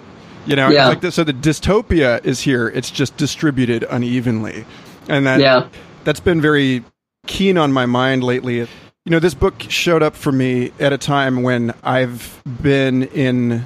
You 0.45 0.55
know, 0.55 0.69
Yeah. 0.69 0.87
like 0.87 1.03
so 1.11 1.25
the 1.25 1.33
dystopia 1.33 2.23
is 2.25 2.39
here; 2.41 2.69
it's 2.69 2.89
just 2.89 3.17
distributed 3.17 3.85
unevenly, 3.89 4.63
and 5.09 5.27
that 5.27 5.41
Yeah. 5.41 5.65
that's 6.05 6.21
been 6.21 6.39
very 6.39 6.85
keen 7.25 7.57
on 7.57 7.73
my 7.73 7.85
mind 7.85 8.23
lately. 8.23 8.67
You 9.07 9.11
know, 9.11 9.19
this 9.19 9.35
book 9.35 9.63
showed 9.69 10.03
up 10.03 10.17
for 10.17 10.33
me 10.33 10.73
at 10.81 10.91
a 10.91 10.97
time 10.97 11.41
when 11.41 11.73
I've 11.81 12.41
been 12.61 13.03
in 13.03 13.65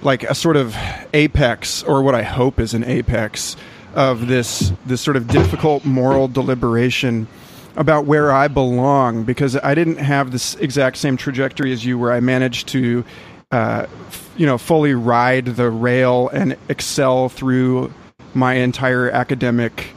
like 0.00 0.22
a 0.22 0.34
sort 0.34 0.56
of 0.56 0.74
apex 1.12 1.82
or 1.82 2.02
what 2.02 2.14
I 2.14 2.22
hope 2.22 2.58
is 2.58 2.72
an 2.72 2.82
apex 2.82 3.54
of 3.94 4.28
this 4.28 4.72
this 4.86 5.02
sort 5.02 5.18
of 5.18 5.28
difficult 5.28 5.84
moral 5.84 6.26
deliberation 6.26 7.28
about 7.76 8.06
where 8.06 8.32
I 8.32 8.48
belong 8.48 9.24
because 9.24 9.56
I 9.56 9.74
didn't 9.74 9.98
have 9.98 10.30
this 10.30 10.54
exact 10.54 10.96
same 10.96 11.18
trajectory 11.18 11.70
as 11.70 11.84
you 11.84 11.98
where 11.98 12.12
I 12.14 12.20
managed 12.20 12.68
to 12.68 13.04
uh, 13.50 13.84
f- 14.06 14.30
you 14.38 14.46
know 14.46 14.56
fully 14.56 14.94
ride 14.94 15.44
the 15.44 15.68
rail 15.68 16.30
and 16.30 16.56
excel 16.70 17.28
through 17.28 17.92
my 18.32 18.54
entire 18.54 19.10
academic 19.10 19.90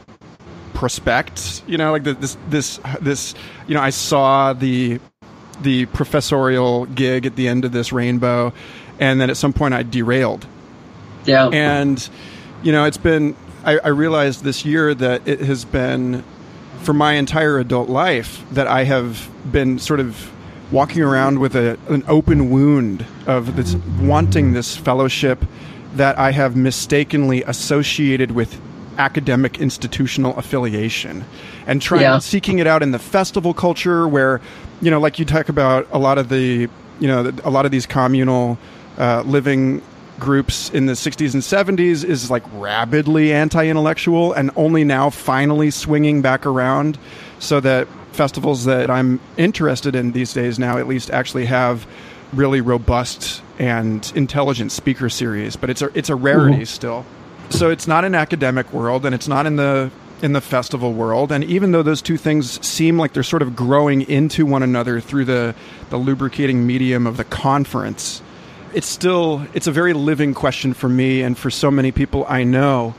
prospect 0.80 1.62
you 1.66 1.76
know 1.76 1.92
like 1.92 2.04
the, 2.04 2.14
this 2.14 2.38
this 2.48 2.80
this 3.02 3.34
you 3.66 3.74
know 3.74 3.82
i 3.82 3.90
saw 3.90 4.54
the 4.54 4.98
the 5.60 5.84
professorial 5.86 6.86
gig 6.86 7.26
at 7.26 7.36
the 7.36 7.46
end 7.48 7.66
of 7.66 7.72
this 7.72 7.92
rainbow 7.92 8.50
and 8.98 9.20
then 9.20 9.28
at 9.28 9.36
some 9.36 9.52
point 9.52 9.74
i 9.74 9.82
derailed 9.82 10.46
Yeah. 11.26 11.48
and 11.52 12.08
you 12.62 12.72
know 12.72 12.86
it's 12.86 12.96
been 12.96 13.36
I, 13.62 13.76
I 13.76 13.88
realized 13.88 14.42
this 14.42 14.64
year 14.64 14.94
that 14.94 15.28
it 15.28 15.40
has 15.40 15.66
been 15.66 16.24
for 16.80 16.94
my 16.94 17.12
entire 17.12 17.58
adult 17.58 17.90
life 17.90 18.42
that 18.52 18.66
i 18.66 18.84
have 18.84 19.28
been 19.52 19.78
sort 19.78 20.00
of 20.00 20.30
walking 20.72 21.02
around 21.02 21.40
with 21.40 21.54
a, 21.56 21.78
an 21.90 22.04
open 22.08 22.48
wound 22.48 23.04
of 23.26 23.54
this 23.54 23.74
wanting 24.00 24.54
this 24.54 24.76
fellowship 24.78 25.44
that 25.96 26.18
i 26.18 26.30
have 26.32 26.56
mistakenly 26.56 27.42
associated 27.42 28.30
with 28.30 28.58
academic 28.98 29.60
institutional 29.60 30.36
affiliation 30.36 31.24
and 31.66 31.80
trying 31.80 32.02
Yeah. 32.02 32.18
seeking 32.18 32.58
it 32.58 32.66
out 32.66 32.82
in 32.82 32.90
the 32.90 32.98
festival 32.98 33.54
culture 33.54 34.06
where 34.08 34.40
you 34.82 34.90
know 34.90 35.00
like 35.00 35.18
you 35.18 35.24
talk 35.24 35.48
about 35.48 35.86
a 35.92 35.98
lot 35.98 36.18
of 36.18 36.28
the 36.28 36.68
you 36.98 37.08
know 37.08 37.32
a 37.44 37.50
lot 37.50 37.64
of 37.64 37.70
these 37.70 37.86
communal 37.86 38.58
uh, 38.98 39.22
living 39.26 39.80
groups 40.18 40.68
in 40.70 40.84
the 40.84 40.92
60s 40.92 41.32
and 41.32 41.42
70s 41.78 42.04
is 42.04 42.30
like 42.30 42.42
rabidly 42.52 43.32
anti-intellectual 43.32 44.34
and 44.34 44.50
only 44.54 44.84
now 44.84 45.08
finally 45.08 45.70
swinging 45.70 46.20
back 46.20 46.44
around 46.44 46.98
so 47.38 47.58
that 47.60 47.88
festivals 48.12 48.66
that 48.66 48.90
I'm 48.90 49.18
interested 49.38 49.94
in 49.96 50.12
these 50.12 50.34
days 50.34 50.58
now 50.58 50.76
at 50.76 50.86
least 50.86 51.10
actually 51.10 51.46
have 51.46 51.86
really 52.34 52.60
robust 52.60 53.40
and 53.58 54.12
intelligent 54.14 54.72
speaker 54.72 55.08
series 55.08 55.56
but 55.56 55.70
it's 55.70 55.80
a 55.80 55.90
it's 55.96 56.10
a 56.10 56.14
rarity 56.14 56.64
still 56.66 57.06
so 57.50 57.70
it's 57.70 57.86
not 57.86 58.04
an 58.04 58.14
academic 58.14 58.72
world 58.72 59.04
and 59.04 59.14
it's 59.14 59.28
not 59.28 59.46
in 59.46 59.56
the 59.56 59.90
in 60.22 60.32
the 60.32 60.40
festival 60.40 60.92
world. 60.92 61.32
And 61.32 61.42
even 61.44 61.72
though 61.72 61.82
those 61.82 62.02
two 62.02 62.18
things 62.18 62.64
seem 62.66 62.98
like 62.98 63.14
they're 63.14 63.22
sort 63.22 63.42
of 63.42 63.56
growing 63.56 64.02
into 64.02 64.44
one 64.44 64.62
another 64.62 65.00
through 65.00 65.26
the 65.26 65.54
the 65.90 65.96
lubricating 65.96 66.66
medium 66.66 67.06
of 67.06 67.16
the 67.16 67.24
conference 67.24 68.22
it's 68.72 68.86
still 68.86 69.46
it's 69.52 69.66
a 69.66 69.72
very 69.72 69.92
living 69.92 70.34
question 70.34 70.74
for 70.74 70.88
me 70.88 71.22
and 71.22 71.36
for 71.36 71.50
so 71.50 71.70
many 71.70 71.90
people 71.90 72.24
I 72.28 72.44
know 72.44 72.94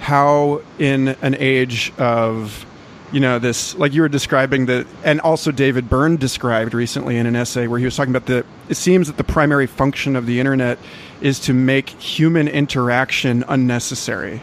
how 0.00 0.62
in 0.78 1.08
an 1.22 1.34
age 1.38 1.92
of 1.98 2.66
you 3.12 3.20
know 3.20 3.38
this 3.38 3.74
like 3.76 3.92
you 3.94 4.02
were 4.02 4.08
describing 4.08 4.66
the 4.66 4.86
and 5.04 5.20
also 5.22 5.50
David 5.50 5.88
Byrne 5.88 6.16
described 6.16 6.74
recently 6.74 7.16
in 7.16 7.26
an 7.26 7.36
essay 7.36 7.66
where 7.66 7.78
he 7.78 7.84
was 7.84 7.96
talking 7.96 8.14
about 8.14 8.26
the 8.26 8.44
it 8.68 8.74
seems 8.76 9.06
that 9.06 9.16
the 9.16 9.24
primary 9.24 9.66
function 9.66 10.14
of 10.16 10.26
the 10.26 10.38
internet 10.40 10.78
is 11.20 11.40
to 11.40 11.54
make 11.54 11.88
human 11.90 12.48
interaction 12.48 13.44
unnecessary 13.48 14.40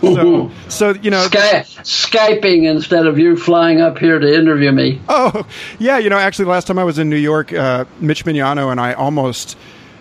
so 0.00 0.50
so 0.68 0.90
you 0.94 1.10
know 1.10 1.22
Sky- 1.26 1.64
Skyping 1.82 2.70
instead 2.70 3.06
of 3.06 3.18
you 3.18 3.36
flying 3.36 3.80
up 3.80 3.98
here 3.98 4.18
to 4.18 4.32
interview 4.32 4.70
me. 4.72 5.00
oh 5.08 5.46
yeah 5.78 5.98
you 5.98 6.08
know 6.10 6.18
actually 6.18 6.44
last 6.46 6.66
time 6.66 6.78
I 6.78 6.84
was 6.84 6.98
in 6.98 7.08
New 7.10 7.16
York 7.16 7.52
uh, 7.52 7.84
Mitch 8.00 8.24
Mignano 8.24 8.70
and 8.70 8.80
I 8.80 8.92
almost 8.94 9.56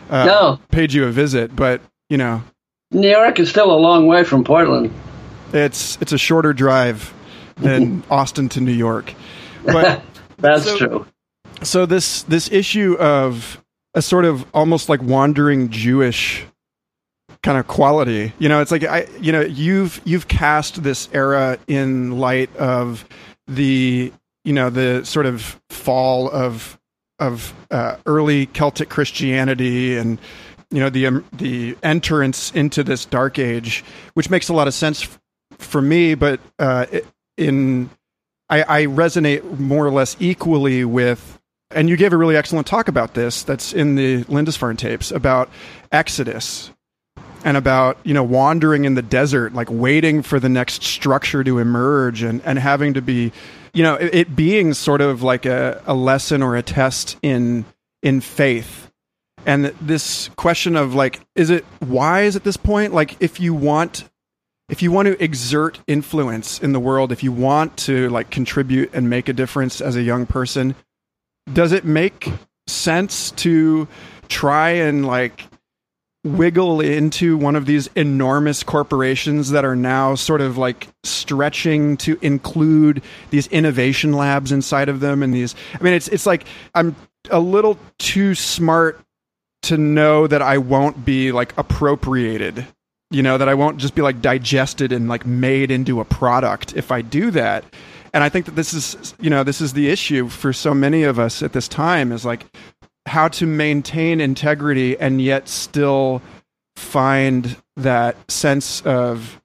uh, 0.09 0.25
No. 0.25 0.59
paid 0.69 0.93
you 0.93 1.05
a 1.05 1.11
visit 1.11 1.55
but 1.55 1.81
you 2.09 2.17
know 2.17 2.43
New 2.91 3.09
York 3.09 3.39
is 3.39 3.49
still 3.49 3.71
a 3.71 3.77
long 3.77 4.07
way 4.07 4.23
from 4.23 4.43
Portland. 4.43 4.91
it's 5.53 5.97
it's 6.01 6.11
a 6.11 6.17
shorter 6.17 6.53
drive 6.53 7.13
than 7.59 8.03
Austin 8.09 8.49
to 8.49 8.61
New 8.61 8.71
York 8.73 9.13
but 9.65 10.01
That's 10.37 10.65
So- 10.65 10.77
true. 10.77 11.05
so 11.63 11.85
this 11.85 12.23
this 12.23 12.51
issue 12.51 12.95
of 12.99 13.61
a 13.95 14.01
sort 14.01 14.25
of 14.25 14.45
almost 14.53 14.89
like 14.89 15.01
wandering 15.01 15.69
Jewish 15.69 16.45
kind 17.43 17.57
of 17.57 17.67
quality. 17.67 18.33
You 18.39 18.47
know, 18.49 18.61
it's 18.61 18.71
like 18.71 18.83
I 18.83 19.07
you 19.19 19.31
know, 19.31 19.41
you've 19.41 19.99
you've 20.05 20.27
cast 20.27 20.83
this 20.83 21.09
era 21.13 21.57
in 21.67 22.19
light 22.19 22.55
of 22.57 23.05
the 23.47 24.13
you 24.43 24.53
know, 24.53 24.69
the 24.69 25.03
sort 25.05 25.25
of 25.25 25.59
fall 25.69 26.29
of 26.29 26.77
of 27.19 27.53
uh, 27.71 27.95
early 28.05 28.45
Celtic 28.45 28.89
Christianity 28.89 29.97
and 29.97 30.19
you 30.69 30.79
know 30.79 30.89
the 30.91 31.07
um, 31.07 31.25
the 31.33 31.75
entrance 31.81 32.51
into 32.51 32.83
this 32.83 33.05
dark 33.05 33.39
age, 33.39 33.83
which 34.13 34.29
makes 34.29 34.49
a 34.49 34.53
lot 34.53 34.67
of 34.67 34.73
sense 34.75 35.03
f- 35.03 35.19
for 35.57 35.81
me. 35.81 36.13
But 36.13 36.39
uh, 36.59 36.85
i- 36.93 37.01
in 37.37 37.89
I, 38.49 38.61
I 38.61 38.85
resonate 38.85 39.59
more 39.59 39.85
or 39.85 39.91
less 39.91 40.15
equally 40.19 40.85
with, 40.85 41.39
and 41.71 41.89
you 41.89 41.97
gave 41.97 42.13
a 42.13 42.17
really 42.17 42.37
excellent 42.37 42.67
talk 42.67 42.87
about 42.87 43.13
this. 43.13 43.43
That's 43.43 43.73
in 43.73 43.95
the 43.95 44.23
Lindisfarne 44.25 44.77
tapes 44.77 45.11
about 45.11 45.49
Exodus 45.91 46.71
and 47.43 47.57
about 47.57 47.97
you 48.03 48.13
know 48.13 48.23
wandering 48.23 48.85
in 48.85 48.95
the 48.95 49.01
desert, 49.01 49.53
like 49.53 49.69
waiting 49.69 50.21
for 50.21 50.39
the 50.39 50.49
next 50.49 50.83
structure 50.83 51.43
to 51.43 51.59
emerge, 51.59 52.21
and 52.23 52.41
and 52.45 52.57
having 52.57 52.93
to 52.93 53.01
be, 53.01 53.33
you 53.73 53.83
know, 53.83 53.95
it, 53.95 54.15
it 54.15 54.35
being 54.35 54.73
sort 54.73 55.01
of 55.01 55.23
like 55.23 55.45
a, 55.45 55.81
a 55.85 55.93
lesson 55.93 56.41
or 56.41 56.55
a 56.55 56.63
test 56.63 57.17
in 57.21 57.65
in 58.01 58.21
faith. 58.21 58.91
And 59.45 59.65
this 59.81 60.29
question 60.35 60.75
of 60.75 60.93
like, 60.93 61.21
is 61.35 61.49
it 61.49 61.65
wise 61.81 62.35
at 62.35 62.43
this 62.43 62.57
point? 62.57 62.93
Like, 62.93 63.15
if 63.21 63.39
you 63.39 63.53
want 63.53 64.09
if 64.69 64.81
you 64.81 64.91
want 64.91 65.07
to 65.07 65.23
exert 65.23 65.79
influence 65.87 66.59
in 66.59 66.73
the 66.73 66.79
world, 66.79 67.11
if 67.11 67.23
you 67.23 67.31
want 67.31 67.77
to 67.77 68.09
like 68.09 68.29
contribute 68.29 68.89
and 68.93 69.09
make 69.09 69.29
a 69.29 69.33
difference 69.33 69.79
as 69.79 69.95
a 69.95 70.01
young 70.01 70.25
person, 70.25 70.75
does 71.51 71.71
it 71.71 71.85
make 71.85 72.31
sense 72.67 73.31
to 73.31 73.87
try 74.27 74.71
and 74.71 75.05
like 75.05 75.45
wiggle 76.25 76.81
into 76.81 77.37
one 77.37 77.55
of 77.55 77.65
these 77.65 77.89
enormous 77.95 78.61
corporations 78.61 79.51
that 79.51 79.63
are 79.63 79.75
now 79.75 80.15
sort 80.15 80.41
of 80.41 80.57
like 80.57 80.89
stretching 81.03 81.95
to 81.95 82.17
include 82.21 83.01
these 83.29 83.47
innovation 83.47 84.11
labs 84.11 84.51
inside 84.51 84.89
of 84.89 84.99
them 84.99 85.23
and 85.23 85.33
these 85.33 85.55
I 85.79 85.83
mean 85.83 85.93
it's 85.93 86.09
it's 86.09 86.25
like 86.25 86.45
I'm 86.75 86.95
a 87.29 87.39
little 87.39 87.79
too 87.97 88.35
smart 88.35 88.99
to 89.63 89.77
know 89.77 90.27
that 90.27 90.41
I 90.41 90.57
won't 90.57 91.05
be 91.05 91.31
like 91.31 91.57
appropriated 91.57 92.67
you 93.11 93.23
know 93.23 93.37
that 93.37 93.49
i 93.49 93.53
won't 93.53 93.77
just 93.77 93.95
be 93.95 94.01
like 94.01 94.21
digested 94.21 94.91
and 94.91 95.07
like 95.07 95.25
made 95.25 95.71
into 95.71 95.99
a 95.99 96.05
product 96.05 96.75
if 96.75 96.91
i 96.91 97.01
do 97.01 97.31
that. 97.31 97.63
And 98.13 98.23
I 98.23 98.29
think 98.29 98.45
that 98.45 98.55
this 98.55 98.73
is 98.73 99.13
you 99.19 99.29
know 99.29 99.43
this 99.43 99.61
is 99.61 99.73
the 99.73 99.89
issue 99.89 100.27
for 100.27 100.53
so 100.53 100.73
many 100.73 101.03
of 101.03 101.19
us 101.19 101.43
at 101.43 101.53
this 101.53 101.67
time 101.67 102.11
is 102.11 102.25
like 102.25 102.45
how 103.05 103.27
to 103.29 103.45
maintain 103.45 104.19
integrity 104.19 104.97
and 104.97 105.21
yet 105.21 105.47
still 105.47 106.21
find 106.75 107.57
that 107.75 108.15
sense 108.29 108.81
of 108.81 109.41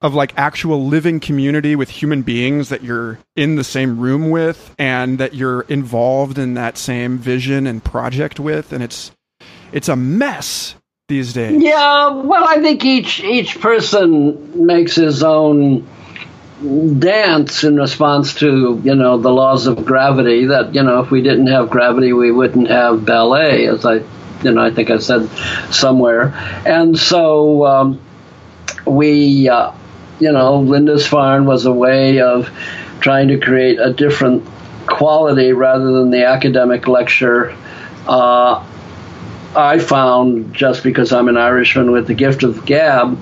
of 0.00 0.14
like 0.14 0.32
actual 0.38 0.86
living 0.86 1.20
community 1.20 1.76
with 1.76 1.90
human 1.90 2.22
beings 2.22 2.70
that 2.70 2.82
you're 2.82 3.18
in 3.36 3.56
the 3.56 3.64
same 3.64 3.98
room 4.00 4.30
with 4.30 4.74
and 4.78 5.18
that 5.18 5.34
you're 5.34 5.62
involved 5.62 6.38
in 6.38 6.54
that 6.54 6.78
same 6.78 7.18
vision 7.18 7.66
and 7.66 7.84
project 7.84 8.40
with. 8.40 8.72
And 8.72 8.82
it's 8.82 9.12
it's 9.72 9.88
a 9.88 9.96
mess 9.96 10.74
these 11.10 11.34
days 11.34 11.62
yeah 11.62 12.08
well 12.08 12.44
i 12.48 12.60
think 12.62 12.84
each 12.84 13.20
each 13.20 13.60
person 13.60 14.66
makes 14.66 14.94
his 14.94 15.22
own 15.22 15.86
dance 16.98 17.64
in 17.64 17.76
response 17.76 18.34
to 18.34 18.80
you 18.82 18.94
know 18.94 19.18
the 19.18 19.30
laws 19.30 19.66
of 19.66 19.84
gravity 19.84 20.46
that 20.46 20.74
you 20.74 20.82
know 20.82 21.00
if 21.00 21.10
we 21.10 21.20
didn't 21.22 21.48
have 21.48 21.68
gravity 21.68 22.14
we 22.14 22.32
wouldn't 22.32 22.68
have 22.68 23.04
ballet 23.04 23.66
as 23.66 23.84
i 23.84 23.96
you 24.42 24.52
know 24.52 24.64
i 24.64 24.70
think 24.70 24.88
i 24.88 24.96
said 24.96 25.28
somewhere 25.70 26.32
and 26.64 26.98
so 26.98 27.66
um, 27.66 28.00
we 28.86 29.48
uh, 29.48 29.72
you 30.20 30.30
know, 30.30 30.60
Lindisfarne 30.60 31.46
was 31.46 31.64
a 31.64 31.72
way 31.72 32.20
of 32.20 32.48
trying 33.00 33.28
to 33.28 33.38
create 33.38 33.80
a 33.80 33.92
different 33.92 34.46
quality 34.86 35.52
rather 35.52 35.92
than 35.92 36.10
the 36.10 36.26
academic 36.26 36.86
lecture. 36.86 37.56
Uh, 38.06 38.64
I 39.56 39.78
found, 39.78 40.54
just 40.54 40.82
because 40.82 41.12
I'm 41.12 41.28
an 41.28 41.36
Irishman 41.36 41.90
with 41.90 42.06
the 42.06 42.14
gift 42.14 42.42
of 42.42 42.64
gab, 42.64 43.18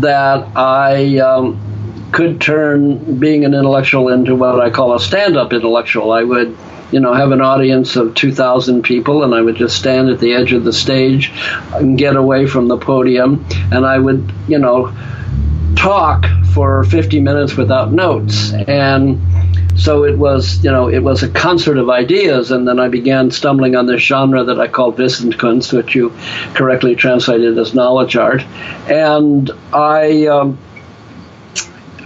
that 0.00 0.56
I 0.56 1.18
um, 1.18 2.10
could 2.12 2.40
turn 2.40 3.18
being 3.18 3.44
an 3.44 3.54
intellectual 3.54 4.08
into 4.08 4.34
what 4.34 4.60
I 4.60 4.70
call 4.70 4.94
a 4.94 5.00
stand 5.00 5.36
up 5.36 5.52
intellectual. 5.52 6.12
I 6.12 6.22
would 6.22 6.56
you 6.92 7.00
know, 7.00 7.14
have 7.14 7.30
an 7.30 7.40
audience 7.40 7.96
of 7.96 8.14
2,000 8.14 8.82
people, 8.82 9.22
and 9.22 9.34
I 9.34 9.40
would 9.40 9.56
just 9.56 9.76
stand 9.76 10.10
at 10.10 10.18
the 10.18 10.34
edge 10.34 10.52
of 10.52 10.64
the 10.64 10.72
stage 10.72 11.32
and 11.72 11.96
get 11.96 12.16
away 12.16 12.46
from 12.46 12.68
the 12.68 12.76
podium, 12.76 13.46
and 13.70 13.86
I 13.86 13.98
would, 13.98 14.32
you 14.48 14.58
know, 14.58 14.92
talk 15.76 16.26
for 16.52 16.84
50 16.84 17.20
minutes 17.20 17.56
without 17.56 17.92
notes. 17.92 18.52
And 18.52 19.20
so 19.80 20.04
it 20.04 20.18
was, 20.18 20.62
you 20.62 20.70
know, 20.70 20.88
it 20.88 20.98
was 20.98 21.22
a 21.22 21.28
concert 21.28 21.78
of 21.78 21.88
ideas, 21.88 22.50
and 22.50 22.68
then 22.68 22.78
I 22.78 22.88
began 22.88 23.30
stumbling 23.30 23.76
on 23.76 23.86
this 23.86 24.02
genre 24.02 24.44
that 24.44 24.60
I 24.60 24.68
call 24.68 24.92
Wissenskunst, 24.92 25.72
which 25.72 25.94
you 25.94 26.12
correctly 26.54 26.94
translated 26.94 27.56
as 27.58 27.72
knowledge 27.72 28.14
art. 28.14 28.42
And 28.88 29.50
I 29.72 30.26
um, 30.26 30.58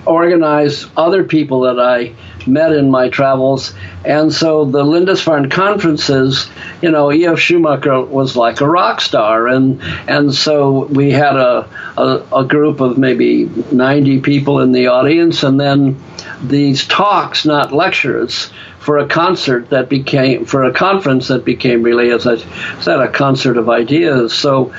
organized 0.06 0.88
other 0.96 1.24
people 1.24 1.62
that 1.62 1.80
I 1.80 2.14
met 2.46 2.72
in 2.72 2.90
my 2.90 3.08
travels. 3.08 3.74
And 4.04 4.32
so 4.32 4.64
the 4.64 4.84
Lindisfarne 4.84 5.50
conferences, 5.50 6.48
you 6.82 6.90
know, 6.90 7.12
E.F. 7.12 7.38
Schumacher 7.38 8.02
was 8.02 8.36
like 8.36 8.60
a 8.60 8.68
rock 8.68 9.00
star. 9.00 9.48
And, 9.48 9.82
and 10.08 10.34
so 10.34 10.86
we 10.86 11.10
had 11.10 11.36
a, 11.36 11.68
a, 11.96 12.40
a 12.40 12.44
group 12.44 12.80
of 12.80 12.98
maybe 12.98 13.44
90 13.72 14.20
people 14.20 14.60
in 14.60 14.72
the 14.72 14.88
audience, 14.88 15.42
and 15.42 15.58
then 15.58 16.00
these 16.42 16.86
talks, 16.86 17.44
not 17.44 17.72
lectures, 17.72 18.50
for 18.78 18.98
a 18.98 19.06
concert 19.06 19.70
that 19.70 19.88
became, 19.88 20.44
for 20.44 20.64
a 20.64 20.72
conference 20.72 21.28
that 21.28 21.44
became 21.44 21.82
really, 21.82 22.10
as 22.10 22.26
I 22.26 22.36
said, 22.80 23.00
a 23.00 23.10
concert 23.10 23.56
of 23.56 23.70
ideas. 23.70 24.34
So 24.34 24.74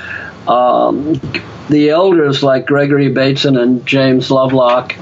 um, 0.46 1.20
the 1.68 1.90
elders 1.90 2.42
like 2.42 2.66
Gregory 2.66 3.08
Bateson 3.08 3.56
and 3.56 3.84
James 3.84 4.30
Lovelock 4.30 4.94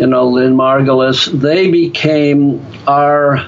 you 0.00 0.06
know, 0.06 0.28
Lynn 0.28 0.54
Margulis, 0.54 1.26
they 1.26 1.70
became 1.70 2.66
our 2.86 3.46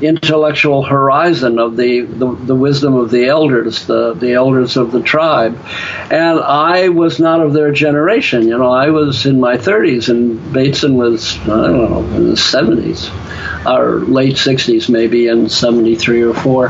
intellectual 0.00 0.82
horizon 0.82 1.58
of 1.58 1.76
the, 1.76 2.00
the, 2.00 2.34
the, 2.34 2.54
wisdom 2.54 2.94
of 2.94 3.10
the 3.10 3.26
elders, 3.26 3.84
the, 3.84 4.14
the 4.14 4.32
elders 4.32 4.78
of 4.78 4.92
the 4.92 5.02
tribe. 5.02 5.58
And 6.10 6.40
I 6.40 6.88
was 6.88 7.20
not 7.20 7.42
of 7.42 7.52
their 7.52 7.70
generation. 7.70 8.48
You 8.48 8.56
know, 8.56 8.72
I 8.72 8.88
was 8.88 9.26
in 9.26 9.40
my 9.40 9.58
30s, 9.58 10.08
and 10.08 10.54
Bateson 10.54 10.96
was, 10.96 11.36
I 11.40 11.46
don't 11.48 11.90
know, 11.90 12.16
in 12.16 12.30
the 12.30 12.36
70s, 12.36 13.10
or 13.66 14.00
late 14.00 14.36
60s, 14.36 14.88
maybe, 14.88 15.26
in 15.26 15.50
73 15.50 16.22
or 16.22 16.32
4. 16.32 16.68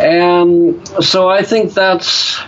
And 0.00 0.88
so 1.04 1.28
I 1.28 1.42
think 1.42 1.74
that's 1.74 2.40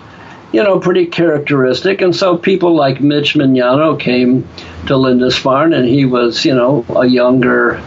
you 0.53 0.65
know, 0.65 0.81
pretty 0.81 1.07
characteristic. 1.07 2.01
And 2.01 2.15
so 2.15 2.37
people 2.37 2.75
like 2.75 3.01
Mitch 3.01 3.35
Mignano 3.35 3.99
came 3.99 4.49
to 4.87 4.97
Lindisfarne, 4.97 5.73
and 5.73 5.87
he 5.87 6.05
was, 6.05 6.45
you 6.45 6.55
know, 6.55 6.85
a 6.89 7.07
younger, 7.07 7.83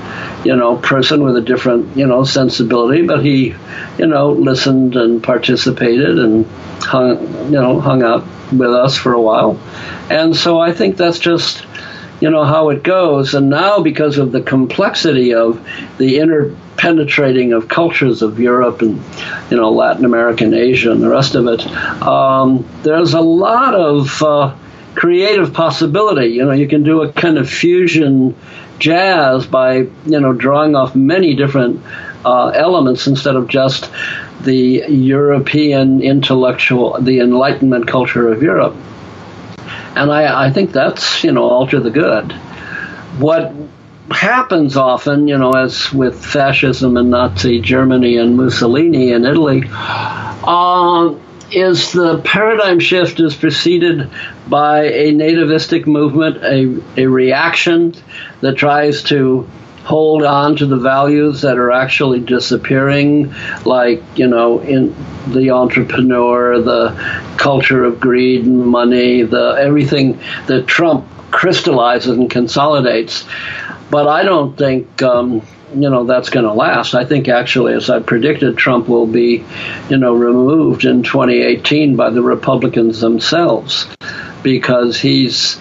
you 0.46 0.56
know, 0.56 0.78
person 0.78 1.24
with 1.24 1.36
a 1.36 1.42
different, 1.42 1.98
you 1.98 2.08
know, 2.08 2.24
sensibility, 2.24 3.06
but 3.06 3.24
he, 3.24 3.56
you 3.98 4.08
know, 4.08 4.32
listened 4.32 4.96
and 4.96 5.22
participated 5.22 6.20
and 6.20 6.46
hung, 6.82 7.46
you 7.46 7.62
know, 7.62 7.80
hung 7.80 8.04
out 8.04 8.26
with 8.54 8.72
us 8.72 8.98
for 8.98 9.14
a 9.14 9.22
while. 9.22 9.60
And 10.10 10.36
so 10.36 10.60
I 10.60 10.72
think 10.72 10.96
that's 10.96 11.20
just, 11.20 11.66
you 12.22 12.30
know, 12.30 12.46
how 12.46 12.70
it 12.70 12.84
goes. 12.84 13.34
And 13.34 13.50
now, 13.50 13.82
because 13.82 14.18
of 14.18 14.32
the 14.32 14.42
complexity 14.42 15.34
of 15.34 15.68
the 15.98 16.20
inner 16.20 16.56
penetrating 16.84 17.54
of 17.54 17.70
cultures 17.70 18.22
of 18.22 18.42
Europe 18.42 18.82
and 18.82 19.02
you 19.50 19.56
know 19.56 19.72
Latin 19.72 20.04
America 20.04 20.44
and 20.44 20.54
Asia 20.54 20.92
and 20.92 21.02
the 21.02 21.08
rest 21.08 21.34
of 21.34 21.48
it. 21.48 21.66
Um, 22.02 22.68
there's 22.84 23.14
a 23.14 23.22
lot 23.22 23.74
of 23.74 24.22
uh, 24.22 24.54
creative 24.94 25.54
possibility. 25.54 26.34
You 26.34 26.44
know, 26.44 26.52
you 26.52 26.68
can 26.68 26.84
do 26.84 27.02
a 27.02 27.12
kind 27.14 27.38
of 27.38 27.50
fusion 27.50 28.36
jazz 28.80 29.48
by 29.48 29.76
you 29.78 30.20
know 30.20 30.34
drawing 30.34 30.76
off 30.76 30.94
many 30.94 31.36
different 31.36 31.82
uh, 32.26 32.48
elements 32.50 33.08
instead 33.08 33.38
of 33.38 33.48
just 33.48 33.90
the 34.42 34.84
European 34.90 36.02
intellectual, 36.02 37.00
the 37.00 37.20
Enlightenment 37.20 37.88
culture 37.88 38.28
of 38.28 38.44
Europe. 38.44 38.76
And 39.96 40.12
I, 40.12 40.48
I 40.48 40.52
think 40.52 40.74
that's 40.74 41.24
you 41.24 41.32
know 41.32 41.44
all 41.44 41.66
to 41.68 41.80
the 41.80 41.92
good. 41.92 42.34
What 43.20 43.54
happens 44.16 44.78
often, 44.78 45.28
you 45.28 45.38
know, 45.38 45.52
as 45.52 45.92
with 45.92 46.24
fascism 46.24 46.98
and 46.98 47.10
Nazi 47.12 47.60
Germany 47.60 48.18
and 48.18 48.38
Mussolini 48.38 49.12
in 49.12 49.26
Italy, 49.26 49.64
uh, 49.70 51.16
is 51.52 51.92
the 51.92 52.20
paradigm 52.20 52.80
shift 52.80 53.20
is 53.20 53.36
preceded 53.36 54.10
by 54.48 54.86
a 54.86 55.14
nativistic 55.14 55.86
movement, 55.86 56.38
a, 56.44 56.82
a 57.02 57.06
reaction 57.06 57.94
that 58.42 58.56
tries 58.56 59.04
to 59.04 59.48
hold 59.84 60.24
on 60.24 60.56
to 60.56 60.66
the 60.66 60.78
values 60.78 61.42
that 61.42 61.58
are 61.58 61.72
actually 61.72 62.22
disappearing, 62.22 63.34
like, 63.66 64.02
you 64.16 64.28
know, 64.28 64.60
in 64.62 64.96
the 65.28 65.52
entrepreneur, 65.52 66.60
the 66.62 67.36
culture 67.38 67.84
of 67.84 68.00
greed 68.00 68.46
and 68.46 68.66
money, 68.66 69.24
the 69.24 69.58
everything 69.60 70.20
that 70.48 70.66
Trump 70.68 71.06
crystallizes 71.32 72.18
and 72.18 72.30
consolidates. 72.30 73.26
But 73.90 74.08
I 74.08 74.24
don't 74.24 74.58
think 74.58 75.02
um, 75.02 75.46
you 75.74 75.90
know 75.90 76.06
that's 76.06 76.30
going 76.30 76.46
to 76.46 76.54
last. 76.54 76.96
I 76.96 77.06
think 77.06 77.28
actually, 77.28 77.74
as 77.74 77.90
I 77.90 78.00
predicted, 78.00 78.58
Trump 78.58 78.88
will 78.88 79.08
be 79.08 79.44
you 79.90 79.98
know 79.98 80.14
removed 80.14 80.86
in 80.86 81.04
2018 81.04 81.96
by 81.96 82.10
the 82.10 82.22
Republicans 82.22 83.00
themselves 83.00 83.88
because 84.44 85.00
he's 85.00 85.60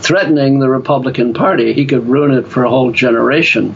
threatening 0.00 0.58
the 0.58 0.68
Republican 0.68 1.34
Party. 1.34 1.72
He 1.72 1.86
could 1.86 2.08
ruin 2.08 2.32
it 2.32 2.48
for 2.48 2.64
a 2.64 2.70
whole 2.70 2.92
generation. 2.92 3.74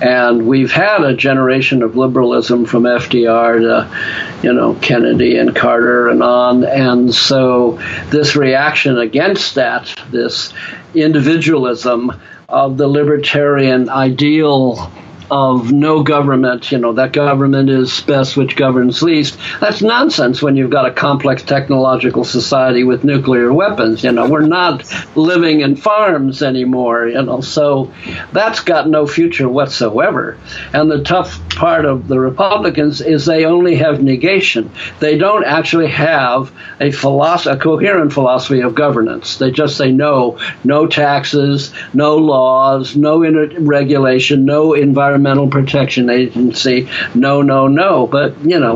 And 0.00 0.46
we've 0.46 0.72
had 0.72 1.02
a 1.02 1.14
generation 1.14 1.82
of 1.82 1.94
liberalism 1.94 2.64
from 2.64 2.84
FDR 2.84 3.60
to, 3.60 4.42
you 4.42 4.54
know, 4.54 4.74
Kennedy 4.76 5.36
and 5.36 5.54
Carter 5.54 6.08
and 6.08 6.22
on. 6.22 6.64
And 6.64 7.14
so 7.14 7.72
this 8.08 8.34
reaction 8.34 8.96
against 8.96 9.56
that, 9.56 9.94
this 10.10 10.54
individualism, 10.94 12.12
of 12.50 12.76
the 12.76 12.88
libertarian 12.88 13.88
ideal 13.88 14.90
of 15.30 15.70
no 15.70 16.02
government, 16.02 16.72
you 16.72 16.78
know, 16.78 16.92
that 16.94 17.12
government 17.12 17.70
is 17.70 18.00
best 18.00 18.36
which 18.36 18.56
governs 18.56 19.00
least. 19.02 19.38
That's 19.60 19.80
nonsense 19.80 20.42
when 20.42 20.56
you've 20.56 20.70
got 20.70 20.86
a 20.86 20.92
complex 20.92 21.42
technological 21.42 22.24
society 22.24 22.82
with 22.82 23.04
nuclear 23.04 23.52
weapons. 23.52 24.02
You 24.02 24.12
know, 24.12 24.28
we're 24.28 24.46
not 24.46 24.92
living 25.14 25.60
in 25.60 25.76
farms 25.76 26.42
anymore, 26.42 27.06
you 27.06 27.22
know, 27.22 27.40
so 27.40 27.92
that's 28.32 28.60
got 28.60 28.88
no 28.88 29.06
future 29.06 29.48
whatsoever. 29.48 30.36
And 30.72 30.90
the 30.90 31.04
tough 31.04 31.48
part 31.60 31.84
of 31.84 32.08
the 32.08 32.18
Republicans 32.18 33.02
is 33.02 33.26
they 33.26 33.44
only 33.44 33.76
have 33.76 34.02
negation. 34.02 34.70
They 34.98 35.18
don't 35.18 35.44
actually 35.44 35.88
have 35.88 36.50
a 36.80 36.90
a 36.90 37.56
coherent 37.56 38.12
philosophy 38.12 38.60
of 38.60 38.74
governance. 38.74 39.36
They 39.36 39.50
just 39.50 39.76
say 39.76 39.92
no, 39.92 40.38
no 40.64 40.86
taxes, 40.86 41.72
no 41.92 42.16
laws, 42.16 42.96
no 42.96 43.20
regulation, 43.20 44.44
no 44.46 44.72
environmental 44.72 45.10
Environmental 45.10 45.48
Protection 45.48 46.08
Agency, 46.08 46.88
no, 47.14 47.42
no, 47.42 47.68
no. 47.68 48.06
But 48.06 48.38
you 48.44 48.58
know, 48.58 48.74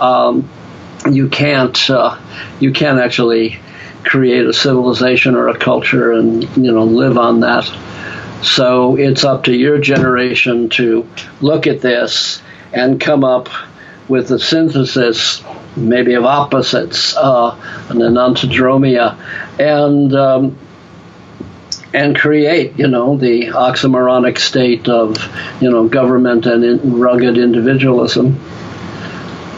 um, 0.00 0.48
you 1.10 1.28
can't 1.28 1.90
uh, 1.90 2.18
you 2.58 2.72
can't 2.72 2.98
actually 2.98 3.60
create 4.04 4.46
a 4.46 4.52
civilization 4.52 5.34
or 5.34 5.48
a 5.48 5.58
culture 5.58 6.12
and 6.12 6.42
you 6.56 6.72
know 6.72 6.84
live 6.84 7.18
on 7.18 7.40
that 7.40 7.64
So 8.42 8.96
it's 8.96 9.24
up 9.24 9.44
to 9.44 9.52
your 9.54 9.78
generation 9.78 10.68
to 10.70 11.08
look 11.40 11.66
at 11.66 11.80
this 11.80 12.40
and 12.72 13.00
come 13.00 13.24
up 13.24 13.48
with 14.08 14.30
a 14.30 14.38
synthesis, 14.38 15.42
maybe 15.76 16.14
of 16.14 16.24
opposites, 16.24 17.16
uh, 17.16 17.50
an 17.90 17.98
enantiodromia, 17.98 19.18
and 19.58 20.14
um, 20.14 20.58
and 21.94 22.16
create, 22.16 22.78
you 22.78 22.86
know, 22.86 23.16
the 23.16 23.46
oxymoronic 23.46 24.38
state 24.38 24.88
of, 24.88 25.16
you 25.60 25.70
know, 25.70 25.88
government 25.88 26.46
and 26.46 26.62
in 26.62 26.98
rugged 26.98 27.38
individualism. 27.38 28.38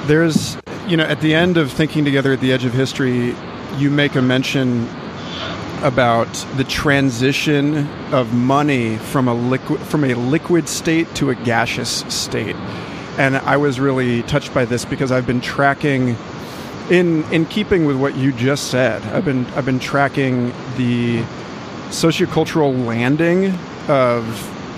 There's, 0.06 0.56
you 0.86 0.96
know, 0.96 1.04
at 1.04 1.20
the 1.20 1.34
end 1.34 1.56
of 1.56 1.72
Thinking 1.72 2.04
Together 2.04 2.32
at 2.32 2.40
the 2.40 2.52
Edge 2.52 2.64
of 2.64 2.72
History, 2.72 3.34
you 3.78 3.90
make 3.90 4.14
a 4.14 4.22
mention 4.22 4.88
about 5.82 6.32
the 6.56 6.64
transition 6.64 7.88
of 8.12 8.32
money 8.34 8.96
from 8.96 9.28
a 9.28 9.34
liquid 9.34 9.80
from 9.80 10.04
a 10.04 10.14
liquid 10.14 10.68
state 10.68 11.12
to 11.16 11.30
a 11.30 11.34
gaseous 11.34 12.04
state. 12.12 12.56
And 13.18 13.36
I 13.36 13.56
was 13.56 13.80
really 13.80 14.22
touched 14.22 14.54
by 14.54 14.64
this 14.64 14.84
because 14.84 15.10
I've 15.12 15.26
been 15.26 15.40
tracking 15.40 16.16
in 16.90 17.24
in 17.32 17.46
keeping 17.46 17.86
with 17.86 17.96
what 17.96 18.16
you 18.16 18.32
just 18.32 18.70
said. 18.70 19.02
I've 19.14 19.24
been 19.24 19.46
I've 19.48 19.64
been 19.64 19.80
tracking 19.80 20.48
the 20.76 21.22
sociocultural 21.88 22.86
landing 22.86 23.46
of 23.88 24.24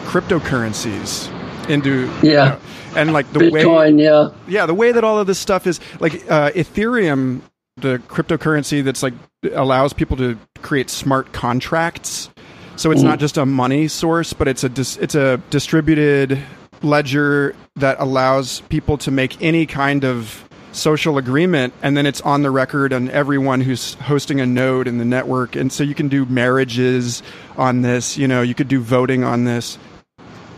cryptocurrencies 0.04 1.28
into 1.68 2.06
yeah. 2.22 2.22
You 2.22 2.32
know, 2.32 2.58
and 2.94 3.12
like 3.12 3.32
the 3.32 3.40
Bitcoin, 3.40 3.96
way 3.96 4.04
yeah 4.04 4.30
yeah 4.46 4.66
the 4.66 4.74
way 4.74 4.92
that 4.92 5.02
all 5.02 5.18
of 5.18 5.26
this 5.26 5.38
stuff 5.38 5.66
is 5.66 5.80
like 5.98 6.30
uh, 6.30 6.50
Ethereum 6.50 7.40
the 7.76 7.98
cryptocurrency 8.08 8.84
that's 8.84 9.02
like 9.02 9.14
allows 9.50 9.92
people 9.92 10.16
to 10.18 10.38
create 10.62 10.90
smart 10.90 11.32
contracts. 11.32 12.30
So 12.76 12.90
it's 12.90 13.02
mm. 13.02 13.06
not 13.06 13.18
just 13.18 13.36
a 13.36 13.46
money 13.46 13.88
source, 13.88 14.32
but 14.32 14.48
it's 14.48 14.64
a 14.64 14.68
dis- 14.68 14.96
it's 14.98 15.14
a 15.14 15.38
distributed 15.50 16.38
ledger 16.82 17.54
that 17.76 18.00
allows 18.00 18.60
people 18.62 18.98
to 18.98 19.10
make 19.10 19.40
any 19.42 19.66
kind 19.66 20.04
of 20.04 20.48
social 20.72 21.18
agreement 21.18 21.74
and 21.82 21.98
then 21.98 22.06
it's 22.06 22.22
on 22.22 22.40
the 22.42 22.50
record 22.50 22.94
on 22.94 23.10
everyone 23.10 23.60
who's 23.60 23.92
hosting 23.94 24.40
a 24.40 24.46
node 24.46 24.88
in 24.88 24.96
the 24.96 25.04
network 25.04 25.54
and 25.54 25.70
so 25.70 25.84
you 25.84 25.94
can 25.94 26.08
do 26.08 26.24
marriages 26.24 27.22
on 27.58 27.82
this 27.82 28.16
you 28.16 28.26
know 28.26 28.40
you 28.40 28.54
could 28.54 28.68
do 28.68 28.80
voting 28.80 29.22
on 29.22 29.44
this 29.44 29.76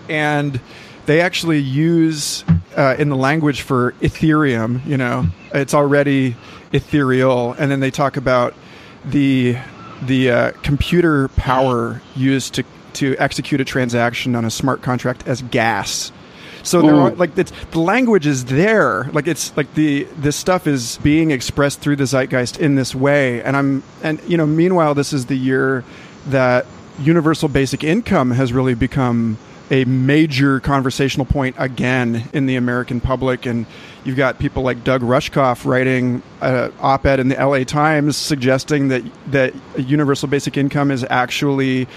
and 0.09 0.61
they 1.07 1.21
actually 1.21 1.59
use 1.59 2.45
uh, 2.77 2.95
in 2.97 3.09
the 3.09 3.17
language 3.17 3.63
for 3.63 3.91
ethereum 4.01 4.87
you 4.87 4.97
know 4.97 5.27
it's 5.53 5.75
already 5.75 6.37
ethereal, 6.75 7.53
and 7.53 7.71
then 7.71 7.81
they 7.81 7.91
talk 7.91 8.17
about 8.17 8.55
the 9.05 9.57
the 10.03 10.31
uh, 10.31 10.53
computer 10.63 11.29
power 11.29 12.01
used 12.17 12.55
to 12.55 12.65
to 12.95 13.17
execute 13.19 13.61
a 13.61 13.65
transaction 13.65 14.35
on 14.35 14.45
a 14.45 14.51
smart 14.51 14.83
contract 14.83 15.27
as 15.27 15.43
gas. 15.43 16.13
So 16.63 16.81
they're 16.81 16.95
like 16.95 17.37
it's, 17.37 17.53
the 17.73 17.81
language 17.81 18.27
is 18.27 18.47
there, 18.47 19.05
like 19.13 19.27
it's 19.27 19.55
like 19.55 19.75
the 19.75 20.05
this 20.17 20.35
stuff 20.35 20.67
is 20.67 20.99
being 21.03 21.31
expressed 21.31 21.81
through 21.81 21.97
the 21.97 22.07
zeitgeist 22.07 22.59
in 22.59 22.75
this 22.75 22.95
way, 22.95 23.43
and 23.43 23.55
I'm 23.55 23.83
and 24.03 24.19
you 24.27 24.39
know 24.39 24.47
meanwhile 24.47 24.95
this 24.95 25.13
is 25.13 25.27
the 25.27 25.37
year 25.37 25.85
that 26.29 26.65
universal 26.99 27.49
basic 27.49 27.85
income 27.85 28.31
has 28.31 28.53
really 28.53 28.75
become 28.75 29.37
a 29.71 29.85
major 29.85 30.61
conversational 30.61 31.27
point 31.27 31.57
again 31.59 32.29
in 32.33 32.47
the 32.47 32.57
American 32.57 33.01
public. 33.01 33.45
And 33.45 33.67
you've 34.05 34.17
got 34.17 34.39
people 34.39 34.63
like 34.63 34.85
Doug 34.85 35.03
Rushkoff 35.03 35.65
writing 35.65 36.23
an 36.41 36.73
op-ed 36.81 37.21
in 37.21 37.29
the 37.29 37.37
LA 37.37 37.65
Times 37.65 38.17
suggesting 38.17 38.89
that 38.89 39.03
that 39.29 39.55
universal 39.79 40.29
basic 40.29 40.57
income 40.57 40.91
is 40.91 41.05
actually 41.11 41.89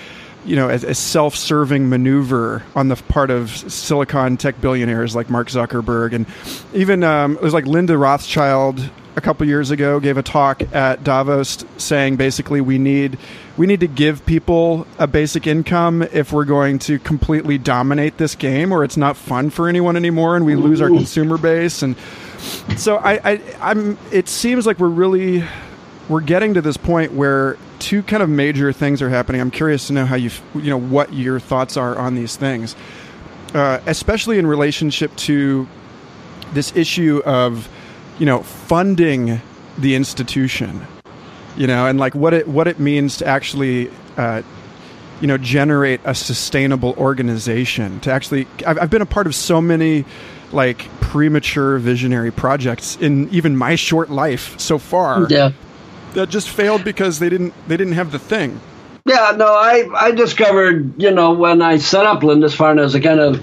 you 0.45 0.55
know, 0.55 0.69
a, 0.69 0.95
self-serving 0.95 1.89
maneuver 1.89 2.63
on 2.73 2.87
the 2.87 2.95
part 2.95 3.29
of 3.29 3.51
silicon 3.71 4.37
tech 4.37 4.59
billionaires 4.61 5.13
like 5.13 5.29
Mark 5.29 5.49
Zuckerberg, 5.49 6.13
and 6.13 6.25
even 6.73 7.03
um, 7.03 7.35
it 7.35 7.41
was 7.41 7.53
like 7.53 7.65
Linda 7.65 7.97
Rothschild 7.97 8.89
a 9.18 9.22
couple 9.22 9.45
years 9.47 9.72
ago 9.72 9.99
gave 9.99 10.15
a 10.15 10.24
talk 10.24 10.61
at 10.76 11.03
Davos 11.03 11.65
saying 11.78 12.18
basically 12.18 12.61
we 12.61 12.78
need 12.78 13.18
we 13.57 13.65
need 13.65 13.80
to 13.80 13.88
give 13.88 14.24
people 14.28 14.86
a 14.99 15.07
basic 15.07 15.47
income 15.47 16.03
if 16.13 16.32
we're 16.32 16.45
going 16.45 16.78
to 16.78 16.99
completely 16.99 17.57
dominate 17.57 18.18
this 18.18 18.36
game 18.36 18.72
or 18.72 18.84
it's 18.84 18.95
not 18.95 19.18
fun 19.18 19.49
for 19.49 19.68
anyone 19.68 19.97
anymore 19.97 20.36
and 20.36 20.45
we 20.45 20.55
lose 20.55 20.80
our 20.82 20.89
consumer 20.89 21.39
base 21.39 21.82
and 21.82 21.97
so 22.78 22.97
I, 22.97 23.32
I 23.32 23.41
I'm 23.59 23.97
it 24.11 24.30
seems 24.30 24.68
like 24.68 24.78
we're 24.78 24.88
really 24.88 25.43
we're 26.07 26.22
getting 26.22 26.53
to 26.53 26.61
this 26.61 26.78
point 26.78 27.11
where 27.13 27.57
two 27.80 28.03
kind 28.03 28.24
of 28.24 28.30
major 28.30 28.72
things 28.72 29.01
are 29.01 29.09
happening. 29.09 29.41
I'm 29.41 29.51
curious 29.51 29.88
to 29.88 29.93
know 29.93 30.05
how 30.05 30.15
you 30.15 30.30
you 30.55 30.70
know 30.70 30.80
what 30.80 31.13
your 31.13 31.39
thoughts 31.39 31.76
are 31.76 31.97
on 31.97 32.15
these 32.15 32.36
things. 32.36 32.76
Uh, 33.53 33.80
especially 33.86 34.38
in 34.39 34.45
relationship 34.45 35.15
to 35.15 35.68
this 36.53 36.76
issue 36.76 37.22
of 37.26 37.68
you 38.20 38.26
know, 38.26 38.41
funding 38.41 39.41
the 39.78 39.95
institution, 39.95 40.86
you 41.55 41.68
know, 41.68 41.86
and 41.86 41.99
like 41.99 42.15
what 42.15 42.34
it 42.34 42.47
what 42.47 42.68
it 42.68 42.80
means 42.80 43.18
to 43.18 43.28
actually, 43.28 43.91
uh, 44.18 44.41
you 45.22 45.28
know, 45.28 45.38
generate 45.38 46.01
a 46.03 46.15
sustainable 46.15 46.93
organization. 46.97 47.99
To 48.01 48.11
actually, 48.11 48.47
I've, 48.65 48.80
I've 48.80 48.89
been 48.89 49.01
a 49.01 49.07
part 49.07 49.28
of 49.28 49.36
so 49.36 49.61
many 49.61 50.05
like 50.51 50.89
premature 51.01 51.78
visionary 51.78 52.32
projects 52.32 52.95
in 52.97 53.30
even 53.30 53.55
my 53.55 53.76
short 53.76 54.09
life 54.09 54.59
so 54.59 54.78
far. 54.78 55.28
Yeah, 55.30 55.51
that 56.13 56.30
just 56.30 56.49
failed 56.49 56.84
because 56.84 57.20
they 57.20 57.30
didn't 57.30 57.53
they 57.68 57.78
didn't 57.78 57.93
have 57.93 58.11
the 58.11 58.20
thing. 58.20 58.59
Yeah, 59.05 59.34
no, 59.38 59.47
I 59.47 59.88
I 59.95 60.11
discovered 60.11 61.01
you 61.01 61.11
know 61.11 61.34
when 61.34 61.61
I 61.61 61.78
set 61.78 62.05
up 62.05 62.22
Lindisfarne 62.22 62.80
as 62.80 62.95
a 62.95 63.01
kind 63.01 63.20
of 63.20 63.41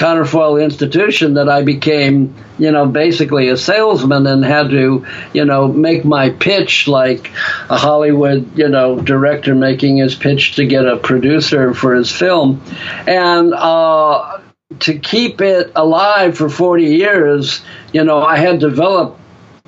counterfoil 0.00 0.56
institution 0.56 1.34
that 1.34 1.50
I 1.50 1.62
became, 1.62 2.34
you 2.58 2.72
know, 2.72 2.86
basically 2.86 3.50
a 3.50 3.56
salesman 3.58 4.26
and 4.26 4.42
had 4.42 4.70
to, 4.70 5.06
you 5.34 5.44
know, 5.44 5.68
make 5.68 6.06
my 6.06 6.30
pitch 6.30 6.88
like 6.88 7.30
a 7.68 7.76
Hollywood, 7.76 8.56
you 8.56 8.70
know, 8.70 8.98
director 8.98 9.54
making 9.54 9.98
his 9.98 10.14
pitch 10.14 10.56
to 10.56 10.64
get 10.64 10.86
a 10.86 10.96
producer 10.96 11.74
for 11.74 11.94
his 11.94 12.10
film. 12.10 12.62
And 13.06 13.52
uh, 13.52 14.40
to 14.78 14.98
keep 14.98 15.42
it 15.42 15.70
alive 15.76 16.34
for 16.38 16.48
40 16.48 16.82
years, 16.82 17.60
you 17.92 18.02
know, 18.02 18.22
I 18.22 18.38
had 18.38 18.58
developed 18.58 19.20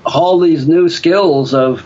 all 0.02 0.40
these 0.40 0.66
new 0.66 0.88
skills 0.88 1.52
of 1.52 1.84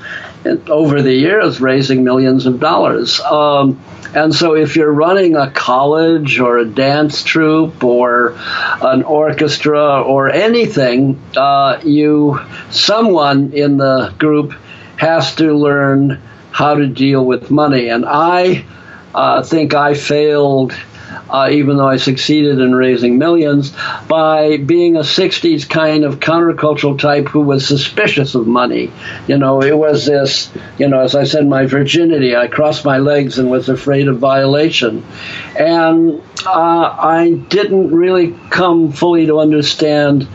over 0.69 1.03
the 1.03 1.13
years 1.13 1.61
raising 1.61 2.05
millions 2.05 2.47
of 2.47 2.61
dollars. 2.61 3.19
Um, 3.19 3.83
and 4.17 4.35
so, 4.35 4.57
if 4.57 4.77
you're 4.77 4.91
running 4.91 5.37
a 5.37 5.51
college 5.51 6.41
or 6.41 6.57
a 6.57 6.65
dance 6.65 7.23
troupe 7.23 7.85
or 7.85 8.35
an 8.81 9.03
orchestra 9.03 10.01
or 10.01 10.31
anything, 10.31 11.21
uh, 11.37 11.83
you 11.85 12.41
someone 12.71 13.53
in 13.53 13.77
the 13.77 14.15
group 14.19 14.55
has 14.97 15.35
to 15.35 15.53
learn 15.53 16.23
how 16.51 16.77
to 16.77 16.87
deal 16.87 17.23
with 17.23 17.51
money. 17.51 17.89
And 17.91 18.07
I 18.07 18.65
uh, 19.15 19.43
think 19.43 19.75
I 19.75 19.93
failed 19.93 20.73
uh, 21.31 21.49
even 21.51 21.77
though 21.77 21.89
I 21.89 21.97
succeeded 21.97 22.61
in 22.61 22.75
raising 22.75 23.19
millions, 23.19 23.75
by 24.09 24.57
being 24.57 24.97
a 24.97 25.01
60s 25.01 25.69
kind 25.69 26.05
of 26.05 26.21
countercultural 26.21 26.99
type 26.99 27.29
who 27.29 27.41
was 27.41 27.67
suspicious 27.67 28.35
of 28.35 28.47
money. 28.47 28.93
You 29.27 29.39
know, 29.39 29.63
it 29.63 29.77
was 29.77 30.07
this, 30.07 30.51
you 30.79 30.89
know, 30.89 31.01
as 31.01 31.15
I 31.15 31.25
said, 31.25 31.47
my 31.47 31.67
virginity. 31.67 32.37
I 32.37 32.49
crossed 32.49 32.85
my 32.85 32.99
legs 32.99 33.39
and 33.39 33.51
was 33.51 33.69
afraid 33.69 34.09
of 34.09 34.19
violation. 34.19 35.05
And 35.59 36.23
uh, 36.45 36.97
I 36.99 37.33
didn't 37.49 37.95
really 37.95 38.37
come 38.51 38.93
fully 38.93 39.27
to 39.27 39.41
understand 39.41 40.29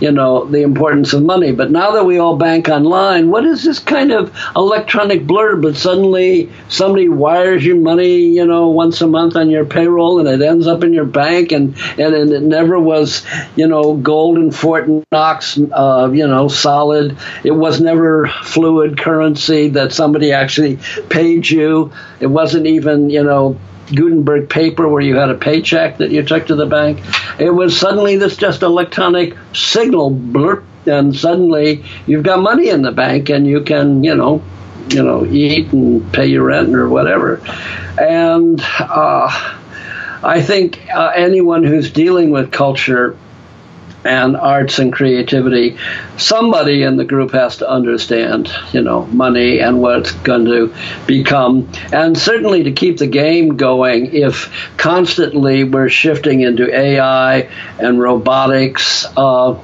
you 0.00 0.10
know, 0.10 0.44
the 0.44 0.62
importance 0.62 1.12
of 1.12 1.22
money. 1.22 1.52
But 1.52 1.70
now 1.70 1.92
that 1.92 2.04
we 2.04 2.18
all 2.18 2.36
bank 2.36 2.68
online, 2.68 3.30
what 3.30 3.44
is 3.44 3.64
this 3.64 3.78
kind 3.78 4.12
of 4.12 4.36
electronic 4.56 5.26
blur? 5.26 5.56
But 5.56 5.76
suddenly 5.76 6.50
somebody 6.68 7.08
wires 7.08 7.64
you 7.64 7.76
money, 7.76 8.18
you 8.18 8.46
know, 8.46 8.68
once 8.68 9.00
a 9.00 9.06
month 9.06 9.36
on 9.36 9.50
your 9.50 9.64
payroll 9.64 10.18
and 10.18 10.28
it 10.28 10.44
ends 10.44 10.66
up 10.66 10.82
in 10.84 10.92
your 10.92 11.04
bank 11.04 11.52
and, 11.52 11.76
and, 11.98 12.14
and 12.14 12.32
it 12.32 12.42
never 12.42 12.78
was, 12.78 13.24
you 13.56 13.66
know, 13.66 13.94
gold 13.94 14.38
and 14.38 14.54
Fort 14.54 14.88
Knox, 15.12 15.58
uh, 15.58 16.10
you 16.12 16.26
know, 16.26 16.48
solid. 16.48 17.16
It 17.44 17.52
was 17.52 17.80
never 17.80 18.28
fluid 18.44 18.98
currency 18.98 19.68
that 19.70 19.92
somebody 19.92 20.32
actually 20.32 20.78
paid 21.08 21.48
you. 21.48 21.92
It 22.20 22.26
wasn't 22.26 22.66
even, 22.66 23.10
you 23.10 23.22
know, 23.22 23.58
Gutenberg 23.86 24.48
paper 24.48 24.88
where 24.88 25.02
you 25.02 25.16
had 25.16 25.30
a 25.30 25.34
paycheck 25.34 25.98
that 25.98 26.10
you 26.10 26.22
took 26.22 26.46
to 26.46 26.54
the 26.54 26.66
bank. 26.66 27.02
It 27.38 27.50
was 27.50 27.78
suddenly 27.78 28.16
this 28.16 28.36
just 28.36 28.62
electronic 28.62 29.36
signal 29.52 30.10
blurp, 30.10 30.64
and 30.86 31.14
suddenly 31.16 31.84
you've 32.06 32.22
got 32.24 32.40
money 32.40 32.68
in 32.68 32.82
the 32.82 32.92
bank 32.92 33.30
and 33.30 33.46
you 33.46 33.62
can, 33.62 34.04
you 34.04 34.14
know, 34.14 34.42
you 34.90 35.02
know, 35.02 35.24
eat 35.24 35.72
and 35.72 36.12
pay 36.12 36.26
your 36.26 36.44
rent 36.44 36.74
or 36.74 36.88
whatever. 36.88 37.40
And 37.98 38.60
uh, 38.60 39.28
I 40.22 40.42
think 40.42 40.80
uh, 40.94 41.12
anyone 41.14 41.64
who's 41.64 41.90
dealing 41.90 42.30
with 42.30 42.50
culture 42.50 43.16
and 44.04 44.36
arts 44.36 44.78
and 44.78 44.92
creativity, 44.92 45.78
somebody 46.16 46.82
in 46.82 46.96
the 46.96 47.04
group 47.04 47.32
has 47.32 47.58
to 47.58 47.68
understand, 47.68 48.52
you 48.72 48.82
know, 48.82 49.06
money 49.06 49.60
and 49.60 49.80
what 49.80 50.00
it's 50.00 50.12
going 50.12 50.44
to 50.44 50.74
become. 51.06 51.70
And 51.92 52.16
certainly 52.16 52.64
to 52.64 52.72
keep 52.72 52.98
the 52.98 53.06
game 53.06 53.56
going, 53.56 54.14
if 54.14 54.76
constantly 54.76 55.64
we're 55.64 55.88
shifting 55.88 56.40
into 56.42 56.74
AI 56.74 57.50
and 57.78 58.00
robotics, 58.00 59.06
uh, 59.16 59.58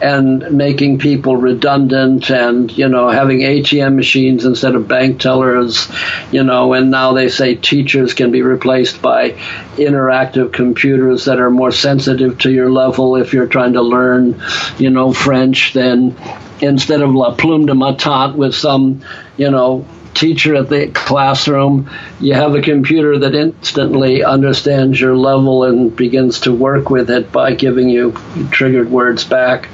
and 0.00 0.50
making 0.50 0.98
people 0.98 1.36
redundant 1.36 2.30
and 2.30 2.76
you 2.76 2.88
know 2.88 3.08
having 3.08 3.40
ATM 3.40 3.94
machines 3.94 4.44
instead 4.44 4.74
of 4.74 4.88
bank 4.88 5.20
tellers 5.20 5.88
you 6.32 6.42
know 6.42 6.72
and 6.72 6.90
now 6.90 7.12
they 7.12 7.28
say 7.28 7.54
teachers 7.54 8.12
can 8.14 8.30
be 8.30 8.42
replaced 8.42 9.00
by 9.00 9.30
interactive 9.76 10.52
computers 10.52 11.26
that 11.26 11.38
are 11.38 11.50
more 11.50 11.72
sensitive 11.72 12.38
to 12.38 12.50
your 12.50 12.70
level 12.70 13.16
if 13.16 13.32
you're 13.32 13.46
trying 13.46 13.74
to 13.74 13.82
learn 13.82 14.40
you 14.78 14.90
know 14.90 15.12
French 15.12 15.72
then 15.72 16.16
instead 16.60 17.00
of 17.00 17.14
la 17.14 17.34
plume 17.34 17.66
de 17.66 17.72
matat 17.72 18.34
with 18.34 18.54
some 18.54 19.02
you 19.36 19.50
know 19.50 19.86
teacher 20.14 20.54
at 20.54 20.68
the 20.68 20.88
classroom. 20.88 21.90
You 22.20 22.34
have 22.34 22.54
a 22.54 22.62
computer 22.62 23.18
that 23.18 23.34
instantly 23.34 24.24
understands 24.24 25.00
your 25.00 25.16
level 25.16 25.64
and 25.64 25.94
begins 25.94 26.40
to 26.40 26.52
work 26.52 26.90
with 26.90 27.10
it 27.10 27.32
by 27.32 27.54
giving 27.54 27.88
you 27.88 28.12
triggered 28.50 28.90
words 28.90 29.24
back. 29.24 29.68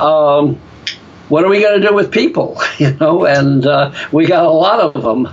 Um, 0.00 0.60
what 1.28 1.44
are 1.44 1.48
we 1.48 1.60
going 1.60 1.80
to 1.80 1.88
do 1.88 1.94
with 1.94 2.10
people? 2.10 2.60
You 2.78 2.92
know, 2.92 3.24
and 3.24 3.66
uh, 3.66 3.92
we 4.12 4.26
got 4.26 4.44
a 4.44 4.50
lot 4.50 4.80
of 4.80 5.02
them. 5.02 5.28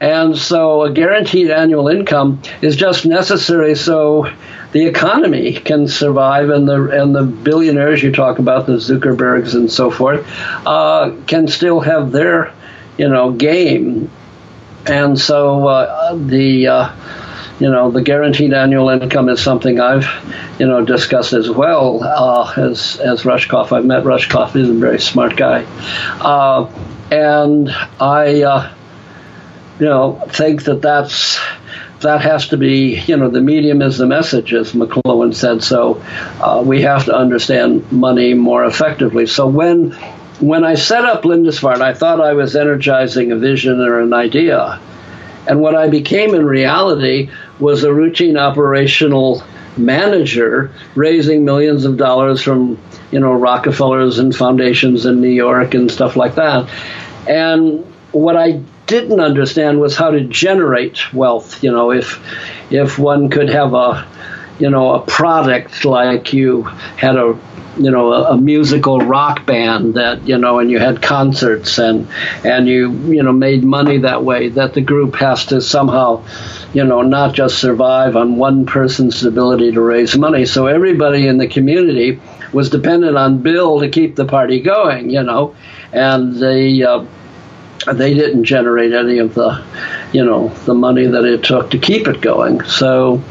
And 0.00 0.36
so 0.36 0.82
a 0.82 0.90
guaranteed 0.90 1.50
annual 1.50 1.86
income 1.88 2.42
is 2.62 2.74
just 2.74 3.06
necessary 3.06 3.76
so 3.76 4.28
the 4.72 4.86
economy 4.86 5.52
can 5.52 5.86
survive 5.86 6.48
and 6.50 6.66
the 6.66 7.02
and 7.02 7.14
the 7.14 7.22
billionaires 7.22 8.02
you 8.02 8.10
talk 8.10 8.38
about, 8.38 8.66
the 8.66 8.74
Zuckerbergs 8.74 9.54
and 9.54 9.70
so 9.70 9.90
forth, 9.90 10.26
uh, 10.66 11.14
can 11.26 11.48
still 11.48 11.80
have 11.80 12.12
their 12.12 12.52
you 13.00 13.08
know 13.08 13.32
game, 13.32 14.10
and 14.84 15.18
so 15.18 15.66
uh, 15.66 16.14
the 16.16 16.66
uh, 16.66 16.92
you 17.58 17.70
know 17.70 17.90
the 17.90 18.02
guaranteed 18.02 18.52
annual 18.52 18.90
income 18.90 19.30
is 19.30 19.42
something 19.42 19.80
I've 19.80 20.06
you 20.58 20.66
know 20.66 20.84
discussed 20.84 21.32
as 21.32 21.48
well 21.48 22.04
uh, 22.04 22.52
as 22.58 23.00
as 23.00 23.22
Rushkoff. 23.22 23.72
I've 23.72 23.86
met 23.86 24.04
Rushkoff; 24.04 24.52
he's 24.52 24.68
a 24.68 24.74
very 24.74 25.00
smart 25.00 25.34
guy, 25.34 25.64
uh, 26.20 26.70
and 27.10 27.70
I 27.98 28.42
uh, 28.42 28.74
you 29.78 29.86
know 29.86 30.22
think 30.28 30.64
that 30.64 30.82
that's 30.82 31.40
that 32.00 32.22
has 32.22 32.48
to 32.48 32.56
be, 32.56 32.98
you 33.06 33.14
know, 33.18 33.28
the 33.28 33.42
medium 33.42 33.82
is 33.82 33.98
the 33.98 34.06
message, 34.06 34.54
as 34.54 34.72
McLuhan 34.72 35.34
said. 35.34 35.62
So 35.62 36.02
uh, 36.40 36.62
we 36.64 36.80
have 36.80 37.04
to 37.04 37.14
understand 37.14 37.92
money 37.92 38.32
more 38.32 38.64
effectively. 38.64 39.26
So 39.26 39.46
when 39.46 39.94
when 40.40 40.64
I 40.64 40.74
set 40.74 41.04
up 41.04 41.24
Lindisfarne, 41.24 41.82
I 41.82 41.94
thought 41.94 42.20
I 42.20 42.32
was 42.32 42.56
energizing 42.56 43.30
a 43.30 43.36
vision 43.36 43.80
or 43.80 44.00
an 44.00 44.12
idea. 44.12 44.80
And 45.46 45.60
what 45.60 45.74
I 45.74 45.88
became 45.88 46.34
in 46.34 46.44
reality 46.44 47.30
was 47.58 47.84
a 47.84 47.92
routine 47.92 48.36
operational 48.36 49.42
manager 49.76 50.72
raising 50.94 51.44
millions 51.44 51.84
of 51.84 51.96
dollars 51.96 52.42
from, 52.42 52.78
you 53.10 53.20
know, 53.20 53.32
Rockefellers 53.32 54.18
and 54.18 54.34
foundations 54.34 55.06
in 55.06 55.20
New 55.20 55.28
York 55.28 55.74
and 55.74 55.90
stuff 55.90 56.16
like 56.16 56.34
that. 56.36 56.68
And 57.28 57.84
what 58.12 58.36
I 58.36 58.62
didn't 58.86 59.20
understand 59.20 59.80
was 59.80 59.96
how 59.96 60.10
to 60.10 60.20
generate 60.22 61.12
wealth. 61.12 61.62
You 61.62 61.70
know, 61.70 61.92
if 61.92 62.18
if 62.70 62.98
one 62.98 63.28
could 63.28 63.48
have 63.50 63.74
a 63.74 64.06
you 64.60 64.70
know 64.70 64.94
a 64.94 65.00
product 65.00 65.84
like 65.84 66.32
you 66.32 66.62
had 66.62 67.16
a 67.16 67.38
you 67.76 67.90
know 67.90 68.12
a, 68.12 68.32
a, 68.32 68.36
musical 68.36 68.98
rock 69.00 69.46
band 69.46 69.94
that 69.94 70.26
you 70.26 70.36
know 70.36 70.58
and 70.58 70.70
you 70.70 70.78
had 70.78 71.00
concerts 71.00 71.78
and 71.78 72.08
and 72.44 72.68
you 72.68 72.90
you 73.12 73.22
know 73.22 73.32
made 73.32 73.64
money 73.64 73.98
that 73.98 74.24
way 74.24 74.48
that 74.48 74.74
the 74.74 74.80
group 74.80 75.14
has 75.16 75.46
to 75.46 75.60
somehow 75.60 76.22
you 76.72 76.84
know 76.84 77.02
not 77.02 77.34
just 77.34 77.58
survive 77.58 78.16
on 78.16 78.36
one 78.36 78.66
person's 78.66 79.24
ability 79.24 79.72
to 79.72 79.80
raise 79.80 80.16
money. 80.16 80.44
So 80.44 80.66
everybody 80.66 81.26
in 81.26 81.38
the 81.38 81.46
community 81.46 82.20
was 82.52 82.70
dependent 82.70 83.16
on 83.16 83.42
bill 83.42 83.80
to 83.80 83.88
keep 83.88 84.16
the 84.16 84.24
party 84.24 84.60
going 84.60 85.10
you 85.10 85.22
know 85.22 85.54
and 85.92 86.36
they 86.36 86.82
uh, 86.82 87.06
they 87.92 88.14
didn't 88.14 88.44
generate 88.44 88.92
any 88.92 89.18
of 89.18 89.34
the 89.34 89.64
you 90.12 90.24
know 90.24 90.48
the 90.66 90.74
money 90.74 91.06
that 91.06 91.24
it 91.24 91.44
took 91.44 91.70
to 91.70 91.78
keep 91.78 92.08
it 92.08 92.20
going. 92.20 92.62
So 92.64 93.22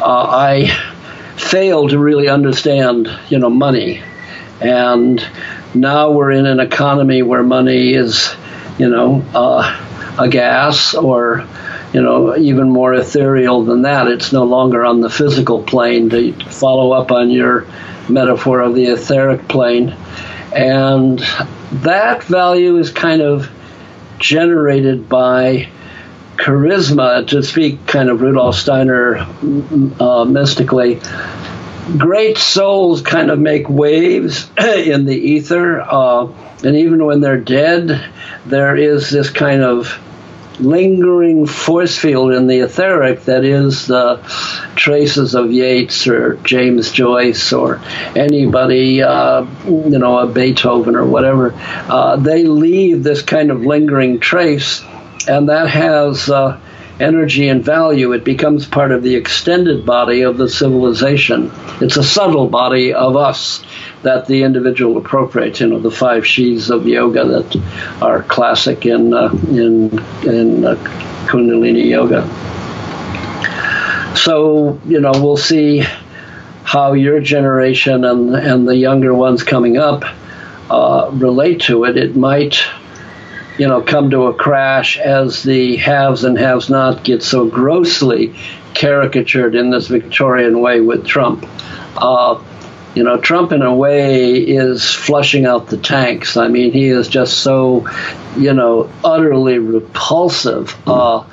uh, 0.00 0.04
I 0.04 0.68
failed 1.36 1.90
to 1.90 1.98
really 1.98 2.28
understand, 2.28 3.08
you 3.28 3.38
know, 3.38 3.50
money. 3.50 4.02
And 4.60 5.24
now 5.74 6.12
we're 6.12 6.30
in 6.30 6.46
an 6.46 6.60
economy 6.60 7.22
where 7.22 7.42
money 7.42 7.94
is, 7.94 8.34
you 8.78 8.88
know, 8.88 9.24
uh, 9.34 10.16
a 10.18 10.28
gas 10.28 10.94
or, 10.94 11.46
you 11.92 12.02
know, 12.02 12.36
even 12.36 12.70
more 12.70 12.94
ethereal 12.94 13.64
than 13.64 13.82
that. 13.82 14.08
It's 14.08 14.32
no 14.32 14.44
longer 14.44 14.84
on 14.84 15.00
the 15.00 15.10
physical 15.10 15.62
plane 15.62 16.10
to 16.10 16.32
follow 16.50 16.92
up 16.92 17.10
on 17.10 17.30
your 17.30 17.66
metaphor 18.08 18.60
of 18.60 18.74
the 18.74 18.86
etheric 18.86 19.48
plane. 19.48 19.96
And 20.54 21.18
that 21.72 22.22
value 22.24 22.76
is 22.76 22.90
kind 22.90 23.22
of 23.22 23.50
generated 24.18 25.08
by 25.08 25.68
charisma, 26.42 27.26
to 27.28 27.42
speak 27.42 27.86
kind 27.86 28.10
of 28.10 28.20
Rudolf 28.20 28.56
Steiner 28.56 29.18
uh, 30.00 30.24
mystically, 30.24 31.00
great 31.96 32.36
souls 32.36 33.00
kind 33.00 33.30
of 33.30 33.38
make 33.38 33.68
waves 33.68 34.50
in 34.58 35.04
the 35.06 35.16
ether, 35.16 35.80
uh, 35.80 36.26
and 36.64 36.76
even 36.76 37.04
when 37.04 37.20
they're 37.20 37.40
dead, 37.40 38.10
there 38.44 38.76
is 38.76 39.10
this 39.10 39.30
kind 39.30 39.62
of 39.62 39.98
lingering 40.58 41.46
force 41.46 41.96
field 41.96 42.32
in 42.32 42.46
the 42.46 42.60
etheric 42.60 43.24
that 43.24 43.44
is 43.44 43.86
the 43.86 44.16
traces 44.76 45.34
of 45.34 45.50
Yeats 45.50 46.06
or 46.06 46.34
James 46.44 46.90
Joyce 46.92 47.52
or 47.52 47.80
anybody, 48.14 49.02
uh, 49.02 49.46
you 49.64 49.98
know, 49.98 50.18
a 50.18 50.26
Beethoven 50.26 50.96
or 50.96 51.06
whatever. 51.06 51.52
Uh, 51.54 52.16
they 52.16 52.44
leave 52.44 53.02
this 53.02 53.22
kind 53.22 53.50
of 53.50 53.64
lingering 53.64 54.20
trace 54.20 54.82
and 55.28 55.48
that 55.48 55.68
has 55.68 56.28
uh, 56.28 56.60
energy 57.00 57.48
and 57.48 57.64
value. 57.64 58.12
It 58.12 58.24
becomes 58.24 58.66
part 58.66 58.92
of 58.92 59.02
the 59.02 59.14
extended 59.16 59.84
body 59.84 60.22
of 60.22 60.36
the 60.36 60.48
civilization. 60.48 61.50
It's 61.80 61.96
a 61.96 62.04
subtle 62.04 62.48
body 62.48 62.94
of 62.94 63.16
us 63.16 63.64
that 64.02 64.26
the 64.26 64.42
individual 64.42 64.98
appropriates. 64.98 65.60
You 65.60 65.68
know, 65.68 65.78
the 65.78 65.90
five 65.90 66.26
she's 66.26 66.70
of 66.70 66.86
yoga 66.86 67.24
that 67.24 68.00
are 68.02 68.22
classic 68.22 68.86
in 68.86 69.14
uh, 69.14 69.30
in 69.48 69.98
in 70.26 70.64
uh, 70.64 70.74
Kundalini 71.26 71.86
yoga. 71.86 72.22
So 74.16 74.80
you 74.86 75.00
know, 75.00 75.12
we'll 75.12 75.36
see 75.36 75.84
how 76.64 76.92
your 76.92 77.20
generation 77.20 78.04
and 78.04 78.34
and 78.34 78.68
the 78.68 78.76
younger 78.76 79.14
ones 79.14 79.42
coming 79.42 79.76
up 79.76 80.04
uh, 80.70 81.10
relate 81.12 81.62
to 81.62 81.84
it. 81.84 81.96
It 81.96 82.16
might 82.16 82.64
you 83.58 83.68
know, 83.68 83.82
come 83.82 84.10
to 84.10 84.24
a 84.24 84.34
crash 84.34 84.98
as 84.98 85.42
the 85.42 85.76
haves 85.76 86.24
and 86.24 86.38
haves 86.38 86.70
not 86.70 87.04
get 87.04 87.22
so 87.22 87.46
grossly 87.46 88.34
caricatured 88.74 89.54
in 89.54 89.70
this 89.70 89.88
Victorian 89.88 90.60
way 90.60 90.80
with 90.80 91.06
Trump. 91.06 91.46
Uh, 91.96 92.42
you 92.94 93.02
know, 93.04 93.18
Trump 93.18 93.52
in 93.52 93.62
a 93.62 93.74
way 93.74 94.34
is 94.34 94.92
flushing 94.92 95.46
out 95.46 95.68
the 95.68 95.78
tanks. 95.78 96.36
I 96.36 96.48
mean, 96.48 96.72
he 96.72 96.88
is 96.88 97.08
just 97.08 97.38
so, 97.38 97.88
you 98.36 98.52
know, 98.52 98.90
utterly 99.02 99.58
repulsive 99.58 100.76
uh, 100.86 101.24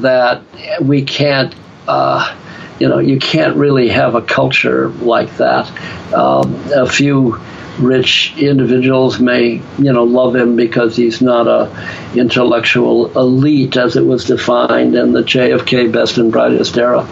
that 0.00 0.42
we 0.80 1.04
can't. 1.04 1.54
Uh, 1.86 2.36
you 2.78 2.88
know, 2.88 2.98
you 2.98 3.18
can't 3.18 3.56
really 3.56 3.88
have 3.88 4.14
a 4.14 4.20
culture 4.20 4.88
like 4.88 5.34
that. 5.38 5.66
Um, 6.12 6.54
a 6.74 6.86
few 6.86 7.40
rich 7.78 8.34
individuals 8.38 9.20
may 9.20 9.62
you 9.78 9.92
know 9.92 10.04
love 10.04 10.34
him 10.34 10.56
because 10.56 10.96
he's 10.96 11.20
not 11.20 11.46
a 11.46 11.70
intellectual 12.14 13.16
elite 13.18 13.76
as 13.76 13.96
it 13.96 14.04
was 14.04 14.24
defined 14.24 14.94
in 14.94 15.12
the 15.12 15.22
JFK 15.22 15.92
best 15.92 16.18
and 16.18 16.32
brightest 16.32 16.76
era. 16.78 17.06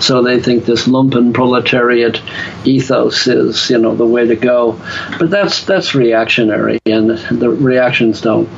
So 0.00 0.22
they 0.22 0.40
think 0.40 0.64
this 0.64 0.86
lumpen 0.86 1.34
proletariat 1.34 2.20
ethos 2.64 3.26
is 3.26 3.70
you 3.70 3.78
know 3.78 3.94
the 3.94 4.06
way 4.06 4.26
to 4.26 4.36
go, 4.36 4.80
but 5.18 5.30
that's 5.30 5.64
that's 5.64 5.94
reactionary, 5.94 6.80
and 6.86 7.10
the 7.10 7.50
reactions 7.50 8.20
don't 8.20 8.48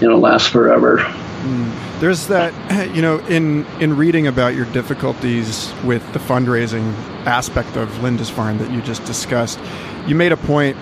you 0.00 0.08
know 0.08 0.18
last 0.18 0.48
forever. 0.48 0.98
Mm. 0.98 2.00
There's 2.00 2.26
that, 2.26 2.52
you 2.96 3.00
know, 3.00 3.18
in 3.26 3.64
in 3.80 3.96
reading 3.96 4.26
about 4.26 4.54
your 4.56 4.66
difficulties 4.66 5.72
with 5.84 6.02
the 6.12 6.18
fundraising 6.18 6.92
aspect 7.26 7.76
of 7.76 7.88
Lindisfarne 8.02 8.58
that 8.58 8.72
you 8.72 8.82
just 8.82 9.04
discussed, 9.04 9.60
you 10.08 10.16
made 10.16 10.32
a 10.32 10.36
point 10.36 10.76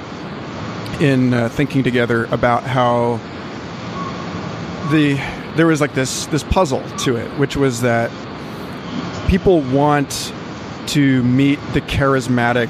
in 1.00 1.32
uh, 1.32 1.48
thinking 1.48 1.82
together 1.82 2.26
about 2.26 2.62
how 2.62 3.18
the 4.90 5.14
there 5.56 5.66
was 5.66 5.80
like 5.80 5.94
this 5.94 6.26
this 6.26 6.42
puzzle 6.42 6.82
to 6.98 7.16
it, 7.16 7.28
which 7.38 7.56
was 7.56 7.80
that 7.80 8.10
people 9.28 9.60
want 9.60 10.32
to 10.88 11.22
meet 11.22 11.58
the 11.72 11.80
charismatic 11.80 12.68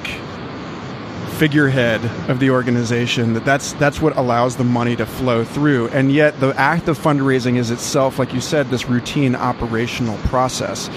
figurehead 1.38 2.04
of 2.28 2.38
the 2.38 2.50
organization 2.50 3.32
that 3.32 3.46
that's 3.46 3.72
that's 3.74 4.00
what 4.00 4.14
allows 4.16 4.56
the 4.56 4.64
money 4.64 4.94
to 4.94 5.06
flow 5.06 5.42
through. 5.42 5.88
And 5.88 6.12
yet 6.12 6.38
the 6.38 6.48
act 6.58 6.88
of 6.88 6.98
fundraising 6.98 7.56
is 7.56 7.70
itself 7.70 8.18
like 8.18 8.34
you 8.34 8.40
said 8.40 8.68
this 8.68 8.86
routine 8.86 9.34
operational 9.34 10.18
process. 10.28 10.90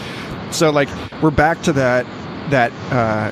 So 0.52 0.70
like 0.70 0.90
we're 1.22 1.32
back 1.32 1.62
to 1.64 1.74
that 1.74 2.06
that 2.50 2.72
uh, 2.92 3.32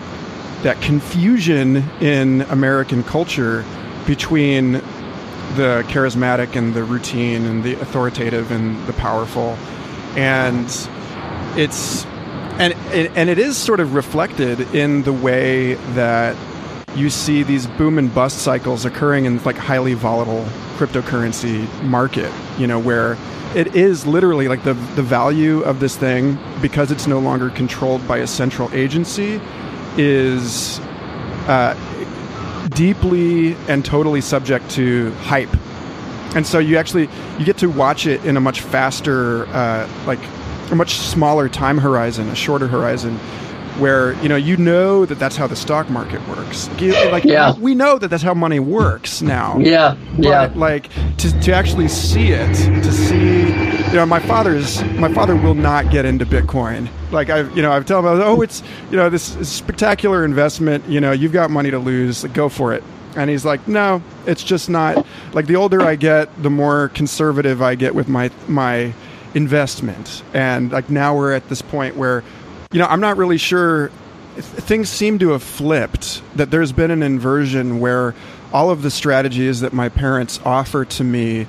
that 0.64 0.82
confusion 0.82 1.78
in 2.00 2.42
American 2.44 3.04
culture 3.04 3.66
between 4.06 4.74
the 5.56 5.84
charismatic 5.88 6.56
and 6.56 6.74
the 6.74 6.84
routine 6.84 7.46
and 7.46 7.64
the 7.64 7.74
authoritative 7.82 8.52
and 8.52 8.86
the 8.88 8.94
powerful. 8.94 9.58
And 10.16 10.66
it's 11.58 12.06
and 12.60 12.74
and 12.94 13.30
it 13.30 13.40
is 13.40 13.58
sort 13.58 13.80
of 13.80 13.94
reflected 13.94 14.62
in 14.74 15.04
the 15.04 15.14
way 15.14 15.76
that 15.94 16.36
you 16.96 17.10
see 17.10 17.44
these 17.44 17.68
boom 17.68 17.98
and 17.98 18.14
bust 18.14 18.40
cycles 18.40 18.86
occurring 18.86 19.26
in 19.26 19.42
like 19.44 19.56
highly 19.56 19.94
volatile 19.94 20.46
cryptocurrency 20.76 21.68
market 21.84 22.32
you 22.58 22.68
know 22.68 22.80
where 22.80 23.18
it 23.56 23.76
is 23.76 24.06
literally 24.06 24.48
like 24.48 24.64
the 24.64 24.74
the 24.96 25.04
value 25.04 25.62
of 25.62 25.80
this 25.80 25.96
thing 25.96 26.38
because 26.62 26.92
it's 26.92 27.08
no 27.08 27.20
longer 27.20 27.50
controlled 27.50 28.06
by 28.08 28.18
a 28.18 28.28
central 28.28 28.70
agency 28.74 29.40
is 29.98 30.80
uh, 31.48 31.76
deeply 32.72 33.56
and 33.68 33.84
totally 33.84 34.22
subject 34.22 34.70
to 34.72 35.12
hype. 35.12 35.50
And 36.36 36.48
so 36.48 36.60
you 36.60 36.78
actually 36.78 37.10
you 37.38 37.46
get 37.46 37.58
to 37.58 37.68
watch 37.68 38.08
it 38.08 38.24
in 38.26 38.38
a 38.38 38.42
much 38.42 38.62
faster 38.62 39.46
uh, 39.48 39.90
like 40.06 40.20
a 40.72 40.76
much 40.76 40.96
smaller 40.96 41.50
time 41.50 41.78
horizon 41.78 42.30
a 42.30 42.36
shorter 42.36 42.68
horizon 42.68 43.20
where 43.78 44.14
you 44.22 44.30
know 44.30 44.36
you 44.36 44.58
know 44.58 45.06
that 45.06 45.20
that's 45.20 45.36
how 45.36 45.48
the 45.48 45.56
stock 45.56 45.90
market 45.90 46.26
works. 46.28 46.70
Like 46.80 47.24
yeah. 47.24 47.54
we 47.58 47.76
know 47.76 47.98
that 47.98 48.10
that's 48.10 48.24
how 48.24 48.34
money 48.34 48.60
works 48.60 49.22
now. 49.22 49.58
Yeah, 49.60 49.96
but 50.16 50.26
yeah. 50.26 50.52
like 50.56 50.90
to, 51.18 51.40
to 51.42 51.54
actually 51.54 51.88
see 51.88 52.32
it, 52.32 52.54
to 52.56 52.92
see, 52.92 53.48
you 53.88 53.94
know, 53.94 54.06
my 54.06 54.20
father's 54.20 54.84
my 54.96 55.14
father 55.14 55.36
will 55.36 55.56
not 55.56 55.92
get 55.92 56.06
into 56.06 56.26
Bitcoin. 56.26 56.90
Like 57.12 57.30
I, 57.30 57.42
you 57.54 57.62
know, 57.62 57.72
I've 57.72 57.86
told 57.86 58.06
him, 58.06 58.12
oh, 58.22 58.42
it's 58.42 58.64
you 58.90 58.98
know 58.98 59.10
this 59.10 59.24
spectacular 59.50 60.24
investment. 60.26 60.88
You 60.88 61.02
know, 61.02 61.12
you've 61.12 61.34
got 61.34 61.52
money 61.52 61.72
to 61.72 61.80
lose, 61.80 62.24
like, 62.24 62.34
go 62.34 62.50
for 62.50 62.74
it. 62.74 62.84
And 63.16 63.30
he's 63.30 63.44
like, 63.44 63.68
no, 63.68 64.02
it's 64.26 64.44
just 64.44 64.70
not. 64.70 65.06
Like 65.34 65.46
the 65.46 65.58
older 65.58 65.82
I 65.82 65.96
get, 65.96 66.30
the 66.42 66.50
more 66.50 66.90
conservative 66.90 67.62
I 67.62 67.76
get 67.76 67.94
with 67.96 68.08
my 68.08 68.32
my 68.48 68.94
investment. 69.34 70.24
And 70.34 70.72
like 70.72 70.90
now 70.90 71.16
we're 71.16 71.34
at 71.34 71.48
this 71.50 71.62
point 71.62 71.96
where 71.98 72.24
you 72.72 72.80
know, 72.80 72.86
I'm 72.86 73.02
not 73.02 73.18
really 73.18 73.38
sure. 73.38 73.90
Things 74.38 74.90
seem 74.90 75.20
to 75.20 75.32
have 75.32 75.44
flipped. 75.44 76.22
That 76.36 76.52
there's 76.52 76.72
been 76.72 76.92
an 76.92 77.04
inversion 77.04 77.80
where 77.80 78.16
all 78.54 78.70
of 78.70 78.82
the 78.82 78.92
strategies 78.92 79.62
that 79.62 79.74
my 79.74 79.90
parents 79.90 80.40
offer 80.46 80.86
to 80.86 81.04
me 81.04 81.48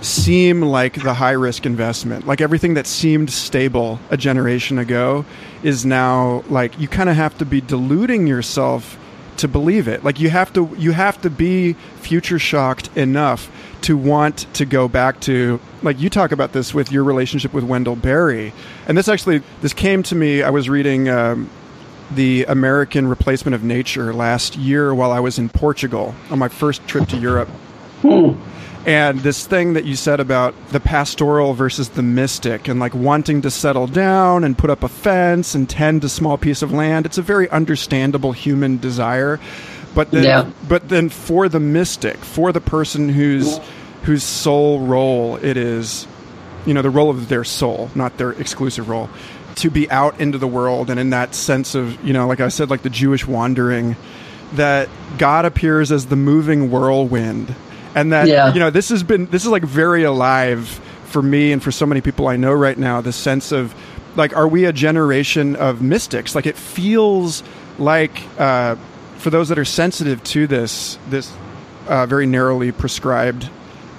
seem 0.00 0.62
like 0.62 0.94
the 1.02 1.14
high 1.14 1.32
risk 1.32 1.66
investment. 1.66 2.26
Like 2.26 2.40
everything 2.40 2.74
that 2.74 2.86
seemed 2.86 3.30
stable 3.30 3.98
a 4.10 4.16
generation 4.16 4.78
ago 4.78 5.24
is 5.62 5.84
now 5.84 6.44
like 6.48 6.78
you 6.78 6.88
kind 6.88 7.08
of 7.08 7.16
have 7.16 7.36
to 7.38 7.44
be 7.44 7.60
deluding 7.60 8.26
yourself 8.26 8.98
to 9.38 9.48
believe 9.48 9.88
it. 9.88 10.04
Like 10.04 10.20
you 10.20 10.30
have 10.30 10.52
to 10.54 10.70
you 10.78 10.92
have 10.92 11.20
to 11.22 11.30
be 11.30 11.74
future 12.00 12.38
shocked 12.38 12.96
enough 12.96 13.50
to 13.82 13.96
want 13.96 14.46
to 14.54 14.64
go 14.64 14.88
back 14.88 15.20
to 15.20 15.60
like 15.82 16.00
you 16.00 16.10
talk 16.10 16.32
about 16.32 16.52
this 16.52 16.74
with 16.74 16.90
your 16.90 17.04
relationship 17.04 17.52
with 17.52 17.64
Wendell 17.64 17.96
Berry, 17.96 18.52
and 18.86 18.96
this 18.96 19.08
actually 19.08 19.42
this 19.60 19.72
came 19.72 20.02
to 20.04 20.14
me. 20.14 20.42
I 20.42 20.50
was 20.50 20.68
reading 20.68 21.08
um, 21.08 21.50
the 22.10 22.44
American 22.44 23.08
Replacement 23.08 23.54
of 23.54 23.62
Nature 23.62 24.12
last 24.12 24.56
year 24.56 24.94
while 24.94 25.12
I 25.12 25.20
was 25.20 25.38
in 25.38 25.48
Portugal 25.48 26.14
on 26.30 26.38
my 26.38 26.48
first 26.48 26.86
trip 26.86 27.08
to 27.08 27.16
Europe. 27.16 27.48
Hmm. 28.02 28.32
And 28.86 29.20
this 29.20 29.46
thing 29.46 29.74
that 29.74 29.84
you 29.84 29.96
said 29.96 30.18
about 30.18 30.54
the 30.70 30.80
pastoral 30.80 31.52
versus 31.52 31.90
the 31.90 32.02
mystic 32.02 32.68
and 32.68 32.80
like 32.80 32.94
wanting 32.94 33.42
to 33.42 33.50
settle 33.50 33.86
down 33.86 34.44
and 34.44 34.56
put 34.56 34.70
up 34.70 34.82
a 34.82 34.88
fence 34.88 35.54
and 35.54 35.68
tend 35.68 36.04
a 36.04 36.08
small 36.08 36.38
piece 36.38 36.62
of 36.62 36.72
land, 36.72 37.04
it's 37.04 37.18
a 37.18 37.22
very 37.22 37.50
understandable 37.50 38.32
human 38.32 38.78
desire. 38.78 39.40
But 39.94 40.10
then, 40.10 40.24
yeah. 40.24 40.50
but 40.68 40.88
then 40.88 41.08
for 41.08 41.48
the 41.48 41.60
mystic, 41.60 42.16
for 42.18 42.52
the 42.52 42.60
person 42.60 43.08
whose 43.08 43.58
whose 44.02 44.22
sole 44.22 44.80
role 44.80 45.36
it 45.36 45.56
is, 45.56 46.06
you 46.66 46.72
know, 46.74 46.82
the 46.82 46.90
role 46.90 47.10
of 47.10 47.28
their 47.28 47.44
soul, 47.44 47.90
not 47.94 48.16
their 48.16 48.30
exclusive 48.32 48.88
role, 48.88 49.10
to 49.56 49.70
be 49.70 49.90
out 49.90 50.20
into 50.20 50.38
the 50.38 50.46
world 50.46 50.88
and 50.88 51.00
in 51.00 51.10
that 51.10 51.34
sense 51.34 51.74
of, 51.74 52.02
you 52.04 52.12
know, 52.12 52.26
like 52.28 52.40
I 52.40 52.48
said, 52.48 52.70
like 52.70 52.82
the 52.82 52.90
Jewish 52.90 53.26
wandering, 53.26 53.96
that 54.54 54.88
God 55.18 55.44
appears 55.44 55.90
as 55.90 56.06
the 56.06 56.16
moving 56.16 56.70
whirlwind, 56.70 57.54
and 57.94 58.12
that 58.12 58.28
Yeah. 58.28 58.52
you 58.54 58.60
know 58.60 58.70
this 58.70 58.88
has 58.90 59.02
been 59.02 59.26
this 59.26 59.42
is 59.44 59.50
like 59.50 59.64
very 59.64 60.04
alive 60.04 60.68
for 61.06 61.22
me 61.22 61.52
and 61.52 61.62
for 61.62 61.72
so 61.72 61.86
many 61.86 62.00
people 62.00 62.28
I 62.28 62.36
know 62.36 62.52
right 62.52 62.78
now. 62.78 63.00
The 63.00 63.12
sense 63.12 63.50
of 63.50 63.74
like, 64.16 64.36
are 64.36 64.46
we 64.48 64.64
a 64.64 64.72
generation 64.72 65.56
of 65.56 65.82
mystics? 65.82 66.34
Like 66.34 66.46
it 66.46 66.56
feels 66.56 67.42
like. 67.78 68.22
Uh, 68.38 68.76
for 69.18 69.30
those 69.30 69.48
that 69.48 69.58
are 69.58 69.64
sensitive 69.64 70.22
to 70.24 70.46
this 70.46 70.98
this 71.08 71.32
uh, 71.86 72.06
very 72.06 72.26
narrowly 72.26 72.72
prescribed 72.72 73.50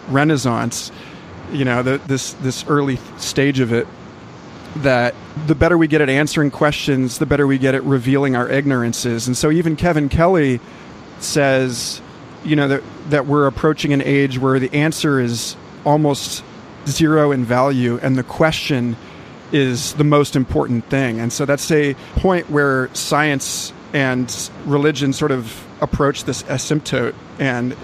renaissance 0.08 0.92
you 1.52 1.66
know 1.66 1.84
the, 1.84 1.98
this 2.08 2.34
this 2.34 2.66
early 2.68 2.98
stage 3.18 3.60
of 3.60 3.74
it 3.74 3.88
that 4.78 5.16
the 5.48 5.56
better 5.56 5.78
we 5.78 5.88
get 5.88 6.02
at 6.02 6.10
answering 6.10 6.52
questions 6.52 7.18
the 7.18 7.26
better 7.26 7.46
we 7.46 7.58
get 7.58 7.76
at 7.76 7.84
revealing 7.84 8.36
our 8.36 8.48
ignorances. 8.50 9.28
And 9.28 9.36
so 9.36 9.52
even 9.52 9.76
kevin 9.76 10.10
kelly 10.10 10.60
says 11.20 12.02
you 12.44 12.56
know 12.56 12.68
that 12.68 12.84
that 13.10 13.26
we're 13.26 13.48
approaching 13.48 13.94
an 13.94 14.02
age 14.02 14.40
where 14.40 14.60
the 14.60 14.74
answer 14.74 15.20
is 15.20 15.56
almost 15.86 16.44
zero 16.88 17.32
in 17.32 17.44
value 17.44 18.00
and 18.02 18.18
the 18.18 18.24
question 18.24 18.96
is 19.52 19.94
the 19.94 20.04
most 20.04 20.36
important 20.36 20.86
thing. 20.86 21.20
And 21.20 21.34
so 21.34 21.46
that's 21.46 21.72
a 21.72 21.96
point 22.16 22.50
where 22.50 22.94
science 22.94 23.74
and 23.94 24.50
religion 24.66 25.14
sort 25.14 25.32
of 25.32 25.66
approach 25.82 26.24
this 26.26 26.44
asymptote 26.44 27.16
and 27.40 27.76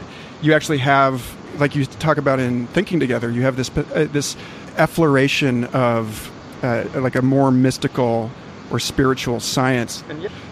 you 0.41 0.53
actually 0.53 0.77
have 0.77 1.35
like 1.59 1.75
you 1.75 1.85
talk 1.85 2.17
about 2.17 2.39
in 2.39 2.67
thinking 2.67 2.99
together 2.99 3.31
you 3.31 3.41
have 3.43 3.55
this 3.55 3.75
uh, 3.77 4.07
this 4.11 4.35
effloration 4.77 5.63
of 5.65 6.31
uh, 6.63 6.85
like 6.95 7.15
a 7.15 7.21
more 7.21 7.51
mystical 7.51 8.29
or 8.71 8.79
spiritual 8.79 9.39
science. 9.39 10.03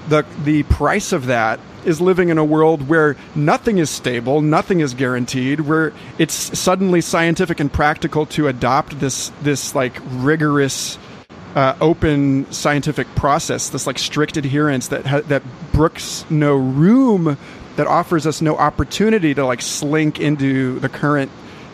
The 0.08 0.26
the 0.44 0.64
price 0.64 1.12
of 1.12 1.28
that 1.28 1.60
is 1.86 2.00
living 2.00 2.30
in 2.30 2.38
a 2.38 2.46
world 2.46 2.88
where 2.88 3.18
nothing 3.36 3.78
is 3.78 3.90
stable 3.90 4.40
nothing 4.40 4.80
is 4.80 4.94
guaranteed 4.94 5.60
where 5.60 5.92
it's 6.18 6.58
suddenly 6.58 7.02
scientific 7.02 7.60
and 7.60 7.74
practical 7.74 8.26
to 8.26 8.48
adopt 8.48 8.98
this 9.02 9.34
this 9.42 9.76
like 9.76 10.00
rigorous 10.12 10.98
uh, 11.56 11.76
open 11.82 12.52
scientific 12.52 13.08
process, 13.16 13.70
this 13.70 13.86
like 13.88 14.00
strict 14.00 14.38
adherence 14.38 14.88
that 14.90 15.06
ha- 15.06 15.22
that 15.22 15.44
brooks 15.72 16.26
no 16.30 16.56
room, 16.56 17.38
that 17.76 17.88
offers 17.88 18.26
us 18.26 18.42
no 18.42 18.58
opportunity 18.58 19.34
to 19.34 19.46
like 19.46 19.62
slink 19.62 20.20
into 20.20 20.80
the 20.80 20.90
current 20.90 21.32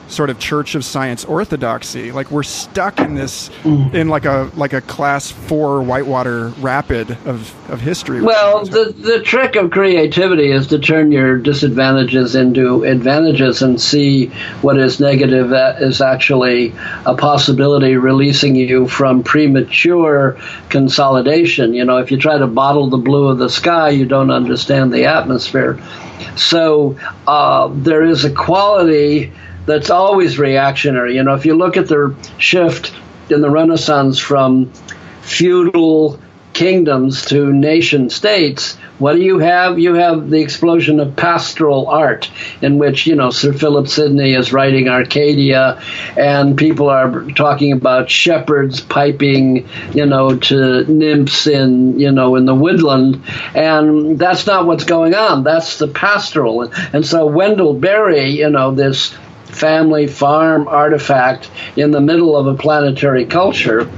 sort 0.09 0.29
of 0.29 0.39
Church 0.39 0.75
of 0.75 0.83
Science 0.83 1.23
orthodoxy. 1.23 2.11
Like 2.11 2.31
we're 2.31 2.43
stuck 2.43 2.99
in 2.99 3.13
this 3.13 3.49
in 3.63 4.09
like 4.09 4.25
a 4.25 4.51
like 4.55 4.73
a 4.73 4.81
class 4.81 5.31
four 5.31 5.81
whitewater 5.81 6.49
rapid 6.59 7.11
of 7.25 7.53
of 7.69 7.79
history. 7.79 8.21
Well, 8.21 8.65
the 8.65 8.93
the 8.97 9.21
trick 9.21 9.55
of 9.55 9.71
creativity 9.71 10.51
is 10.51 10.67
to 10.67 10.79
turn 10.79 11.11
your 11.11 11.37
disadvantages 11.37 12.35
into 12.35 12.83
advantages 12.83 13.61
and 13.61 13.79
see 13.79 14.27
what 14.61 14.77
is 14.77 14.99
negative 14.99 15.49
that 15.49 15.81
is 15.81 16.01
actually 16.01 16.73
a 17.05 17.15
possibility 17.15 17.95
releasing 17.95 18.55
you 18.55 18.87
from 18.87 19.23
premature 19.23 20.37
consolidation. 20.69 21.73
You 21.73 21.85
know, 21.85 21.97
if 21.97 22.11
you 22.11 22.17
try 22.17 22.37
to 22.37 22.47
bottle 22.47 22.89
the 22.89 22.97
blue 22.97 23.27
of 23.27 23.37
the 23.37 23.49
sky, 23.49 23.89
you 23.89 24.05
don't 24.05 24.31
understand 24.31 24.91
the 24.91 25.05
atmosphere. 25.05 25.79
So 26.35 26.97
uh, 27.27 27.69
there 27.73 28.03
is 28.03 28.25
a 28.25 28.31
quality 28.31 29.31
that's 29.65 29.89
always 29.89 30.39
reactionary. 30.39 31.15
You 31.15 31.23
know, 31.23 31.35
if 31.35 31.45
you 31.45 31.55
look 31.55 31.77
at 31.77 31.87
the 31.87 32.15
shift 32.37 32.93
in 33.29 33.41
the 33.41 33.49
Renaissance 33.49 34.19
from 34.19 34.71
feudal 35.21 36.19
kingdoms 36.53 37.25
to 37.25 37.53
nation 37.53 38.09
states, 38.09 38.75
what 38.97 39.13
do 39.13 39.21
you 39.21 39.39
have? 39.39 39.79
You 39.79 39.93
have 39.93 40.29
the 40.29 40.41
explosion 40.41 40.99
of 40.99 41.15
pastoral 41.15 41.87
art, 41.87 42.29
in 42.61 42.77
which, 42.79 43.07
you 43.07 43.15
know, 43.15 43.29
Sir 43.29 43.53
Philip 43.53 43.87
Sidney 43.87 44.33
is 44.33 44.51
writing 44.51 44.89
Arcadia, 44.89 45.81
and 46.17 46.57
people 46.57 46.89
are 46.89 47.23
talking 47.31 47.71
about 47.71 48.09
shepherds 48.09 48.81
piping, 48.81 49.69
you 49.93 50.05
know, 50.05 50.35
to 50.35 50.83
nymphs 50.91 51.47
in, 51.47 51.97
you 51.97 52.11
know, 52.11 52.35
in 52.35 52.45
the 52.45 52.55
woodland. 52.55 53.23
And 53.55 54.19
that's 54.19 54.45
not 54.45 54.65
what's 54.65 54.83
going 54.83 55.15
on. 55.15 55.45
That's 55.45 55.77
the 55.77 55.87
pastoral. 55.87 56.63
And 56.91 57.05
so 57.05 57.25
Wendell 57.25 57.75
Berry, 57.75 58.31
you 58.31 58.49
know, 58.49 58.75
this 58.75 59.15
family 59.49 60.07
farm 60.07 60.67
artifact 60.67 61.49
in 61.75 61.91
the 61.91 62.01
middle 62.01 62.35
of 62.35 62.47
a 62.47 62.55
planetary 62.55 63.25
culture 63.25 63.89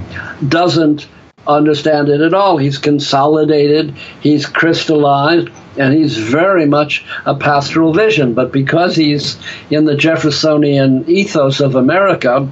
doesn't 0.47 1.07
understand 1.47 2.09
it 2.09 2.21
at 2.21 2.33
all. 2.33 2.57
He's 2.57 2.77
consolidated, 2.77 3.95
he's 4.21 4.45
crystallized, 4.45 5.49
and 5.77 5.93
he's 5.93 6.17
very 6.17 6.65
much 6.65 7.05
a 7.25 7.35
pastoral 7.35 7.93
vision. 7.93 8.33
But 8.33 8.51
because 8.51 8.95
he's 8.95 9.37
in 9.69 9.85
the 9.85 9.95
Jeffersonian 9.95 11.09
ethos 11.09 11.59
of 11.59 11.75
America, 11.75 12.49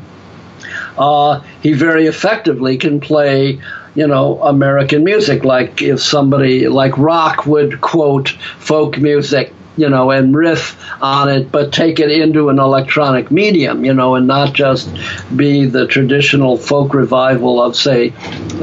uh, 0.97 1.41
he 1.61 1.73
very 1.73 2.07
effectively 2.07 2.77
can 2.77 2.99
play 2.99 3.59
you 3.95 4.07
know, 4.07 4.41
American 4.41 5.03
music. 5.03 5.43
Like 5.43 5.81
if 5.81 6.01
somebody 6.01 6.67
like 6.67 6.97
rock 6.97 7.45
would 7.45 7.81
quote 7.81 8.29
folk 8.29 8.97
music, 8.97 9.53
you 9.79 9.89
know, 9.89 10.11
and 10.11 10.35
riff 10.35 10.77
on 11.01 11.29
it, 11.29 11.51
but 11.51 11.71
take 11.71 11.99
it 11.99 12.11
into 12.11 12.49
an 12.49 12.59
electronic 12.59 13.31
medium, 13.31 13.85
you 13.85 13.93
know, 13.93 14.15
and 14.15 14.27
not 14.27 14.53
just 14.53 14.89
be 15.35 15.65
the 15.65 15.87
traditional 15.87 16.57
folk 16.57 16.93
revival 16.93 17.61
of, 17.61 17.75
say, 17.75 18.13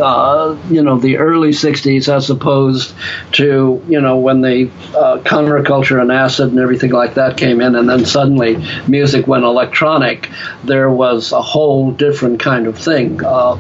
uh, 0.01 0.57
you 0.69 0.83
know, 0.83 0.99
the 0.99 1.17
early 1.17 1.51
60s 1.51 2.15
as 2.15 2.29
opposed 2.29 2.95
to, 3.33 3.83
you 3.89 4.01
know, 4.01 4.19
when 4.19 4.43
the 4.43 4.71
uh, 4.95 5.19
counterculture 5.19 6.01
and 6.01 6.13
acid 6.13 6.51
and 6.51 6.59
everything 6.59 6.91
like 6.91 7.15
that 7.15 7.37
came 7.37 7.61
in, 7.61 7.75
and 7.75 7.89
then 7.89 8.05
suddenly 8.05 8.57
music 8.87 9.27
went 9.27 9.45
electronic. 9.45 10.31
There 10.65 10.91
was 10.91 11.33
a 11.33 11.43
whole 11.43 11.93
different 11.93 12.41
kind 12.41 12.67
of 12.67 12.79
thing. 12.79 13.25
Uh, 13.25 13.59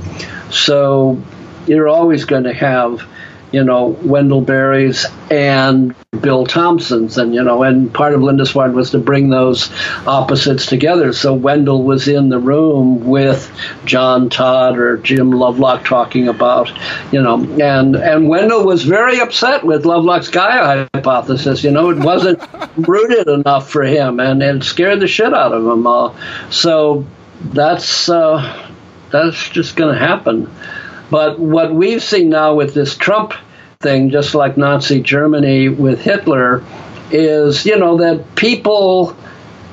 so 0.50 1.22
you're 1.66 1.88
always 1.88 2.24
going 2.24 2.44
to 2.44 2.52
have, 2.52 3.06
you 3.52 3.64
know, 3.64 3.86
Wendell 3.86 4.42
Berry's 4.42 5.06
and 5.30 5.94
Bill 6.20 6.46
Thompson's, 6.46 7.18
and 7.18 7.34
you 7.34 7.42
know, 7.42 7.62
and 7.62 7.92
part 7.92 8.14
of 8.14 8.20
Lindisfarne 8.20 8.74
was 8.74 8.90
to 8.90 8.98
bring 8.98 9.30
those 9.30 9.70
opposites 10.06 10.66
together. 10.66 11.12
So 11.12 11.34
Wendell 11.34 11.82
was 11.82 12.08
in 12.08 12.28
the 12.28 12.38
room 12.38 13.04
with 13.04 13.50
John 13.84 14.28
Todd 14.28 14.78
or 14.78 14.96
Jim 14.98 15.30
Lovelock 15.30 15.84
talking 15.84 16.28
about, 16.28 16.70
you 17.12 17.22
know, 17.22 17.36
and 17.60 17.96
and 17.96 18.28
Wendell 18.28 18.64
was 18.64 18.82
very 18.82 19.20
upset 19.20 19.64
with 19.64 19.84
Lovelock's 19.84 20.28
Gaia 20.28 20.88
hypothesis. 20.94 21.64
You 21.64 21.70
know, 21.70 21.90
it 21.90 21.98
wasn't 21.98 22.42
rooted 22.76 23.28
enough 23.28 23.70
for 23.70 23.82
him, 23.82 24.20
and 24.20 24.42
it 24.42 24.64
scared 24.64 25.00
the 25.00 25.08
shit 25.08 25.32
out 25.32 25.52
of 25.52 25.66
him. 25.66 25.86
Uh, 25.86 26.14
so 26.50 27.06
that's 27.40 28.08
uh, 28.08 28.72
that's 29.10 29.48
just 29.50 29.76
going 29.76 29.94
to 29.94 29.98
happen. 29.98 30.50
But 31.10 31.38
what 31.38 31.72
we've 31.72 32.02
seen 32.02 32.30
now 32.30 32.54
with 32.54 32.74
this 32.74 32.96
Trump 32.96 33.32
thing, 33.80 34.10
just 34.10 34.34
like 34.34 34.56
Nazi 34.56 35.00
Germany 35.00 35.68
with 35.68 36.00
Hitler, 36.00 36.62
is, 37.10 37.66
you 37.66 37.78
know, 37.78 37.98
that 37.98 38.34
people, 38.34 39.16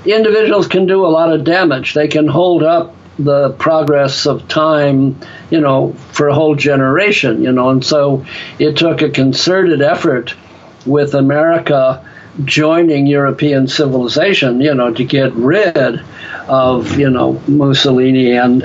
individuals 0.06 0.68
can 0.68 0.86
do 0.86 1.06
a 1.06 1.08
lot 1.08 1.32
of 1.32 1.44
damage. 1.44 1.94
They 1.94 2.08
can 2.08 2.28
hold 2.28 2.64
up 2.64 2.96
the 3.18 3.52
progress 3.52 4.26
of 4.26 4.48
time, 4.48 5.20
you 5.52 5.62
know, 5.62 5.94
for 6.12 6.28
a 6.28 6.34
whole 6.34 6.56
generation, 6.56 7.44
you 7.44 7.52
know. 7.52 7.70
And 7.70 7.86
so 7.86 8.26
it 8.60 8.78
took 8.78 9.02
a 9.02 9.10
concerted 9.10 9.82
effort 9.82 10.36
with 10.86 11.14
America 11.14 12.06
joining 12.44 13.06
European 13.08 13.68
civilization, 13.68 14.60
you 14.60 14.74
know, 14.74 14.94
to 14.94 15.04
get 15.04 15.34
rid 15.34 16.02
of 16.48 17.00
you 17.00 17.10
know 17.10 17.42
Mussolini 17.48 18.36
and 18.36 18.62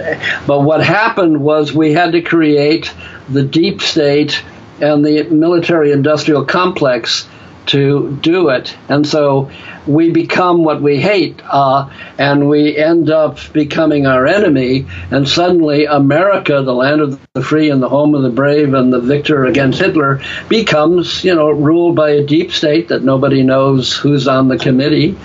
but 0.49 0.63
what 0.63 0.85
happened 0.85 1.41
was 1.41 1.73
we 1.73 1.93
had 1.93 2.11
to 2.11 2.21
create 2.21 2.93
the 3.29 3.45
deep 3.45 3.81
state 3.81 4.43
and 4.81 5.05
the 5.05 5.25
military 5.25 5.93
industrial 5.93 6.45
complex 6.45 7.27
to 7.69 8.19
do 8.21 8.49
it. 8.49 8.77
And 8.89 9.07
so 9.07 9.51
we 9.87 10.11
become 10.11 10.65
what 10.65 10.83
we 10.83 10.99
hate, 10.99 11.41
uh, 11.45 11.89
and 12.19 12.49
we 12.49 12.77
end 12.77 13.11
up 13.11 13.39
becoming 13.53 14.07
our 14.07 14.27
enemy. 14.27 14.87
And 15.11 15.27
suddenly, 15.29 15.87
America, 15.87 16.63
the 16.63 16.75
land 16.75 17.01
of 17.01 17.21
the 17.33 17.43
free 17.43 17.71
and 17.71 17.83
the 17.83 17.89
home 17.89 18.15
of 18.15 18.23
the 18.23 18.31
brave 18.31 18.75
and 18.75 18.93
the 18.93 19.01
victor 19.01 19.47
against 19.47 19.79
Hitler, 19.79 20.21
becomes, 20.49 21.25
you 21.25 21.35
know, 21.35 21.51
ruled 21.51 21.97
by 21.97 22.11
a 22.11 22.27
deep 22.27 22.53
state 22.53 22.89
that 22.89 23.03
nobody 23.03 23.43
knows 23.43 23.97
who's 23.97 24.29
on 24.29 24.49
the 24.49 24.59
committee, 24.59 25.17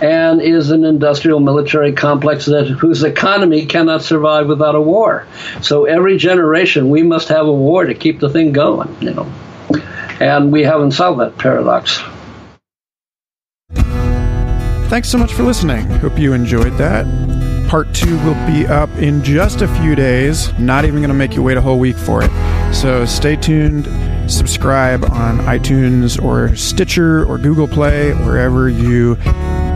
and 0.00 0.40
is 0.40 0.70
an 0.70 0.84
industrial 0.84 1.40
military 1.40 1.92
complex 1.92 2.46
that 2.46 2.68
whose 2.68 3.02
economy 3.02 3.66
cannot 3.66 4.02
survive 4.02 4.46
without 4.46 4.74
a 4.74 4.80
war. 4.80 5.26
So 5.62 5.84
every 5.84 6.16
generation, 6.16 6.90
we 6.90 7.02
must 7.02 7.28
have 7.28 7.46
a 7.46 7.52
war 7.52 7.86
to 7.86 7.94
keep 7.94 8.20
the 8.20 8.30
thing 8.30 8.52
going. 8.52 8.96
You 9.00 9.14
know 9.14 9.32
and 10.22 10.52
we 10.52 10.62
haven't 10.62 10.92
solved 10.92 11.20
that 11.20 11.36
paradox. 11.36 12.00
Thanks 14.88 15.08
so 15.08 15.18
much 15.18 15.32
for 15.32 15.42
listening. 15.42 15.86
Hope 15.86 16.18
you 16.18 16.32
enjoyed 16.32 16.74
that. 16.74 17.06
Part 17.68 17.94
two 17.94 18.18
will 18.18 18.46
be 18.46 18.66
up 18.66 18.90
in 18.98 19.24
just 19.24 19.62
a 19.62 19.68
few 19.80 19.94
days. 19.94 20.52
Not 20.58 20.84
even 20.84 20.98
going 20.98 21.08
to 21.08 21.14
make 21.14 21.34
you 21.34 21.42
wait 21.42 21.56
a 21.56 21.60
whole 21.62 21.78
week 21.78 21.96
for 21.96 22.22
it. 22.22 22.30
So 22.74 23.06
stay 23.06 23.36
tuned. 23.36 23.86
Subscribe 24.30 25.04
on 25.04 25.38
iTunes 25.38 26.22
or 26.22 26.54
Stitcher 26.54 27.24
or 27.24 27.38
Google 27.38 27.66
Play, 27.66 28.12
wherever 28.12 28.68
you 28.68 29.16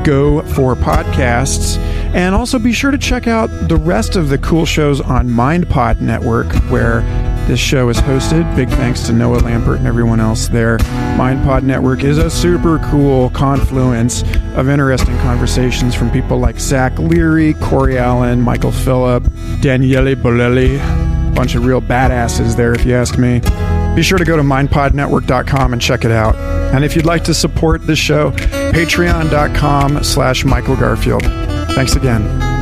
go 0.05 0.43
for 0.55 0.75
podcasts. 0.77 1.79
And 2.15 2.35
also 2.35 2.59
be 2.59 2.73
sure 2.73 2.91
to 2.91 2.99
check 2.99 3.27
out 3.27 3.49
the 3.69 3.77
rest 3.77 4.15
of 4.15 4.29
the 4.29 4.39
cool 4.39 4.67
shows 4.67 5.01
on 5.01 5.29
MindPod 5.29 6.01
Network, 6.03 6.53
where 6.71 7.01
this 7.47 7.61
show 7.61 7.89
is 7.89 7.99
hosted. 7.99 8.55
Big 8.57 8.69
thanks 8.69 9.03
to 9.07 9.13
Noah 9.13 9.39
Lampert 9.39 9.79
and 9.79 9.87
everyone 9.87 10.21
else 10.21 10.49
there. 10.49 10.79
MindPod 11.17 11.63
Network 11.63 12.05
is 12.05 12.19
a 12.19 12.29
super 12.29 12.79
cool 12.91 13.31
confluence 13.31 14.23
of 14.55 14.69
interesting 14.69 15.17
conversations 15.19 15.95
from 15.95 16.11
people 16.11 16.39
like 16.39 16.59
Zach 16.59 16.99
Leary, 16.99 17.55
Corey 17.55 17.99
Allen, 17.99 18.41
Michael 18.41 18.73
Phillip, 18.73 19.25
Daniele 19.61 20.15
Bolelli. 20.17 20.79
Bunch 21.35 21.55
of 21.55 21.65
real 21.65 21.83
badasses 21.83 22.57
there, 22.57 22.75
if 22.75 22.85
you 22.85 22.95
ask 22.95 23.19
me. 23.19 23.41
Be 23.95 24.03
sure 24.03 24.19
to 24.19 24.25
go 24.25 24.37
to 24.37 24.43
mindpodnetwork.com 24.43 25.73
and 25.73 25.81
check 25.81 26.05
it 26.05 26.11
out. 26.11 26.37
And 26.75 26.85
if 26.85 26.97
you'd 26.97 27.07
like 27.07 27.25
to 27.25 27.35
support 27.35 27.87
this 27.87 27.99
show, 27.99 28.31
patreon.com 28.33 30.03
slash 30.05 30.45
Michael 30.45 30.77
Garfield. 30.77 31.23
Thanks 31.75 31.97
again. 31.97 32.56